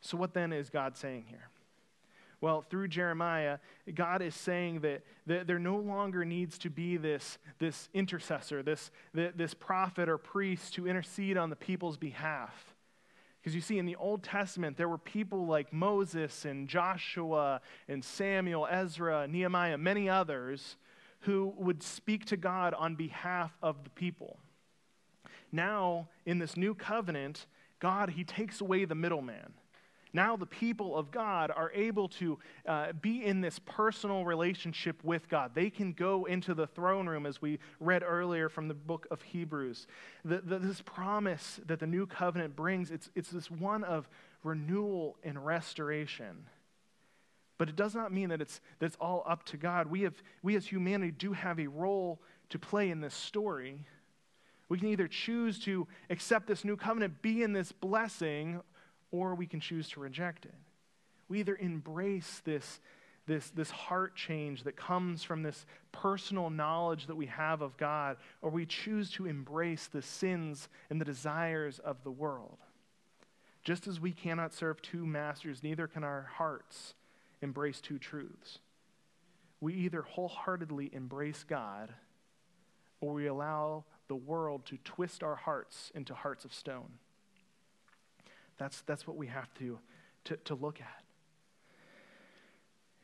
So, 0.02 0.18
what 0.18 0.36
then 0.36 0.54
is 0.54 0.70
God 0.70 0.96
saying 0.96 1.26
here? 1.28 1.50
Well, 2.40 2.62
through 2.62 2.90
Jeremiah, 2.90 3.58
God 3.96 4.22
is 4.22 4.36
saying 4.36 4.82
that, 4.82 5.02
that 5.26 5.48
there 5.48 5.58
no 5.58 5.78
longer 5.78 6.24
needs 6.24 6.58
to 6.60 6.70
be 6.70 6.98
this, 6.98 7.40
this 7.58 7.90
intercessor, 7.94 8.62
this, 8.62 8.92
this 9.14 9.54
prophet 9.56 10.08
or 10.08 10.20
priest 10.20 10.76
to 10.76 10.88
intercede 10.88 11.36
on 11.38 11.50
the 11.50 11.56
people's 11.56 11.98
behalf. 11.98 12.76
Because 13.42 13.56
you 13.56 13.62
see, 13.62 13.80
in 13.80 13.86
the 13.86 13.96
Old 13.96 14.24
Testament, 14.24 14.78
there 14.78 14.90
were 14.90 14.98
people 14.98 15.48
like 15.48 15.74
Moses 15.74 16.46
and 16.46 16.68
Joshua 16.68 17.62
and 17.88 18.04
Samuel, 18.04 18.68
Ezra, 18.70 19.28
Nehemiah, 19.28 19.78
many 19.78 20.10
others 20.10 20.76
who 21.22 21.54
would 21.58 21.82
speak 21.82 22.26
to 22.26 22.38
God 22.38 22.74
on 22.74 22.96
behalf 22.96 23.52
of 23.64 23.84
the 23.84 23.90
people. 23.90 24.38
Now, 25.52 26.10
in 26.26 26.40
this 26.40 26.56
new 26.58 26.76
covenant, 26.76 27.48
God, 27.80 28.12
He 28.12 28.24
takes 28.24 28.62
away 28.62 28.86
the 28.86 28.96
middleman. 28.96 29.54
Now, 30.18 30.36
the 30.36 30.48
people 30.48 30.98
of 30.98 31.12
God 31.12 31.52
are 31.56 31.72
able 31.76 32.10
to 32.10 32.40
uh, 32.68 32.94
be 32.94 33.24
in 33.24 33.40
this 33.40 33.60
personal 33.60 34.26
relationship 34.26 35.04
with 35.04 35.30
God. 35.30 35.52
They 35.54 35.70
can 35.70 35.94
go 35.94 36.26
into 36.26 36.56
the 36.56 36.66
throne 36.66 37.06
room, 37.06 37.28
as 37.28 37.40
we 37.40 37.60
read 37.80 38.02
earlier 38.02 38.50
from 38.50 38.68
the 38.68 38.74
book 38.74 39.06
of 39.12 39.22
Hebrews. 39.22 39.86
The, 40.26 40.40
the, 40.40 40.58
this 40.58 40.82
promise 40.82 41.60
that 41.68 41.80
the 41.80 41.86
new 41.86 42.08
covenant 42.08 42.56
brings, 42.56 42.90
it's, 42.90 43.12
it's 43.14 43.30
this 43.30 43.52
one 43.52 43.84
of 43.84 44.10
renewal 44.44 45.18
and 45.24 45.46
restoration. 45.46 46.48
But 47.60 47.70
it 47.70 47.76
does 47.76 47.94
not 47.94 48.12
mean 48.12 48.30
that 48.30 48.42
it's, 48.42 48.60
that 48.80 48.88
it's 48.88 48.98
all 49.00 49.24
up 49.28 49.46
to 49.46 49.58
God. 49.58 49.86
We, 49.86 50.02
have, 50.02 50.16
we 50.42 50.56
as 50.56 50.66
humanity 50.66 51.12
do 51.12 51.34
have 51.34 51.60
a 51.60 51.68
role 51.68 52.20
to 52.50 52.58
play 52.58 52.90
in 52.90 53.02
this 53.02 53.14
story. 53.14 53.86
We 54.68 54.80
can 54.80 54.88
either 54.88 55.08
choose 55.08 55.60
to 55.66 55.88
accept 56.10 56.48
this 56.48 56.66
new 56.66 56.76
covenant, 56.76 57.22
be 57.22 57.44
in 57.44 57.54
this 57.54 57.72
blessing, 57.72 58.62
or 59.12 59.36
we 59.36 59.48
can 59.48 59.60
choose 59.60 59.90
to 59.90 60.00
reject 60.00 60.46
it. 60.46 60.54
We 61.30 61.40
either 61.40 61.58
embrace 61.60 62.42
this, 62.46 62.80
this, 63.26 63.50
this 63.50 63.70
heart 63.70 64.16
change 64.16 64.64
that 64.64 64.76
comes 64.76 65.24
from 65.24 65.44
this 65.44 65.66
personal 65.92 66.50
knowledge 66.50 67.08
that 67.08 67.16
we 67.16 67.26
have 67.28 67.62
of 67.62 67.78
God, 67.78 68.18
or 68.42 68.50
we 68.50 68.66
choose 68.66 69.12
to 69.12 69.26
embrace 69.26 69.88
the 69.88 70.02
sins 70.02 70.70
and 70.90 71.00
the 71.02 71.06
desires 71.06 71.80
of 71.80 72.04
the 72.04 72.12
world. 72.12 72.58
Just 73.64 73.88
as 73.88 74.00
we 74.00 74.14
cannot 74.14 74.54
serve 74.54 74.82
two 74.82 75.06
masters, 75.06 75.62
neither 75.64 75.88
can 75.88 76.04
our 76.04 76.30
hearts 76.36 76.94
embrace 77.42 77.82
two 77.82 78.00
truths. 78.00 78.60
We 79.60 79.74
either 79.74 80.04
wholeheartedly 80.04 80.92
embrace 80.94 81.44
God, 81.44 81.94
or 83.02 83.14
we 83.14 83.28
allow 83.28 83.84
the 84.08 84.16
world 84.16 84.66
to 84.68 84.78
twist 84.84 85.22
our 85.22 85.36
hearts 85.36 85.92
into 85.94 86.14
hearts 86.14 86.46
of 86.46 86.54
stone. 86.54 86.94
That's, 88.58 88.82
that's 88.82 89.06
what 89.06 89.18
we 89.18 89.28
have 89.28 89.54
to, 89.56 89.80
to, 90.26 90.38
to 90.38 90.56
look 90.56 90.80
at. 90.82 91.04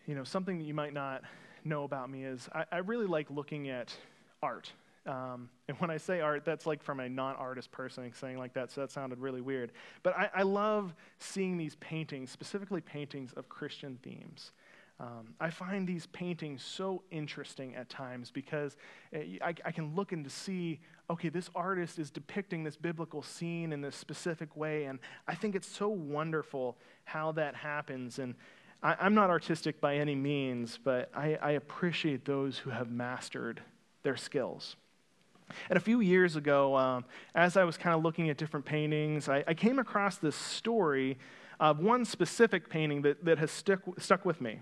You 0.08 0.16
know, 0.16 0.24
something 0.24 0.58
that 0.58 0.66
you 0.66 0.74
might 0.74 0.94
not 0.94 1.24
know 1.64 1.84
about 1.84 2.10
me 2.10 2.26
is 2.26 2.50
I, 2.54 2.66
I 2.72 2.78
really 2.80 3.06
like 3.06 3.30
looking 3.30 3.70
at 3.70 3.96
art. 4.42 4.72
Um, 5.06 5.50
and 5.68 5.78
when 5.80 5.90
I 5.90 5.98
say 5.98 6.22
art, 6.22 6.46
that's 6.46 6.66
like 6.66 6.82
from 6.82 7.00
a 7.00 7.10
non 7.10 7.36
artist 7.36 7.72
person 7.72 8.12
saying 8.14 8.38
like 8.38 8.54
that, 8.54 8.72
so 8.72 8.82
that 8.82 8.92
sounded 8.92 9.20
really 9.20 9.42
weird. 9.42 9.72
But 10.02 10.18
I, 10.18 10.30
I 10.36 10.42
love 10.44 10.94
seeing 11.20 11.58
these 11.58 11.76
paintings, 11.76 12.32
specifically 12.32 12.82
paintings 12.82 13.34
of 13.34 13.50
Christian 13.50 14.00
themes. 14.02 14.52
Um, 15.00 15.34
I 15.40 15.50
find 15.50 15.88
these 15.88 16.06
paintings 16.08 16.64
so 16.64 17.04
interesting 17.10 17.76
at 17.76 17.90
times 17.90 18.30
because 18.32 18.78
eh, 19.12 19.38
I, 19.42 19.54
I, 19.66 19.72
can 19.72 19.96
look 19.96 20.12
and 20.12 20.24
to 20.24 20.30
see, 20.30 20.80
okay, 21.10 21.30
this 21.30 21.50
artist 21.56 21.98
is 21.98 22.12
depicting 22.12 22.64
this 22.64 22.78
biblical 22.78 23.24
scene 23.24 23.74
in 23.74 23.82
this 23.82 23.96
specific 23.96 24.56
way, 24.56 24.86
and 24.86 25.00
I 25.28 25.34
think 25.34 25.56
it's 25.56 25.68
so 25.68 25.90
wonderful 25.90 26.78
how 27.06 27.32
that 27.34 27.56
happens. 27.56 28.20
And 28.20 28.36
I, 28.84 28.96
am 29.06 29.16
not 29.16 29.32
artistic 29.32 29.82
by 29.82 29.98
any 29.98 30.16
means, 30.16 30.80
but 30.82 31.10
I, 31.16 31.38
I 31.42 31.52
appreciate 31.52 32.24
those 32.24 32.60
who 32.60 32.70
have 32.70 32.92
mastered 32.92 33.62
their 34.04 34.16
skills. 34.16 34.76
And 35.70 35.78
a 35.78 35.82
few 35.82 36.02
years 36.02 36.36
ago, 36.36 36.76
um, 36.78 37.06
as 37.34 37.58
I 37.58 37.64
was 37.64 37.78
kind 37.78 37.96
of 37.96 38.04
looking 38.04 38.30
at 38.30 38.38
different 38.38 38.66
paintings, 38.66 39.28
I, 39.28 39.44
I, 39.48 39.54
came 39.54 39.80
across 39.80 40.18
this 40.18 40.36
story 40.36 41.18
of 41.60 41.80
one 41.80 42.06
specific 42.06 42.70
painting 42.70 43.02
that, 43.04 43.24
that 43.26 43.40
has 43.40 43.52
stuck, 43.52 43.82
stuck 44.00 44.26
with 44.26 44.40
me. 44.40 44.60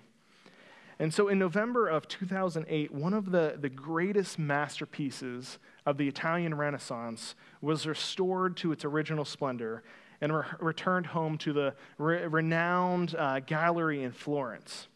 And 1.01 1.11
so 1.11 1.29
in 1.29 1.39
November 1.39 1.87
of 1.87 2.07
2008, 2.07 2.93
one 2.93 3.15
of 3.15 3.31
the, 3.31 3.57
the 3.59 3.69
greatest 3.69 4.37
masterpieces 4.37 5.57
of 5.83 5.97
the 5.97 6.07
Italian 6.07 6.53
Renaissance 6.53 7.33
was 7.59 7.87
restored 7.87 8.55
to 8.57 8.71
its 8.71 8.85
original 8.85 9.25
splendor 9.25 9.81
and 10.21 10.31
re- 10.31 10.43
returned 10.59 11.07
home 11.07 11.39
to 11.39 11.53
the 11.53 11.73
re- 11.97 12.27
renowned 12.27 13.15
uh, 13.15 13.39
gallery 13.39 14.03
in 14.03 14.11
Florence. 14.11 14.89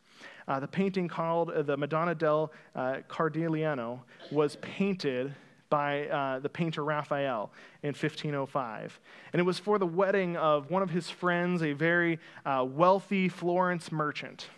Uh, 0.48 0.60
the 0.60 0.68
painting 0.68 1.08
called 1.08 1.50
uh, 1.50 1.64
the 1.64 1.76
Madonna 1.76 2.14
del 2.14 2.52
uh, 2.76 2.98
Cardellino 3.10 4.02
was 4.30 4.58
painted 4.58 5.34
by 5.72 6.08
uh, 6.10 6.38
the 6.38 6.50
painter 6.50 6.84
Raphael 6.84 7.52
in 7.82 7.96
1505. 7.96 9.00
And 9.34 9.40
it 9.40 9.44
was 9.44 9.58
for 9.58 9.80
the 9.80 9.88
wedding 9.88 10.38
of 10.38 10.70
one 10.70 10.84
of 10.84 10.92
his 10.92 11.10
friends, 11.10 11.64
a 11.64 11.74
very 11.74 12.20
uh, 12.46 12.64
wealthy 12.64 13.28
Florence 13.28 13.92
merchant. 13.92 14.50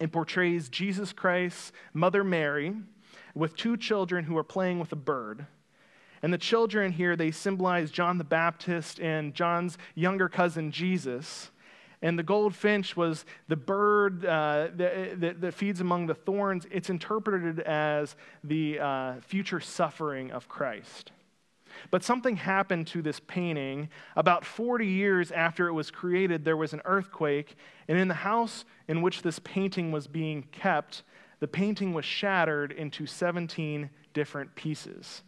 It 0.00 0.12
portrays 0.12 0.68
Jesus 0.68 1.12
Christ, 1.12 1.72
Mother 1.92 2.24
Mary, 2.24 2.74
with 3.34 3.56
two 3.56 3.76
children 3.76 4.24
who 4.24 4.36
are 4.36 4.44
playing 4.44 4.78
with 4.80 4.92
a 4.92 4.96
bird. 4.96 5.46
And 6.22 6.32
the 6.32 6.38
children 6.38 6.90
here, 6.90 7.16
they 7.16 7.30
symbolize 7.30 7.90
John 7.90 8.18
the 8.18 8.24
Baptist 8.24 8.98
and 8.98 9.34
John's 9.34 9.76
younger 9.94 10.28
cousin, 10.28 10.72
Jesus. 10.72 11.50
And 12.00 12.18
the 12.18 12.22
goldfinch 12.22 12.96
was 12.96 13.24
the 13.48 13.56
bird 13.56 14.24
uh, 14.24 14.68
that, 14.76 15.20
that, 15.20 15.40
that, 15.40 15.54
feeds 15.54 15.80
among 15.80 16.06
the 16.06 16.14
thorns. 16.14 16.66
It's 16.70 16.90
interpreted 16.90 17.60
as 17.60 18.16
the 18.42 18.78
uh, 18.80 19.14
future 19.20 19.60
suffering 19.60 20.30
of 20.30 20.48
Christ. 20.48 21.12
But 21.90 22.04
something 22.04 22.36
happened 22.36 22.86
to 22.88 23.02
this 23.02 23.20
painting. 23.20 23.88
About 24.16 24.44
40 24.44 24.86
years 24.86 25.30
after 25.30 25.68
it 25.68 25.72
was 25.72 25.90
created, 25.90 26.44
there 26.44 26.56
was 26.56 26.72
an 26.72 26.82
earthquake, 26.84 27.56
and 27.88 27.98
in 27.98 28.08
the 28.08 28.14
house 28.14 28.64
in 28.88 29.02
which 29.02 29.22
this 29.22 29.38
painting 29.40 29.92
was 29.92 30.06
being 30.06 30.44
kept, 30.52 31.02
the 31.40 31.48
painting 31.48 31.92
was 31.92 32.04
shattered 32.04 32.72
into 32.72 33.06
17 33.06 33.90
different 34.12 34.54
pieces. 34.54 35.22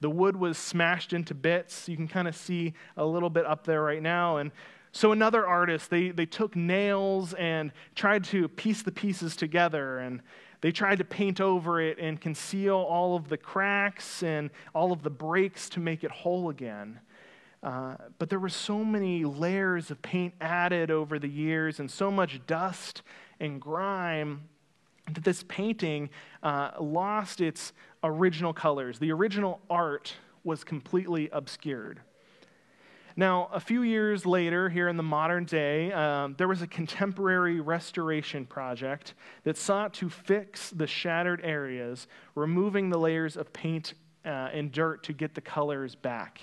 The 0.00 0.10
wood 0.10 0.36
was 0.36 0.58
smashed 0.58 1.12
into 1.12 1.34
bits. 1.34 1.88
You 1.88 1.96
can 1.96 2.08
kind 2.08 2.26
of 2.26 2.36
see 2.36 2.74
a 2.96 3.04
little 3.04 3.30
bit 3.30 3.46
up 3.46 3.64
there 3.64 3.82
right 3.82 4.02
now. 4.02 4.38
And 4.38 4.50
so, 4.90 5.12
another 5.12 5.46
artist, 5.46 5.90
they, 5.90 6.10
they 6.10 6.26
took 6.26 6.54
nails 6.54 7.32
and 7.34 7.72
tried 7.94 8.24
to 8.24 8.48
piece 8.48 8.82
the 8.82 8.92
pieces 8.92 9.36
together. 9.36 10.00
And 10.00 10.20
they 10.62 10.72
tried 10.72 10.98
to 10.98 11.04
paint 11.04 11.40
over 11.40 11.80
it 11.80 11.98
and 11.98 12.20
conceal 12.20 12.76
all 12.76 13.16
of 13.16 13.28
the 13.28 13.36
cracks 13.36 14.22
and 14.22 14.48
all 14.74 14.92
of 14.92 15.02
the 15.02 15.10
breaks 15.10 15.68
to 15.70 15.80
make 15.80 16.04
it 16.04 16.10
whole 16.10 16.48
again. 16.48 17.00
Uh, 17.62 17.96
but 18.18 18.30
there 18.30 18.38
were 18.38 18.48
so 18.48 18.84
many 18.84 19.24
layers 19.24 19.90
of 19.90 20.00
paint 20.02 20.34
added 20.40 20.90
over 20.90 21.18
the 21.18 21.28
years 21.28 21.78
and 21.78 21.90
so 21.90 22.10
much 22.10 22.40
dust 22.46 23.02
and 23.40 23.60
grime 23.60 24.48
that 25.12 25.24
this 25.24 25.44
painting 25.48 26.08
uh, 26.42 26.70
lost 26.80 27.40
its 27.40 27.72
original 28.04 28.52
colors. 28.52 29.00
The 29.00 29.12
original 29.12 29.60
art 29.68 30.14
was 30.44 30.64
completely 30.64 31.28
obscured. 31.32 32.00
Now, 33.16 33.50
a 33.52 33.60
few 33.60 33.82
years 33.82 34.24
later, 34.24 34.68
here 34.68 34.88
in 34.88 34.96
the 34.96 35.02
modern 35.02 35.44
day, 35.44 35.92
um, 35.92 36.34
there 36.38 36.48
was 36.48 36.62
a 36.62 36.66
contemporary 36.66 37.60
restoration 37.60 38.46
project 38.46 39.14
that 39.44 39.58
sought 39.58 39.92
to 39.94 40.08
fix 40.08 40.70
the 40.70 40.86
shattered 40.86 41.40
areas, 41.44 42.06
removing 42.34 42.88
the 42.88 42.98
layers 42.98 43.36
of 43.36 43.52
paint 43.52 43.94
uh, 44.24 44.28
and 44.52 44.72
dirt 44.72 45.02
to 45.04 45.12
get 45.12 45.34
the 45.34 45.40
colors 45.40 45.94
back. 45.94 46.40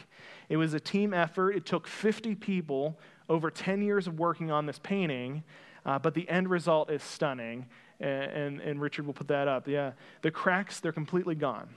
It 0.50 0.58
was 0.58 0.74
a 0.74 0.80
team 0.80 1.14
effort. 1.14 1.52
It 1.52 1.66
took 1.66 1.88
50 1.88 2.36
people 2.36 3.00
over 3.30 3.50
10 3.50 3.82
years 3.82 4.08
of 4.08 4.20
working 4.20 4.52
on 4.52 4.66
this 4.66 4.80
painting, 4.80 5.44
uh, 5.86 5.98
but 5.98 6.14
the 6.14 6.28
end 6.30 6.50
result 6.50 6.92
is 6.92 7.02
stunning. 7.02 7.66
And, 8.00 8.32
and, 8.32 8.62
and 8.62 8.82
Richard 8.82 9.06
will 9.06 9.14
put 9.14 9.28
that 9.30 9.48
up. 9.48 9.68
Yeah. 9.68 9.94
The 10.22 10.32
cracks, 10.32 10.80
they're 10.80 10.92
completely 10.92 11.36
gone. 11.36 11.70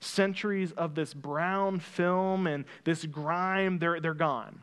Centuries 0.00 0.72
of 0.72 0.94
this 0.94 1.14
brown 1.14 1.80
film 1.80 2.46
and 2.46 2.64
this 2.84 3.04
grime, 3.06 3.78
they're, 3.78 4.00
they're 4.00 4.14
gone. 4.14 4.60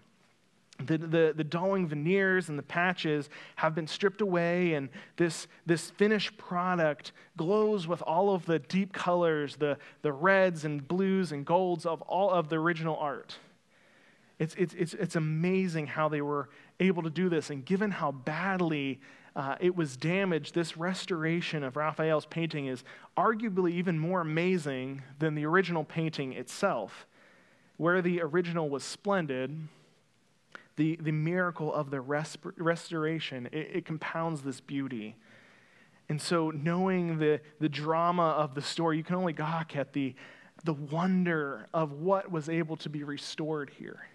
The, 0.80 0.98
the, 0.98 1.34
the 1.36 1.44
dulling 1.44 1.88
veneers 1.88 2.50
and 2.50 2.58
the 2.58 2.64
patches 2.64 3.30
have 3.58 3.76
been 3.76 3.88
stripped 3.88 4.22
away, 4.22 4.74
and 4.74 4.90
this, 5.18 5.48
this 5.66 5.92
finished 5.92 6.36
product 6.38 7.12
glows 7.38 7.88
with 7.88 8.02
all 8.02 8.34
of 8.34 8.46
the 8.46 8.60
deep 8.60 8.92
colors, 8.92 9.56
the, 9.56 9.78
the 10.02 10.12
reds 10.12 10.66
and 10.66 10.86
blues 10.88 11.32
and 11.32 11.46
golds 11.46 11.86
of 11.86 12.02
all 12.04 12.32
of 12.32 12.50
the 12.50 12.58
original 12.58 12.98
art. 12.98 13.38
It's, 14.40 14.56
it's, 14.56 14.74
it's, 14.74 14.94
it's 14.96 15.16
amazing 15.16 15.88
how 15.88 16.10
they 16.10 16.22
were 16.22 16.50
able 16.80 17.04
to 17.04 17.10
do 17.10 17.30
this, 17.30 17.50
and 17.52 17.64
given 17.64 17.92
how 17.92 18.12
badly 18.12 19.00
uh, 19.36 19.56
it 19.60 19.76
was 19.76 19.98
damaged, 19.98 20.54
this 20.54 20.78
restoration 20.78 21.64
of 21.64 21.76
Raphael's 21.76 22.26
painting 22.26 22.68
is 22.68 22.84
arguably 23.18 23.72
even 23.72 23.98
more 23.98 24.22
amazing 24.22 25.02
than 25.18 25.34
the 25.34 25.46
original 25.46 25.84
painting 25.84 26.34
itself. 26.34 27.08
Where 27.78 28.02
the 28.02 28.22
original 28.22 28.70
was 28.70 28.84
splendid, 28.84 29.68
the, 30.76 30.98
the 31.02 31.12
miracle 31.12 31.74
of 31.74 31.90
the 31.90 31.98
resp- 31.98 32.54
restoration, 32.58 33.48
it, 33.52 33.70
it 33.74 33.86
compounds 33.86 34.42
this 34.42 34.62
beauty. 34.62 35.16
And 36.10 36.22
so, 36.22 36.52
knowing 36.52 37.18
the, 37.18 37.42
the 37.60 37.70
drama 37.70 38.30
of 38.30 38.54
the 38.54 38.62
story, 38.62 38.98
you 38.98 39.04
can 39.04 39.16
only 39.16 39.34
gawk 39.34 39.76
at 39.76 39.94
the, 39.94 40.14
the 40.64 40.74
wonder 40.74 41.68
of 41.74 41.94
what 41.94 42.30
was 42.32 42.50
able 42.50 42.76
to 42.78 42.90
be 42.90 43.04
restored 43.04 43.72
here. 43.78 44.06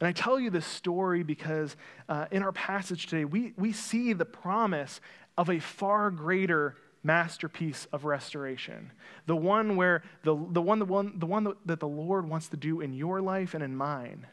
And 0.00 0.08
I 0.08 0.12
tell 0.12 0.38
you 0.38 0.50
this 0.50 0.66
story 0.66 1.22
because 1.22 1.76
uh, 2.08 2.26
in 2.30 2.42
our 2.42 2.52
passage 2.52 3.06
today, 3.06 3.24
we, 3.24 3.52
we 3.56 3.72
see 3.72 4.12
the 4.12 4.24
promise 4.24 5.00
of 5.36 5.50
a 5.50 5.58
far 5.58 6.10
greater 6.10 6.76
masterpiece 7.02 7.86
of 7.92 8.04
restoration. 8.04 8.92
The 9.26 9.36
one 9.36 9.76
where 9.76 10.02
the, 10.22 10.36
the 10.50 10.62
one, 10.62 10.78
the 10.78 10.84
one, 10.84 11.18
the 11.18 11.26
one 11.26 11.54
that 11.66 11.80
the 11.80 11.88
Lord 11.88 12.28
wants 12.28 12.48
to 12.48 12.56
do 12.56 12.80
in 12.80 12.92
your 12.92 13.20
life 13.20 13.54
and 13.54 13.62
in 13.62 13.76
mine. 13.76 14.26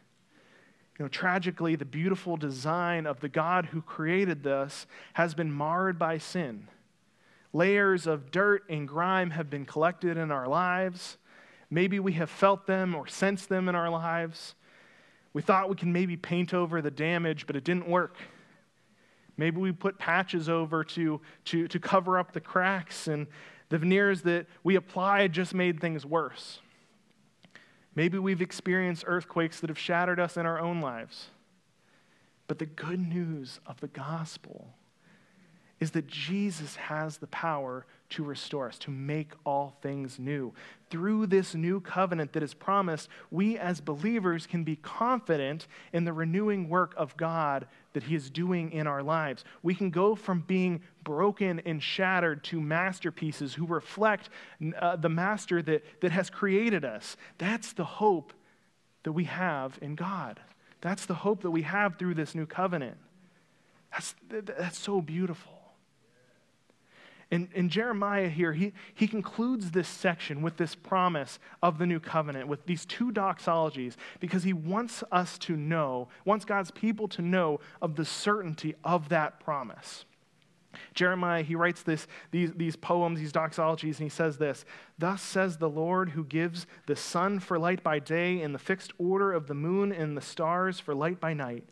You 0.97 1.05
know, 1.05 1.09
tragically, 1.09 1.75
the 1.75 1.85
beautiful 1.85 2.37
design 2.37 3.05
of 3.05 3.19
the 3.19 3.29
God 3.29 3.67
who 3.67 3.81
created 3.81 4.43
this 4.43 4.87
has 5.13 5.33
been 5.33 5.51
marred 5.51 5.99
by 5.99 6.17
sin. 6.17 6.67
Layers 7.53 8.07
of 8.07 8.31
dirt 8.31 8.63
and 8.69 8.87
grime 8.87 9.31
have 9.31 9.49
been 9.49 9.65
collected 9.65 10.17
in 10.17 10.31
our 10.31 10.47
lives. 10.47 11.17
Maybe 11.69 11.99
we 11.99 12.13
have 12.13 12.29
felt 12.29 12.67
them 12.67 12.95
or 12.95 13.07
sensed 13.07 13.49
them 13.49 13.67
in 13.67 13.75
our 13.75 13.89
lives. 13.89 14.55
We 15.35 15.41
thought 15.41 15.67
we 15.67 15.75
can 15.75 15.91
maybe 15.91 16.15
paint 16.15 16.53
over 16.53 16.81
the 16.81 16.89
damage, 16.89 17.45
but 17.45 17.57
it 17.57 17.65
didn't 17.65 17.89
work. 17.89 18.15
Maybe 19.35 19.57
we 19.57 19.73
put 19.73 19.99
patches 19.99 20.47
over 20.47 20.85
to, 20.85 21.19
to, 21.43 21.67
to 21.67 21.77
cover 21.77 22.17
up 22.17 22.31
the 22.31 22.39
cracks, 22.39 23.09
and 23.09 23.27
the 23.67 23.77
veneers 23.77 24.21
that 24.21 24.47
we 24.63 24.77
applied 24.77 25.33
just 25.33 25.53
made 25.53 25.81
things 25.81 26.05
worse. 26.05 26.61
Maybe 27.95 28.17
we've 28.17 28.41
experienced 28.41 29.03
earthquakes 29.07 29.59
that 29.59 29.69
have 29.69 29.77
shattered 29.77 30.21
us 30.21 30.37
in 30.37 30.45
our 30.45 30.57
own 30.57 30.79
lives. 30.79 31.27
But 32.47 32.57
the 32.57 32.65
good 32.65 33.05
news 33.05 33.59
of 33.65 33.81
the 33.81 33.89
gospel 33.89 34.69
is 35.81 35.91
that 35.91 36.07
Jesus 36.07 36.77
has 36.77 37.17
the 37.17 37.27
power 37.27 37.85
to 38.09 38.23
restore 38.23 38.67
us, 38.67 38.77
to 38.79 38.91
make 38.91 39.31
all 39.45 39.75
things 39.81 40.19
new. 40.19 40.53
Through 40.89 41.27
this 41.27 41.55
new 41.55 41.79
covenant 41.79 42.33
that 42.33 42.43
is 42.43 42.53
promised, 42.53 43.09
we 43.31 43.57
as 43.57 43.81
believers 43.81 44.45
can 44.45 44.63
be 44.63 44.75
confident 44.75 45.67
in 45.91 46.05
the 46.05 46.13
renewing 46.13 46.69
work 46.69 46.93
of 46.97 47.17
God 47.17 47.67
that 47.93 48.03
He 48.03 48.15
is 48.15 48.29
doing 48.29 48.71
in 48.71 48.85
our 48.85 49.01
lives. 49.01 49.43
We 49.63 49.73
can 49.73 49.89
go 49.89 50.15
from 50.15 50.41
being 50.41 50.81
broken 51.03 51.61
and 51.65 51.81
shattered 51.81 52.43
to 52.45 52.61
masterpieces 52.61 53.55
who 53.55 53.65
reflect 53.65 54.29
uh, 54.79 54.95
the 54.97 55.09
Master 55.09 55.61
that, 55.63 55.83
that 56.01 56.11
has 56.11 56.29
created 56.29 56.85
us. 56.85 57.17
That's 57.37 57.73
the 57.73 57.85
hope 57.85 58.33
that 59.03 59.13
we 59.13 59.23
have 59.25 59.77
in 59.81 59.95
God. 59.95 60.39
That's 60.81 61.05
the 61.05 61.15
hope 61.15 61.41
that 61.41 61.51
we 61.51 61.63
have 61.63 61.97
through 61.97 62.13
this 62.13 62.35
new 62.35 62.45
covenant. 62.45 62.97
That's, 63.91 64.13
that's 64.29 64.77
so 64.77 65.01
beautiful. 65.01 65.54
And, 67.35 67.49
and 67.53 67.69
Jeremiah 67.69 68.29
here, 68.29 68.53
he, 68.53 68.71
he 68.93 69.09
concludes 69.09 69.71
this 69.71 69.89
section 69.89 70.41
with 70.41 70.55
this 70.55 70.73
promise 70.73 71.37
of 71.61 71.79
the 71.79 71.85
new 71.85 71.99
covenant, 71.99 72.47
with 72.47 72.65
these 72.65 72.85
two 72.85 73.11
doxologies, 73.11 73.95
because 74.21 74.43
he 74.43 74.53
wants 74.53 75.03
us 75.11 75.37
to 75.39 75.57
know, 75.57 76.07
wants 76.23 76.45
God's 76.45 76.71
people 76.71 77.09
to 77.09 77.21
know 77.21 77.59
of 77.81 77.97
the 77.97 78.05
certainty 78.05 78.73
of 78.85 79.09
that 79.09 79.41
promise. 79.41 80.05
Jeremiah, 80.93 81.43
he 81.43 81.55
writes 81.55 81.83
this, 81.83 82.07
these, 82.31 82.53
these 82.53 82.77
poems, 82.77 83.19
these 83.19 83.33
doxologies, 83.33 83.97
and 83.97 84.05
he 84.05 84.09
says 84.09 84.37
this 84.37 84.63
Thus 84.97 85.21
says 85.21 85.57
the 85.57 85.69
Lord 85.69 86.11
who 86.11 86.23
gives 86.23 86.65
the 86.85 86.95
sun 86.95 87.41
for 87.41 87.59
light 87.59 87.83
by 87.83 87.99
day 87.99 88.39
and 88.43 88.55
the 88.55 88.59
fixed 88.59 88.93
order 88.97 89.33
of 89.33 89.47
the 89.47 89.53
moon 89.53 89.91
and 89.91 90.15
the 90.15 90.21
stars 90.21 90.79
for 90.79 90.95
light 90.95 91.19
by 91.19 91.33
night 91.33 91.65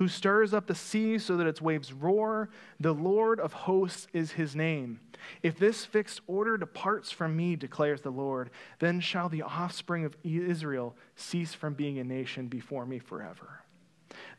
who 0.00 0.08
stirs 0.08 0.54
up 0.54 0.66
the 0.66 0.74
sea 0.74 1.18
so 1.18 1.36
that 1.36 1.46
its 1.46 1.60
waves 1.60 1.92
roar. 1.92 2.48
The 2.80 2.94
Lord 2.94 3.38
of 3.38 3.52
hosts 3.52 4.08
is 4.14 4.32
his 4.32 4.56
name. 4.56 4.98
If 5.42 5.58
this 5.58 5.84
fixed 5.84 6.22
order 6.26 6.56
departs 6.56 7.10
from 7.10 7.36
me, 7.36 7.54
declares 7.54 8.00
the 8.00 8.10
Lord, 8.10 8.48
then 8.78 9.00
shall 9.00 9.28
the 9.28 9.42
offspring 9.42 10.06
of 10.06 10.16
Israel 10.24 10.96
cease 11.16 11.52
from 11.52 11.74
being 11.74 11.98
a 11.98 12.04
nation 12.04 12.46
before 12.48 12.86
me 12.86 12.98
forever. 12.98 13.60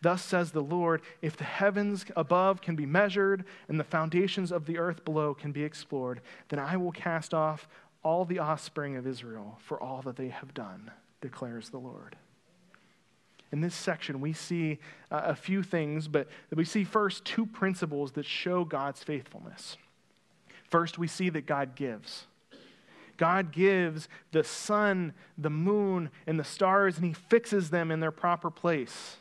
Thus 0.02 0.24
says 0.24 0.50
the 0.52 0.64
Lord 0.64 1.04
If 1.22 1.38
the 1.38 1.44
heavens 1.44 2.06
above 2.16 2.62
can 2.62 2.76
be 2.76 2.88
measured 2.88 3.46
and 3.70 3.80
the 3.80 3.84
foundations 3.84 4.52
of 4.52 4.66
the 4.66 4.80
earth 4.80 5.06
below 5.06 5.36
can 5.36 5.52
be 5.52 5.64
explored, 5.64 6.22
then 6.50 6.58
I 6.58 6.76
will 6.76 6.92
cast 6.92 7.36
off 7.36 7.70
all 8.04 8.26
the 8.26 8.40
offspring 8.40 8.96
of 8.96 9.06
Israel 9.06 9.60
for 9.64 9.80
all 9.80 10.02
that 10.02 10.16
they 10.16 10.30
have 10.30 10.56
done, 10.56 10.90
declares 11.22 11.70
the 11.70 11.78
Lord 11.78 12.16
in 13.52 13.62
this 13.62 13.76
section, 13.76 14.22
we 14.22 14.34
see 14.34 14.80
uh, 15.12 15.22
a 15.26 15.36
few 15.36 15.62
things, 15.62 16.08
but 16.08 16.28
we 16.56 16.64
see 16.64 16.84
first 16.84 17.26
two 17.26 17.46
principles 17.46 18.14
that 18.14 18.26
show 18.26 18.64
God's 18.64 19.04
faithfulness. 19.04 19.78
First, 20.70 20.98
we 20.98 21.08
see 21.08 21.30
that 21.30 21.46
God 21.46 21.76
gives. 21.76 22.28
God 23.18 23.52
gives 23.52 24.08
the 24.32 24.44
sun, 24.44 25.14
the 25.38 25.50
moon, 25.50 26.10
and 26.26 26.40
the 26.40 26.46
stars, 26.46 26.96
and 26.96 27.06
He 27.06 27.14
fixes 27.14 27.70
them 27.70 27.92
in 27.92 28.00
their 28.00 28.12
proper 28.12 28.50
place. 28.50 29.18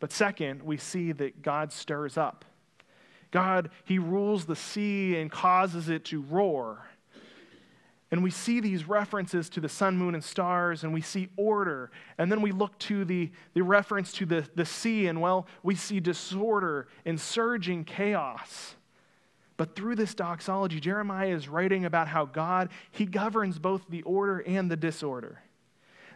But 0.00 0.12
second, 0.12 0.62
we 0.62 0.76
see 0.76 1.12
that 1.12 1.42
God 1.42 1.72
stirs 1.72 2.18
up. 2.18 2.44
God, 3.30 3.70
He 3.84 3.98
rules 3.98 4.44
the 4.44 4.56
sea 4.56 5.16
and 5.16 5.30
causes 5.30 5.88
it 5.88 6.04
to 6.06 6.20
roar. 6.20 6.89
And 8.10 8.24
we 8.24 8.30
see 8.30 8.58
these 8.58 8.88
references 8.88 9.48
to 9.50 9.60
the 9.60 9.68
sun, 9.68 9.96
moon, 9.96 10.14
and 10.14 10.24
stars, 10.24 10.82
and 10.82 10.92
we 10.92 11.00
see 11.00 11.28
order. 11.36 11.92
And 12.18 12.30
then 12.30 12.42
we 12.42 12.50
look 12.50 12.76
to 12.80 13.04
the, 13.04 13.30
the 13.54 13.62
reference 13.62 14.12
to 14.14 14.26
the, 14.26 14.48
the 14.56 14.64
sea, 14.64 15.06
and 15.06 15.20
well, 15.20 15.46
we 15.62 15.76
see 15.76 16.00
disorder 16.00 16.88
and 17.04 17.20
surging 17.20 17.84
chaos. 17.84 18.74
But 19.56 19.76
through 19.76 19.94
this 19.94 20.14
doxology, 20.14 20.80
Jeremiah 20.80 21.34
is 21.34 21.48
writing 21.48 21.84
about 21.84 22.08
how 22.08 22.24
God, 22.24 22.70
he 22.90 23.06
governs 23.06 23.58
both 23.58 23.82
the 23.88 24.02
order 24.02 24.40
and 24.40 24.68
the 24.70 24.76
disorder. 24.76 25.42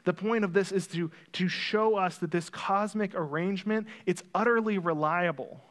The 0.02 0.14
point 0.14 0.44
of 0.44 0.52
this 0.52 0.72
is 0.72 0.86
to, 0.88 1.10
to 1.34 1.48
show 1.48 1.96
us 1.96 2.18
that 2.18 2.30
this 2.30 2.50
cosmic 2.50 3.12
arrangement, 3.14 3.86
it's 4.04 4.22
utterly 4.34 4.78
reliable 4.78 5.62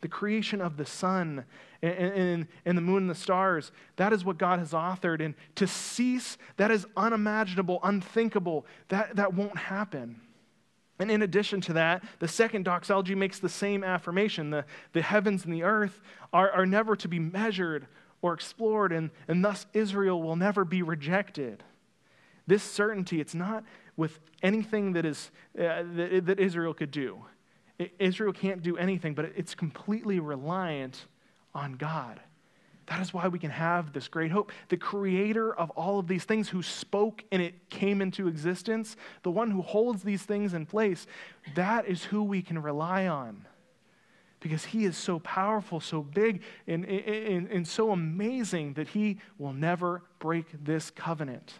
the 0.00 0.08
creation 0.08 0.60
of 0.60 0.76
the 0.76 0.84
sun 0.84 1.44
and, 1.82 1.92
and, 1.92 2.46
and, 2.64 2.78
the 2.78 2.82
moon 2.82 3.04
and 3.04 3.10
the 3.10 3.14
stars. 3.14 3.72
That 3.96 4.12
is 4.12 4.24
what 4.24 4.38
God 4.38 4.58
has 4.58 4.72
authored. 4.72 5.24
And 5.24 5.34
to 5.56 5.66
cease, 5.66 6.38
that 6.56 6.70
is 6.70 6.86
unimaginable, 6.96 7.80
unthinkable. 7.82 8.66
That, 8.88 9.16
that 9.16 9.34
won't 9.34 9.56
happen. 9.56 10.20
And 10.98 11.10
in 11.10 11.22
addition 11.22 11.60
to 11.62 11.72
that, 11.74 12.02
the 12.18 12.28
second 12.28 12.64
doxology 12.64 13.14
makes 13.14 13.38
the 13.38 13.48
same 13.48 13.84
affirmation 13.84 14.50
the, 14.50 14.64
the 14.92 15.02
heavens 15.02 15.44
and 15.44 15.54
the 15.54 15.62
earth 15.62 16.00
are, 16.32 16.50
are 16.50 16.66
never 16.66 16.96
to 16.96 17.08
be 17.08 17.20
measured 17.20 17.86
or 18.20 18.34
explored, 18.34 18.92
and, 18.92 19.10
and 19.28 19.44
thus 19.44 19.66
Israel 19.72 20.20
will 20.20 20.34
never 20.34 20.64
be 20.64 20.82
rejected. 20.82 21.62
This 22.48 22.64
certainty, 22.64 23.20
it's 23.20 23.34
not 23.34 23.62
with 23.96 24.18
anything 24.42 24.94
that, 24.94 25.04
is, 25.04 25.30
uh, 25.56 25.84
that, 25.94 26.22
that 26.26 26.40
Israel 26.40 26.74
could 26.74 26.90
do. 26.90 27.24
Israel 27.98 28.32
can't 28.32 28.62
do 28.62 28.76
anything, 28.76 29.14
but 29.14 29.26
it's 29.36 29.54
completely 29.54 30.20
reliant 30.20 31.06
on 31.54 31.74
God. 31.74 32.20
That 32.86 33.00
is 33.00 33.12
why 33.12 33.28
we 33.28 33.38
can 33.38 33.50
have 33.50 33.92
this 33.92 34.08
great 34.08 34.30
hope. 34.30 34.50
The 34.70 34.78
creator 34.78 35.54
of 35.54 35.68
all 35.70 35.98
of 35.98 36.08
these 36.08 36.24
things, 36.24 36.48
who 36.48 36.62
spoke 36.62 37.22
and 37.30 37.42
it 37.42 37.68
came 37.68 38.00
into 38.00 38.28
existence, 38.28 38.96
the 39.22 39.30
one 39.30 39.50
who 39.50 39.60
holds 39.60 40.02
these 40.02 40.22
things 40.22 40.54
in 40.54 40.64
place, 40.64 41.06
that 41.54 41.86
is 41.86 42.04
who 42.04 42.22
we 42.22 42.40
can 42.40 42.60
rely 42.60 43.06
on. 43.06 43.44
Because 44.40 44.64
he 44.64 44.84
is 44.86 44.96
so 44.96 45.18
powerful, 45.18 45.80
so 45.80 46.00
big, 46.00 46.42
and, 46.66 46.84
and, 46.86 47.48
and 47.48 47.68
so 47.68 47.90
amazing 47.90 48.74
that 48.74 48.88
he 48.88 49.18
will 49.36 49.52
never 49.52 50.02
break 50.18 50.46
this 50.64 50.90
covenant. 50.90 51.54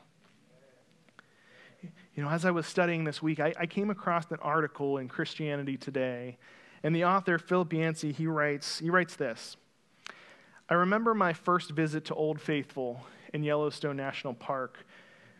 You 2.19 2.25
know, 2.25 2.31
as 2.31 2.45
I 2.45 2.51
was 2.51 2.67
studying 2.67 3.05
this 3.05 3.23
week, 3.23 3.39
I, 3.39 3.55
I 3.57 3.67
came 3.67 3.91
across 3.91 4.29
an 4.33 4.39
article 4.43 4.99
in 4.99 5.07
Christianity 5.07 5.77
Today, 5.77 6.37
and 6.83 6.93
the 6.93 7.05
author, 7.05 7.39
Philip 7.39 7.73
Yancey, 7.73 8.11
he 8.11 8.27
writes, 8.27 8.81
he 8.81 8.91
writes 8.91 9.15
this. 9.15 9.57
I 10.69 10.75
remember 10.75 11.15
my 11.15 11.33
first 11.33 11.71
visit 11.71 12.05
to 12.07 12.17
Old 12.17 12.41
Faithful 12.41 13.07
in 13.33 13.45
Yellowstone 13.45 13.97
National 13.97 14.35
Park. 14.35 14.85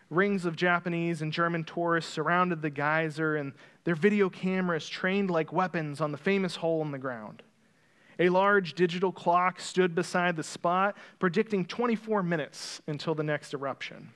Rings 0.09 0.45
of 0.45 0.55
Japanese 0.55 1.21
and 1.21 1.33
German 1.33 1.65
tourists 1.65 2.13
surrounded 2.13 2.63
the 2.63 2.71
geyser, 2.71 3.35
and 3.35 3.55
their 3.83 3.97
video 3.97 4.31
cameras 4.31 4.89
trained 4.89 5.33
like 5.33 5.53
weapons 5.53 6.01
on 6.01 6.13
the 6.13 6.17
famous 6.17 6.55
hole 6.55 6.81
in 6.83 6.93
the 6.93 6.99
ground. 6.99 7.43
A 8.21 8.29
large 8.29 8.75
digital 8.75 9.11
clock 9.11 9.59
stood 9.59 9.97
beside 9.97 10.37
the 10.37 10.45
spot, 10.45 10.97
predicting 11.19 11.65
24 11.65 12.23
minutes 12.23 12.81
until 12.87 13.17
the 13.17 13.25
next 13.25 13.53
eruption. 13.53 14.11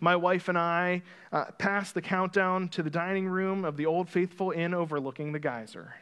My 0.00 0.16
wife 0.16 0.48
and 0.48 0.58
I 0.58 1.02
uh, 1.32 1.46
passed 1.58 1.94
the 1.94 2.02
countdown 2.02 2.68
to 2.70 2.82
the 2.82 2.90
dining 2.90 3.28
room 3.28 3.64
of 3.64 3.76
the 3.76 3.86
Old 3.86 4.08
Faithful 4.08 4.50
Inn 4.50 4.74
overlooking 4.74 5.32
the 5.32 5.38
geyser. 5.38 5.94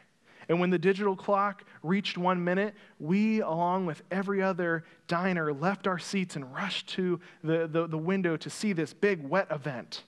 And 0.49 0.59
when 0.59 0.69
the 0.69 0.79
digital 0.79 1.15
clock 1.15 1.65
reached 1.83 2.17
one 2.17 2.43
minute, 2.43 2.73
we, 2.99 3.41
along 3.41 3.85
with 3.85 4.01
every 4.11 4.41
other 4.41 4.85
diner, 5.07 5.51
left 5.51 5.87
our 5.87 5.99
seats 5.99 6.35
and 6.35 6.53
rushed 6.53 6.87
to 6.89 7.19
the, 7.43 7.67
the, 7.67 7.87
the, 7.87 7.97
window 7.97 8.37
to 8.37 8.49
see 8.49 8.71
this 8.71 8.93
big 8.93 9.21
wet 9.27 9.47
event. 9.51 10.03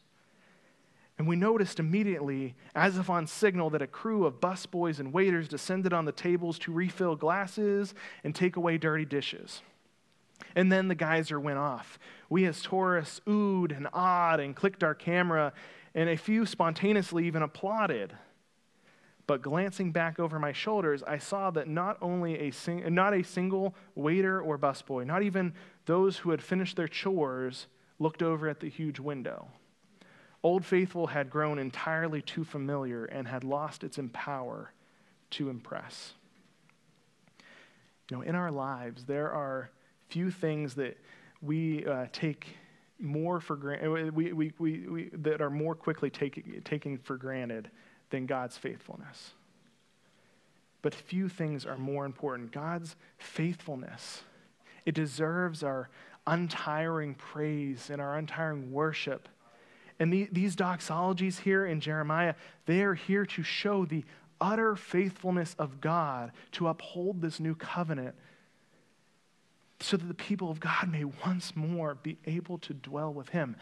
And 1.17 1.27
we 1.27 1.35
noticed 1.35 1.79
immediately, 1.79 2.55
as 2.73 2.97
if 2.97 3.09
on 3.09 3.27
signal, 3.27 3.69
that 3.71 3.81
a 3.81 3.87
crew 3.87 4.25
of 4.25 4.39
busboys 4.39 4.99
and 4.99 5.11
waiters 5.11 5.49
descended 5.49 5.91
on 5.91 6.05
the 6.05 6.13
tables 6.13 6.57
to 6.59 6.71
refill 6.71 7.17
glasses 7.17 7.93
and 8.23 8.33
take 8.33 8.55
away 8.55 8.77
dirty 8.77 9.03
dishes. 9.03 9.61
And 10.55 10.71
then 10.71 10.87
the 10.87 10.95
geyser 10.95 11.39
went 11.39 11.59
off. 11.59 11.99
We, 12.29 12.45
as 12.45 12.61
tourists, 12.61 13.21
oohed 13.27 13.75
and 13.75 13.87
awed 13.93 14.39
and 14.39 14.55
clicked 14.55 14.83
our 14.83 14.95
camera, 14.95 15.53
and 15.93 16.09
a 16.09 16.17
few 16.17 16.45
spontaneously 16.45 17.25
even 17.27 17.41
applauded. 17.41 18.13
But 19.27 19.43
glancing 19.43 19.91
back 19.91 20.19
over 20.19 20.39
my 20.39 20.51
shoulders, 20.51 21.03
I 21.03 21.19
saw 21.19 21.51
that 21.51 21.67
not 21.67 21.97
only 22.01 22.39
a 22.39 22.51
sing- 22.51 22.93
not 22.95 23.13
a 23.13 23.23
single 23.23 23.75
waiter 23.93 24.41
or 24.41 24.57
busboy, 24.57 25.05
not 25.05 25.21
even 25.21 25.53
those 25.85 26.17
who 26.17 26.31
had 26.31 26.41
finished 26.41 26.75
their 26.75 26.87
chores, 26.87 27.67
looked 27.99 28.23
over 28.23 28.47
at 28.49 28.59
the 28.59 28.69
huge 28.69 28.99
window. 28.99 29.49
Old 30.41 30.65
Faithful 30.65 31.07
had 31.07 31.29
grown 31.29 31.59
entirely 31.59 32.21
too 32.21 32.43
familiar 32.43 33.05
and 33.05 33.27
had 33.27 33.43
lost 33.43 33.83
its 33.83 33.99
power 34.13 34.71
to 35.31 35.49
impress. 35.49 36.13
You 38.09 38.17
know, 38.17 38.23
in 38.23 38.35
our 38.35 38.49
lives, 38.49 39.05
there 39.05 39.31
are 39.31 39.69
few 40.09 40.31
things 40.31 40.75
that 40.75 40.97
we 41.41 41.85
uh, 41.85 42.07
take 42.11 42.47
more 42.99 43.39
for 43.39 43.55
granted, 43.55 44.13
we, 44.13 44.33
we, 44.33 44.53
we, 44.59 44.87
we, 44.87 45.09
that 45.13 45.41
are 45.41 45.49
more 45.49 45.73
quickly 45.73 46.09
take, 46.09 46.63
taken 46.65 46.97
for 46.97 47.17
granted 47.17 47.69
than 48.09 48.25
God's 48.25 48.57
faithfulness. 48.57 49.31
But 50.81 50.93
few 50.93 51.29
things 51.29 51.65
are 51.65 51.77
more 51.77 52.05
important. 52.05 52.51
God's 52.51 52.95
faithfulness, 53.17 54.23
it 54.85 54.95
deserves 54.95 55.63
our 55.63 55.89
untiring 56.27 57.15
praise 57.15 57.89
and 57.89 58.01
our 58.01 58.17
untiring 58.17 58.71
worship. 58.71 59.29
And 59.99 60.11
the, 60.11 60.29
these 60.31 60.55
doxologies 60.55 61.39
here 61.41 61.65
in 61.65 61.79
Jeremiah, 61.81 62.35
they 62.65 62.81
are 62.83 62.93
here 62.93 63.25
to 63.25 63.43
show 63.43 63.85
the 63.85 64.05
utter 64.39 64.75
faithfulness 64.75 65.55
of 65.59 65.81
God 65.81 66.31
to 66.53 66.67
uphold 66.67 67.21
this 67.21 67.39
new 67.39 67.55
covenant 67.55 68.15
so 69.79 69.97
that 69.97 70.07
the 70.07 70.13
people 70.13 70.51
of 70.51 70.59
God 70.59 70.91
may 70.91 71.03
once 71.03 71.55
more 71.55 71.95
be 71.95 72.17
able 72.25 72.57
to 72.59 72.73
dwell 72.73 73.13
with 73.13 73.29
Him. 73.29 73.55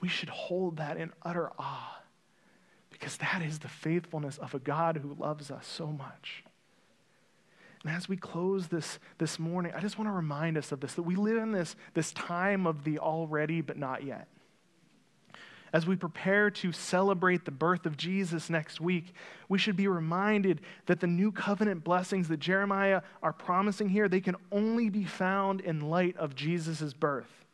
We 0.00 0.08
should 0.08 0.30
hold 0.30 0.78
that 0.78 0.96
in 0.96 1.12
utter 1.22 1.50
awe 1.58 2.02
because 2.90 3.16
that 3.18 3.42
is 3.42 3.58
the 3.58 3.68
faithfulness 3.68 4.38
of 4.38 4.54
a 4.54 4.58
God 4.58 4.98
who 4.98 5.14
loves 5.14 5.50
us 5.50 5.66
so 5.66 5.86
much. 5.86 6.44
And 7.84 7.94
as 7.94 8.08
we 8.08 8.16
close 8.16 8.68
this, 8.68 8.98
this 9.18 9.38
morning, 9.38 9.72
I 9.74 9.80
just 9.80 9.98
want 9.98 10.08
to 10.08 10.12
remind 10.12 10.56
us 10.56 10.70
of 10.70 10.80
this 10.80 10.94
that 10.94 11.02
we 11.02 11.16
live 11.16 11.38
in 11.38 11.52
this, 11.52 11.74
this 11.94 12.12
time 12.12 12.66
of 12.66 12.84
the 12.84 12.98
already 12.98 13.60
but 13.60 13.76
not 13.76 14.04
yet. 14.04 14.28
As 15.72 15.86
we 15.86 15.96
prepare 15.96 16.50
to 16.50 16.70
celebrate 16.70 17.44
the 17.46 17.50
birth 17.50 17.86
of 17.86 17.96
Jesus 17.96 18.50
next 18.50 18.80
week, 18.80 19.14
we 19.48 19.58
should 19.58 19.76
be 19.76 19.88
reminded 19.88 20.60
that 20.86 21.00
the 21.00 21.06
new 21.06 21.32
covenant 21.32 21.82
blessings 21.82 22.28
that 22.28 22.40
Jeremiah 22.40 23.00
are 23.22 23.32
promising 23.32 23.88
here, 23.88 24.06
they 24.06 24.20
can 24.20 24.36
only 24.50 24.90
be 24.90 25.04
found 25.04 25.62
in 25.62 25.88
light 25.88 26.16
of 26.18 26.34
Jesus' 26.34 26.92
birth. 26.92 27.46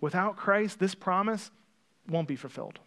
Without 0.00 0.36
Christ, 0.36 0.78
this 0.78 0.94
promise 0.94 1.50
won't 2.08 2.28
be 2.28 2.36
fulfilled. 2.36 2.78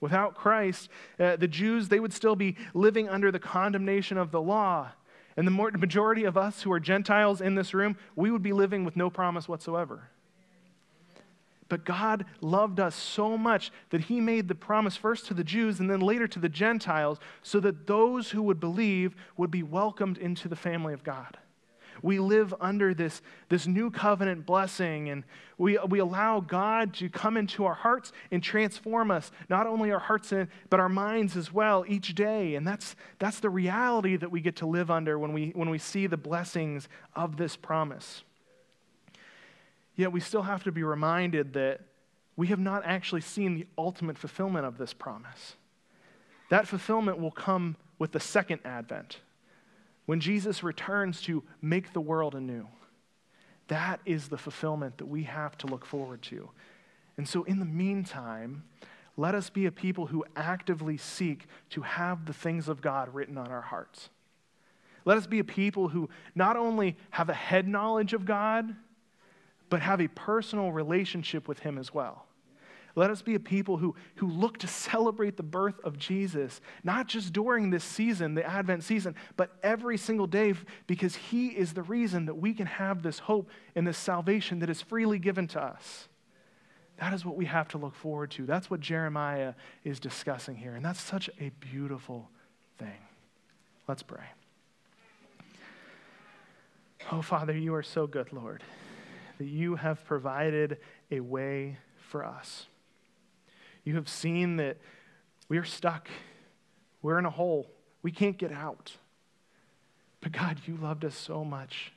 Without 0.00 0.34
Christ, 0.34 0.88
uh, 1.18 1.36
the 1.36 1.48
Jews, 1.48 1.88
they 1.88 2.00
would 2.00 2.12
still 2.12 2.36
be 2.36 2.56
living 2.72 3.08
under 3.08 3.32
the 3.32 3.38
condemnation 3.38 4.16
of 4.16 4.30
the 4.30 4.40
law. 4.40 4.92
And 5.36 5.46
the 5.46 5.50
majority 5.50 6.24
of 6.24 6.36
us 6.36 6.62
who 6.62 6.72
are 6.72 6.80
Gentiles 6.80 7.40
in 7.40 7.54
this 7.54 7.74
room, 7.74 7.96
we 8.14 8.30
would 8.30 8.42
be 8.42 8.52
living 8.52 8.84
with 8.84 8.96
no 8.96 9.10
promise 9.10 9.48
whatsoever. 9.48 10.10
But 11.70 11.84
God 11.84 12.26
loved 12.42 12.80
us 12.80 12.94
so 12.94 13.38
much 13.38 13.70
that 13.88 14.02
He 14.02 14.20
made 14.20 14.48
the 14.48 14.54
promise 14.54 14.96
first 14.96 15.26
to 15.28 15.34
the 15.34 15.44
Jews 15.44 15.80
and 15.80 15.88
then 15.88 16.00
later 16.00 16.28
to 16.28 16.38
the 16.38 16.50
Gentiles 16.50 17.18
so 17.42 17.60
that 17.60 17.86
those 17.86 18.32
who 18.32 18.42
would 18.42 18.60
believe 18.60 19.14
would 19.38 19.50
be 19.50 19.62
welcomed 19.62 20.18
into 20.18 20.48
the 20.48 20.56
family 20.56 20.92
of 20.92 21.04
God. 21.04 21.38
We 22.02 22.18
live 22.18 22.54
under 22.60 22.94
this, 22.94 23.22
this 23.50 23.66
new 23.66 23.90
covenant 23.90 24.46
blessing, 24.46 25.10
and 25.10 25.22
we, 25.58 25.78
we 25.86 25.98
allow 25.98 26.40
God 26.40 26.94
to 26.94 27.08
come 27.08 27.36
into 27.36 27.66
our 27.66 27.74
hearts 27.74 28.10
and 28.30 28.42
transform 28.42 29.10
us, 29.10 29.30
not 29.48 29.66
only 29.66 29.92
our 29.92 29.98
hearts, 29.98 30.32
but 30.70 30.80
our 30.80 30.88
minds 30.88 31.36
as 31.36 31.52
well 31.52 31.84
each 31.86 32.14
day. 32.14 32.54
And 32.54 32.66
that's, 32.66 32.96
that's 33.18 33.40
the 33.40 33.50
reality 33.50 34.16
that 34.16 34.30
we 34.30 34.40
get 34.40 34.56
to 34.56 34.66
live 34.66 34.90
under 34.90 35.18
when 35.18 35.32
we, 35.32 35.50
when 35.50 35.70
we 35.70 35.78
see 35.78 36.06
the 36.06 36.16
blessings 36.16 36.88
of 37.14 37.36
this 37.36 37.54
promise. 37.54 38.24
Yet 40.00 40.12
we 40.12 40.20
still 40.20 40.44
have 40.44 40.64
to 40.64 40.72
be 40.72 40.82
reminded 40.82 41.52
that 41.52 41.82
we 42.34 42.46
have 42.46 42.58
not 42.58 42.86
actually 42.86 43.20
seen 43.20 43.54
the 43.54 43.66
ultimate 43.76 44.16
fulfillment 44.16 44.64
of 44.64 44.78
this 44.78 44.94
promise. 44.94 45.56
That 46.48 46.66
fulfillment 46.66 47.18
will 47.20 47.30
come 47.30 47.76
with 47.98 48.12
the 48.12 48.18
second 48.18 48.60
advent, 48.64 49.18
when 50.06 50.18
Jesus 50.18 50.62
returns 50.62 51.20
to 51.24 51.42
make 51.60 51.92
the 51.92 52.00
world 52.00 52.34
anew. 52.34 52.66
That 53.68 54.00
is 54.06 54.28
the 54.28 54.38
fulfillment 54.38 54.96
that 54.96 55.04
we 55.04 55.24
have 55.24 55.58
to 55.58 55.66
look 55.66 55.84
forward 55.84 56.22
to. 56.22 56.48
And 57.18 57.28
so, 57.28 57.42
in 57.42 57.58
the 57.58 57.66
meantime, 57.66 58.64
let 59.18 59.34
us 59.34 59.50
be 59.50 59.66
a 59.66 59.70
people 59.70 60.06
who 60.06 60.24
actively 60.34 60.96
seek 60.96 61.44
to 61.68 61.82
have 61.82 62.24
the 62.24 62.32
things 62.32 62.70
of 62.70 62.80
God 62.80 63.14
written 63.14 63.36
on 63.36 63.48
our 63.48 63.60
hearts. 63.60 64.08
Let 65.04 65.18
us 65.18 65.26
be 65.26 65.40
a 65.40 65.44
people 65.44 65.88
who 65.88 66.08
not 66.34 66.56
only 66.56 66.96
have 67.10 67.28
a 67.28 67.34
head 67.34 67.68
knowledge 67.68 68.14
of 68.14 68.24
God, 68.24 68.74
but 69.70 69.80
have 69.80 70.00
a 70.00 70.08
personal 70.08 70.72
relationship 70.72 71.48
with 71.48 71.60
Him 71.60 71.78
as 71.78 71.94
well. 71.94 72.26
Let 72.96 73.10
us 73.10 73.22
be 73.22 73.36
a 73.36 73.40
people 73.40 73.76
who, 73.76 73.94
who 74.16 74.28
look 74.28 74.58
to 74.58 74.66
celebrate 74.66 75.36
the 75.36 75.44
birth 75.44 75.78
of 75.84 75.96
Jesus, 75.96 76.60
not 76.82 77.06
just 77.06 77.32
during 77.32 77.70
this 77.70 77.84
season, 77.84 78.34
the 78.34 78.44
Advent 78.44 78.82
season, 78.82 79.14
but 79.36 79.56
every 79.62 79.96
single 79.96 80.26
day, 80.26 80.54
because 80.88 81.14
He 81.14 81.48
is 81.48 81.72
the 81.72 81.84
reason 81.84 82.26
that 82.26 82.34
we 82.34 82.52
can 82.52 82.66
have 82.66 83.02
this 83.02 83.20
hope 83.20 83.48
and 83.76 83.86
this 83.86 83.96
salvation 83.96 84.58
that 84.58 84.68
is 84.68 84.82
freely 84.82 85.20
given 85.20 85.46
to 85.48 85.62
us. 85.62 86.08
That 86.98 87.14
is 87.14 87.24
what 87.24 87.36
we 87.36 87.46
have 87.46 87.68
to 87.68 87.78
look 87.78 87.94
forward 87.94 88.32
to. 88.32 88.44
That's 88.44 88.68
what 88.68 88.80
Jeremiah 88.80 89.54
is 89.84 90.00
discussing 90.00 90.56
here. 90.56 90.74
And 90.74 90.84
that's 90.84 91.00
such 91.00 91.30
a 91.40 91.50
beautiful 91.60 92.28
thing. 92.76 92.98
Let's 93.88 94.02
pray. 94.02 94.24
Oh, 97.10 97.22
Father, 97.22 97.56
you 97.56 97.74
are 97.74 97.82
so 97.82 98.06
good, 98.06 98.32
Lord 98.32 98.62
that 99.40 99.48
you 99.48 99.74
have 99.76 100.04
provided 100.04 100.76
a 101.10 101.18
way 101.20 101.78
for 101.96 102.22
us. 102.22 102.66
You 103.84 103.94
have 103.94 104.06
seen 104.06 104.56
that 104.56 104.76
we 105.48 105.56
are 105.56 105.64
stuck, 105.64 106.10
we're 107.00 107.18
in 107.18 107.24
a 107.24 107.30
hole, 107.30 107.66
we 108.02 108.12
can't 108.12 108.36
get 108.36 108.52
out. 108.52 108.98
But 110.20 110.32
God, 110.32 110.60
you 110.66 110.76
loved 110.76 111.06
us 111.06 111.14
so 111.14 111.42
much 111.42 111.90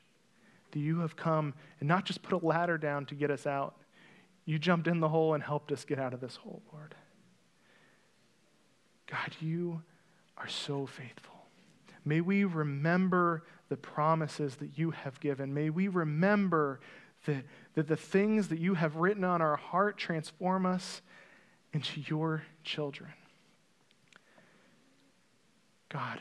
that 0.71 0.79
you 0.79 0.99
have 0.99 1.17
come 1.17 1.53
and 1.81 1.89
not 1.89 2.05
just 2.05 2.21
put 2.21 2.41
a 2.41 2.45
ladder 2.45 2.77
down 2.77 3.05
to 3.07 3.15
get 3.15 3.29
us 3.29 3.45
out, 3.45 3.75
you 4.45 4.57
jumped 4.57 4.87
in 4.87 5.01
the 5.01 5.09
hole 5.09 5.33
and 5.33 5.43
helped 5.43 5.73
us 5.73 5.83
get 5.83 5.99
out 5.99 6.13
of 6.13 6.21
this 6.21 6.37
hole, 6.37 6.61
Lord. 6.71 6.95
God, 9.05 9.35
you 9.41 9.81
are 10.37 10.47
so 10.47 10.85
faithful. 10.85 11.35
May 12.05 12.21
we 12.21 12.45
remember 12.45 13.43
the 13.67 13.75
promises 13.75 14.55
that 14.57 14.77
you 14.77 14.91
have 14.91 15.19
given. 15.19 15.53
May 15.53 15.69
we 15.69 15.89
remember 15.89 16.79
that, 17.25 17.43
that 17.75 17.87
the 17.87 17.95
things 17.95 18.49
that 18.49 18.59
you 18.59 18.73
have 18.73 18.95
written 18.97 19.23
on 19.23 19.41
our 19.41 19.55
heart 19.55 19.97
transform 19.97 20.65
us 20.65 21.01
into 21.71 22.01
your 22.01 22.43
children. 22.63 23.11
God, 25.89 26.19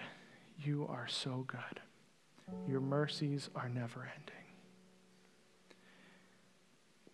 you 0.62 0.86
are 0.88 1.06
so 1.08 1.44
good. 1.46 1.80
Your 2.68 2.80
mercies 2.80 3.48
are 3.54 3.68
never 3.68 4.00
ending. 4.00 4.34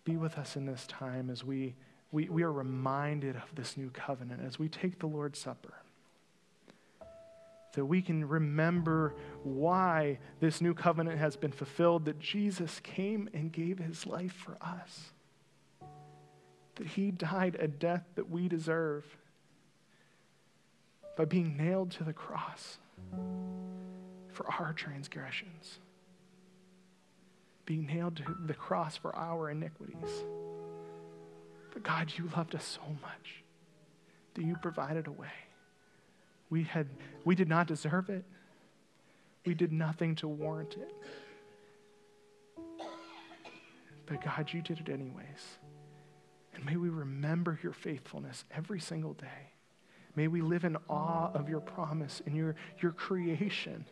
Be 0.03 0.17
with 0.17 0.37
us 0.37 0.55
in 0.55 0.65
this 0.65 0.85
time 0.87 1.29
as 1.29 1.43
we, 1.43 1.75
we, 2.11 2.27
we 2.29 2.43
are 2.43 2.51
reminded 2.51 3.35
of 3.35 3.55
this 3.55 3.77
new 3.77 3.89
covenant, 3.91 4.41
as 4.45 4.59
we 4.59 4.67
take 4.67 4.99
the 4.99 5.07
Lord's 5.07 5.39
Supper 5.39 5.75
that 7.73 7.85
we 7.85 8.01
can 8.01 8.27
remember 8.27 9.15
why 9.43 10.19
this 10.39 10.61
new 10.61 10.73
covenant 10.73 11.19
has 11.19 11.35
been 11.35 11.51
fulfilled, 11.51 12.05
that 12.05 12.19
Jesus 12.19 12.79
came 12.79 13.29
and 13.33 13.51
gave 13.51 13.79
his 13.79 14.05
life 14.05 14.33
for 14.33 14.57
us, 14.61 15.11
that 16.75 16.87
he 16.87 17.11
died 17.11 17.57
a 17.59 17.67
death 17.67 18.03
that 18.15 18.29
we 18.29 18.47
deserve 18.47 19.05
by 21.15 21.25
being 21.25 21.57
nailed 21.57 21.91
to 21.91 22.03
the 22.03 22.13
cross 22.13 22.77
for 24.29 24.49
our 24.59 24.73
transgressions, 24.73 25.79
being 27.65 27.85
nailed 27.85 28.15
to 28.17 28.23
the 28.45 28.53
cross 28.53 28.97
for 28.97 29.15
our 29.15 29.49
iniquities. 29.49 30.23
But 31.71 31.83
God, 31.83 32.13
you 32.17 32.29
loved 32.35 32.55
us 32.55 32.65
so 32.65 32.81
much 33.01 33.43
that 34.33 34.43
you 34.43 34.55
provided 34.61 35.07
a 35.07 35.11
way 35.11 35.27
we, 36.49 36.63
had, 36.63 36.87
we 37.25 37.35
did 37.35 37.47
not 37.47 37.67
deserve 37.67 38.09
it. 38.09 38.23
We 39.45 39.53
did 39.53 39.71
nothing 39.71 40.15
to 40.15 40.27
warrant 40.27 40.75
it. 40.75 40.93
But 44.05 44.23
God, 44.23 44.49
you 44.51 44.61
did 44.61 44.79
it 44.79 44.89
anyways. 44.89 45.59
And 46.55 46.65
may 46.65 46.75
we 46.75 46.89
remember 46.89 47.59
your 47.61 47.73
faithfulness 47.73 48.43
every 48.55 48.79
single 48.79 49.13
day. 49.13 49.51
May 50.15 50.27
we 50.27 50.41
live 50.41 50.65
in 50.65 50.75
awe 50.89 51.31
of 51.33 51.47
your 51.47 51.61
promise 51.61 52.21
and 52.25 52.35
your, 52.35 52.55
your 52.81 52.91
creation. 52.91 53.85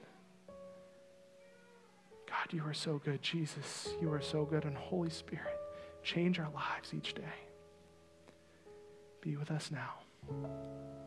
God, 2.27 2.51
you 2.51 2.63
are 2.65 2.73
so 2.73 2.99
good. 3.03 3.21
Jesus, 3.21 3.89
you 4.01 4.11
are 4.11 4.21
so 4.21 4.43
good. 4.43 4.65
And 4.65 4.75
Holy 4.75 5.11
Spirit, 5.11 5.57
change 6.03 6.39
our 6.39 6.49
lives 6.49 6.93
each 6.93 7.13
day. 7.13 7.23
Be 9.21 9.37
with 9.37 9.51
us 9.51 9.71
now. 9.71 11.06